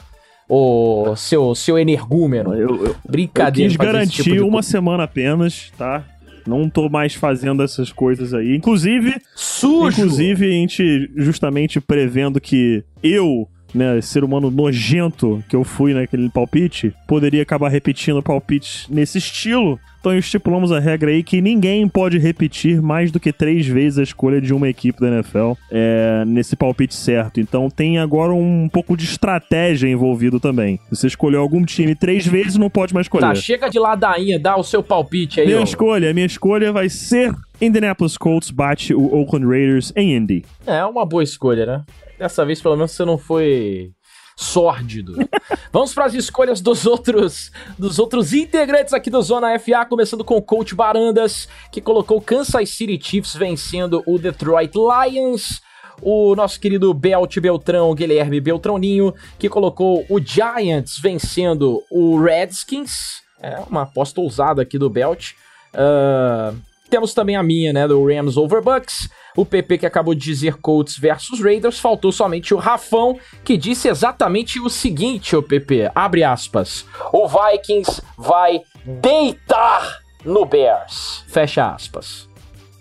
O 0.49 1.14
seu, 1.16 1.55
seu 1.55 1.78
energúmeno. 1.78 2.55
Eu, 2.55 2.86
eu, 2.86 2.97
Brincadeira. 3.09 3.72
Eu 3.72 3.76
quis 3.76 3.76
garantir 3.76 4.22
tipo 4.22 4.47
uma 4.47 4.62
semana 4.62 5.03
apenas, 5.05 5.72
tá? 5.76 6.05
Não 6.47 6.70
tô 6.70 6.88
mais 6.88 7.14
fazendo 7.14 7.62
essas 7.62 7.90
coisas 7.90 8.32
aí. 8.32 8.55
Inclusive. 8.55 9.16
Sujo! 9.34 9.88
Inclusive, 10.03 10.47
a 10.47 10.53
gente 10.53 11.11
justamente 11.16 11.80
prevendo 11.80 12.40
que 12.40 12.84
eu 13.03 13.49
né, 13.77 14.01
ser 14.01 14.24
humano 14.24 14.51
nojento 14.51 15.43
que 15.49 15.55
eu 15.55 15.62
fui 15.62 15.95
naquele 15.95 16.29
palpite, 16.29 16.93
poderia 17.07 17.43
acabar 17.43 17.68
repetindo 17.68 18.22
palpites 18.22 18.87
nesse 18.89 19.18
estilo. 19.18 19.79
Então 20.07 20.16
estipulamos 20.16 20.70
a 20.70 20.79
regra 20.79 21.11
aí 21.11 21.20
que 21.20 21.41
ninguém 21.41 21.89
pode 21.89 22.16
repetir 22.16 22.81
mais 22.81 23.11
do 23.11 23.18
que 23.18 23.33
três 23.33 23.66
vezes 23.66 23.99
a 23.99 24.05
escolha 24.05 24.41
de 24.41 24.55
uma 24.55 24.68
equipe 24.68 25.01
da 25.01 25.09
NFL 25.09 25.55
é, 25.68 26.24
nesse 26.24 26.55
palpite 26.55 26.95
certo. 26.95 27.41
Então 27.41 27.68
tem 27.68 27.99
agora 27.99 28.33
um 28.33 28.68
pouco 28.68 28.97
de 28.97 29.05
estratégia 29.05 29.89
envolvido 29.89 30.39
também. 30.39 30.79
Você 30.91 31.09
escolheu 31.09 31.41
algum 31.41 31.64
time 31.64 31.95
três 31.97 32.24
vezes, 32.24 32.57
não 32.57 32.70
pode 32.70 32.95
mais 32.95 33.07
escolher. 33.07 33.27
Tá, 33.27 33.35
chega 33.35 33.68
de 33.68 33.81
ladainha, 33.81 34.39
dá 34.39 34.57
o 34.57 34.62
seu 34.62 34.81
palpite 34.81 35.41
aí. 35.41 35.47
Minha 35.49 35.61
ó. 35.61 35.64
escolha, 35.64 36.14
minha 36.14 36.27
escolha 36.27 36.72
vai 36.72 36.89
ser 36.89 37.35
Indianapolis 37.61 38.16
Colts 38.16 38.50
bate 38.50 38.94
o 38.94 39.14
Oakland 39.14 39.46
Raiders 39.46 39.92
em 39.96 40.14
Indy. 40.14 40.44
É 40.66 40.84
uma 40.84 41.07
boa 41.07 41.22
escolha, 41.22 41.64
né? 41.64 41.84
Dessa 42.18 42.44
vez, 42.44 42.61
pelo 42.61 42.76
menos, 42.76 42.92
você 42.92 43.04
não 43.04 43.16
foi 43.16 43.92
sórdido. 44.36 45.16
Vamos 45.72 45.94
para 45.94 46.04
as 46.04 46.14
escolhas 46.14 46.61
dos 46.61 46.86
outros 46.86 47.50
dos 47.78 47.98
outros 47.98 48.32
integrantes 48.34 48.92
aqui 48.92 49.09
do 49.09 49.20
Zona 49.22 49.59
FA, 49.59 49.86
começando 49.86 50.24
com 50.24 50.36
o 50.36 50.42
coach 50.42 50.74
Barandas, 50.74 51.48
que 51.72 51.80
colocou 51.80 52.20
Kansas 52.20 52.70
City 52.70 52.98
Chiefs 53.02 53.34
vencendo 53.34 54.02
o 54.07 54.18
Detroit 54.18 54.72
Lions. 54.74 55.62
O 56.02 56.34
nosso 56.36 56.61
querido 56.61 56.92
Belt 56.92 57.38
Beltrão, 57.38 57.94
Guilherme 57.94 58.38
Beltrãoninho, 58.38 59.14
que 59.38 59.48
colocou 59.48 60.04
o 60.11 60.20
Giants 60.20 60.98
vencendo 60.98 61.82
o 61.90 62.20
Redskins. 62.20 63.22
É 63.40 63.59
uma 63.61 63.82
aposta 63.82 64.20
ousada 64.20 64.61
aqui 64.61 64.78
do 64.78 64.90
Belt. 64.90 65.32
Uh, 65.72 66.54
temos 66.89 67.14
também 67.14 67.37
a 67.37 67.43
minha, 67.43 67.72
né, 67.72 67.87
do 67.87 68.05
Rams 68.07 68.37
over 68.37 68.62
Bucks. 68.62 69.09
O 69.37 69.45
PP 69.45 69.78
que 69.78 69.87
acabou 69.87 70.14
de 70.14 70.24
dizer 70.24 70.57
Colts 70.57 70.99
versus 70.99 71.41
Raiders. 71.41 71.78
Faltou 71.78 72.11
somente 72.11 72.55
o 72.55 72.57
Rafão, 72.57 73.18
que 73.45 73.57
disse 73.57 73.89
exatamente 73.89 74.59
o 74.59 74.70
seguinte, 74.70 75.37
o 75.37 75.43
PP. 75.43 75.91
Abre 75.95 76.24
aspas. 76.24 76.87
O 77.12 77.28
Vikings 77.28 78.01
vai 78.16 78.62
deitar 78.84 79.99
no 80.24 80.47
Bears. 80.47 81.22
Fecha 81.28 81.68
aspas. 81.70 82.28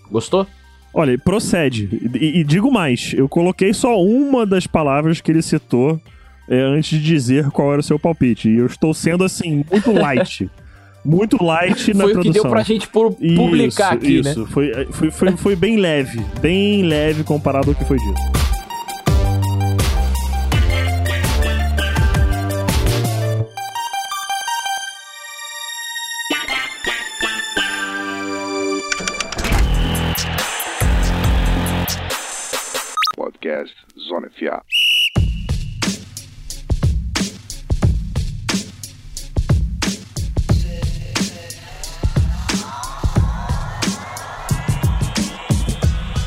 Gostou? 0.09 0.47
Olha, 0.93 1.17
procede. 1.17 1.89
E, 2.13 2.39
e, 2.39 2.43
digo 2.45 2.71
mais, 2.71 3.13
eu 3.13 3.27
coloquei 3.27 3.73
só 3.73 4.01
uma 4.01 4.45
das 4.45 4.65
palavras 4.65 5.19
que 5.19 5.29
ele 5.29 5.41
citou 5.41 5.99
é, 6.47 6.57
antes 6.61 6.97
de 6.97 7.03
dizer 7.03 7.51
qual 7.51 7.71
era 7.73 7.81
o 7.81 7.83
seu 7.83 7.99
palpite. 7.99 8.49
E 8.49 8.59
eu 8.59 8.65
estou 8.65 8.93
sendo, 8.93 9.25
assim, 9.25 9.65
muito 9.69 9.91
light. 9.91 10.49
muito 11.05 11.41
light 11.43 11.93
na 11.93 12.03
foi 12.03 12.13
produção. 12.13 12.13
Foi 12.13 12.19
o 12.19 12.21
que 12.23 12.31
deu 12.31 12.49
pra 12.49 12.63
gente 12.63 12.87
publicar 12.87 13.95
isso, 13.95 14.05
aqui, 14.05 14.19
isso. 14.19 14.39
né? 14.39 14.47
Foi, 14.49 14.85
foi, 14.91 15.11
foi, 15.11 15.37
foi 15.37 15.55
bem 15.55 15.77
leve, 15.77 16.19
bem 16.41 16.83
leve 16.83 17.23
comparado 17.23 17.69
ao 17.69 17.75
que 17.75 17.85
foi 17.85 17.97
dito. 17.97 18.34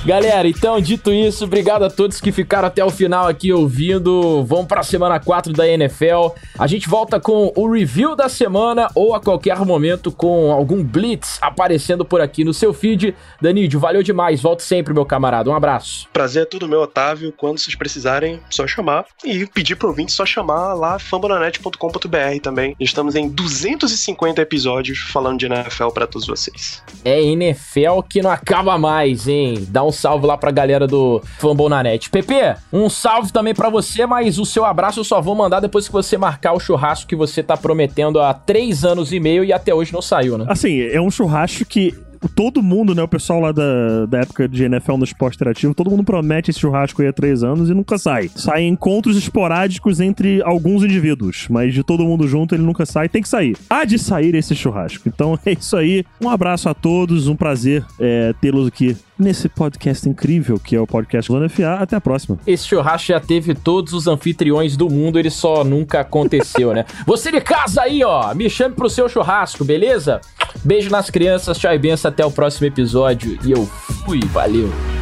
Galera, 0.09 0.49
então, 0.49 0.81
dito 0.81 1.13
isso, 1.13 1.45
obrigado 1.45 1.85
a 1.85 1.91
todos 1.91 2.19
que 2.19 2.33
ficaram 2.33 2.67
até 2.67 2.83
o 2.83 2.89
final 2.89 3.27
aqui 3.27 3.53
ouvindo. 3.53 4.43
Vamos 4.43 4.65
para 4.65 4.81
a 4.81 4.83
semana 4.83 5.21
4 5.21 5.53
da 5.53 5.69
NFL. 5.69 6.29
A 6.59 6.67
gente 6.67 6.89
volta 6.89 7.21
com 7.21 7.53
o 7.55 7.71
review 7.71 8.17
da 8.17 8.27
semana 8.27 8.89
ou 8.95 9.15
a 9.15 9.21
qualquer 9.21 9.59
momento 9.59 10.11
com 10.11 10.51
algum 10.51 10.83
blitz 10.83 11.37
aparecendo 11.43 12.07
por 12.07 12.23
aqui 12.23 12.43
no 12.43 12.55
seu 12.55 12.73
feed. 12.73 13.15
Danídio, 13.39 13.79
valeu 13.79 14.03
demais. 14.03 14.41
Volto 14.41 14.63
sempre, 14.63 14.95
meu 14.95 15.05
camarada. 15.05 15.51
Um 15.51 15.55
abraço. 15.55 16.09
Prazer 16.11 16.45
é 16.45 16.47
tudo 16.47 16.67
meu, 16.67 16.81
Otávio. 16.81 17.31
Quando 17.37 17.59
vocês 17.59 17.77
precisarem, 17.77 18.41
só 18.49 18.67
chamar. 18.67 19.05
E 19.23 19.45
pedir 19.45 19.77
pro 19.77 19.89
ouvinte 19.89 20.13
só 20.13 20.25
chamar 20.25 20.73
lá 20.73 20.99
fambonanet.com.br 20.99 22.41
também. 22.43 22.75
Estamos 22.81 23.15
em 23.15 23.29
250 23.29 24.41
episódios 24.41 25.01
falando 25.01 25.39
de 25.39 25.45
NFL 25.45 25.89
para 25.89 26.07
todos 26.07 26.27
vocês. 26.27 26.83
É 27.05 27.21
NFL 27.23 28.01
que 28.09 28.23
não 28.23 28.31
acaba 28.31 28.79
mais, 28.79 29.29
hein? 29.29 29.67
Dá 29.69 29.85
um 29.85 29.98
salve 29.99 30.27
lá 30.27 30.37
pra 30.37 30.51
galera 30.51 30.87
do 30.87 31.21
Fumble 31.39 31.69
na 31.69 31.83
Net. 31.83 32.09
PP, 32.09 32.57
um 32.73 32.89
salve 32.89 33.33
também 33.33 33.55
para 33.55 33.69
você, 33.69 34.07
mas 34.07 34.39
o 34.39 34.47
seu 34.47 34.65
abraço 34.65 35.01
eu 35.01 35.05
só 35.05 35.21
vou 35.21 35.35
mandar 35.35 35.61
depois 35.61 35.87
que 35.87 35.93
você 35.93 36.17
marcar 36.17 36.53
o 36.53 36.61
churrasco 36.61 37.09
que 37.09 37.17
você 37.17 37.43
tá 37.43 37.57
prometendo 37.57 38.21
há 38.21 38.33
três 38.33 38.85
anos 38.85 39.13
e 39.13 39.21
meio 39.21 39.45
e 39.45 39.53
até 39.53 39.75
hoje 39.75 39.93
não 39.93 40.03
saiu, 40.03 40.39
né? 40.39 40.47
Assim, 40.49 40.81
é 40.81 41.01
um 41.01 41.11
churrasco 41.11 41.65
que 41.65 41.95
todo 42.35 42.63
mundo, 42.63 42.95
né, 42.95 43.03
o 43.03 43.09
pessoal 43.09 43.41
lá 43.41 43.53
da, 43.53 44.07
da 44.07 44.19
época 44.21 44.49
de 44.49 44.65
NFL 44.65 44.97
no 44.97 45.05
esporte 45.05 45.37
interativo, 45.37 45.75
todo 45.75 45.91
mundo 45.91 46.03
promete 46.03 46.51
esse 46.51 46.59
churrasco 46.59 47.01
aí 47.03 47.09
há 47.09 47.13
três 47.13 47.43
anos 47.43 47.71
e 47.71 47.75
nunca 47.75 47.97
sai. 47.99 48.29
Sai 48.35 48.65
encontros 48.65 49.17
esporádicos 49.17 50.01
entre 50.01 50.43
alguns 50.43 50.83
indivíduos, 50.83 51.47
mas 51.49 51.73
de 51.73 51.83
todo 51.83 52.05
mundo 52.05 52.27
junto 52.27 52.55
ele 52.55 52.63
nunca 52.63 52.85
sai. 52.85 53.09
Tem 53.09 53.23
que 53.23 53.29
sair. 53.29 53.57
Há 53.71 53.85
de 53.85 53.99
sair 53.99 54.35
esse 54.35 54.55
churrasco. 54.55 55.09
Então 55.09 55.39
é 55.47 55.53
isso 55.53 55.77
aí. 55.77 56.05
Um 56.21 56.29
abraço 56.29 56.69
a 56.69 56.75
todos, 56.75 57.29
um 57.29 57.37
prazer 57.37 57.85
é, 58.01 58.35
tê-los 58.41 58.67
aqui 58.67 58.97
nesse 59.19 59.49
podcast 59.49 60.09
incrível 60.09 60.59
que 60.59 60.77
é 60.77 60.81
o 60.81 60.87
podcast 60.87 61.31
Lona 61.31 61.49
FA. 61.49 61.75
Até 61.81 61.97
a 61.97 62.01
próxima. 62.01 62.39
Esse 62.47 62.67
churrasco 62.67 63.09
já 63.09 63.21
teve 63.21 63.55
todos 63.55 63.93
os 63.93 64.07
anfitriões 64.07 64.77
do 64.77 64.89
mundo, 64.89 65.19
ele 65.19 65.31
só 65.31 65.65
nunca 65.65 66.01
aconteceu, 66.01 66.73
né? 66.73 66.85
Você 67.07 67.31
de 67.31 67.41
casa 67.41 67.83
aí, 67.83 68.05
ó, 68.05 68.35
me 68.35 68.49
chame 68.49 68.75
pro 68.75 68.89
seu 68.89 69.09
churrasco, 69.09 69.65
beleza? 69.65 70.21
Beijo 70.65 70.91
nas 70.91 71.11
crianças, 71.11 71.59
tchau 71.59 71.73
e 71.73 71.79
benção, 71.79 72.09
até 72.11 72.25
o 72.25 72.31
próximo 72.31 72.67
episódio. 72.67 73.39
E 73.45 73.53
eu 73.53 73.67
fui, 74.05 74.21
valeu. 74.33 74.98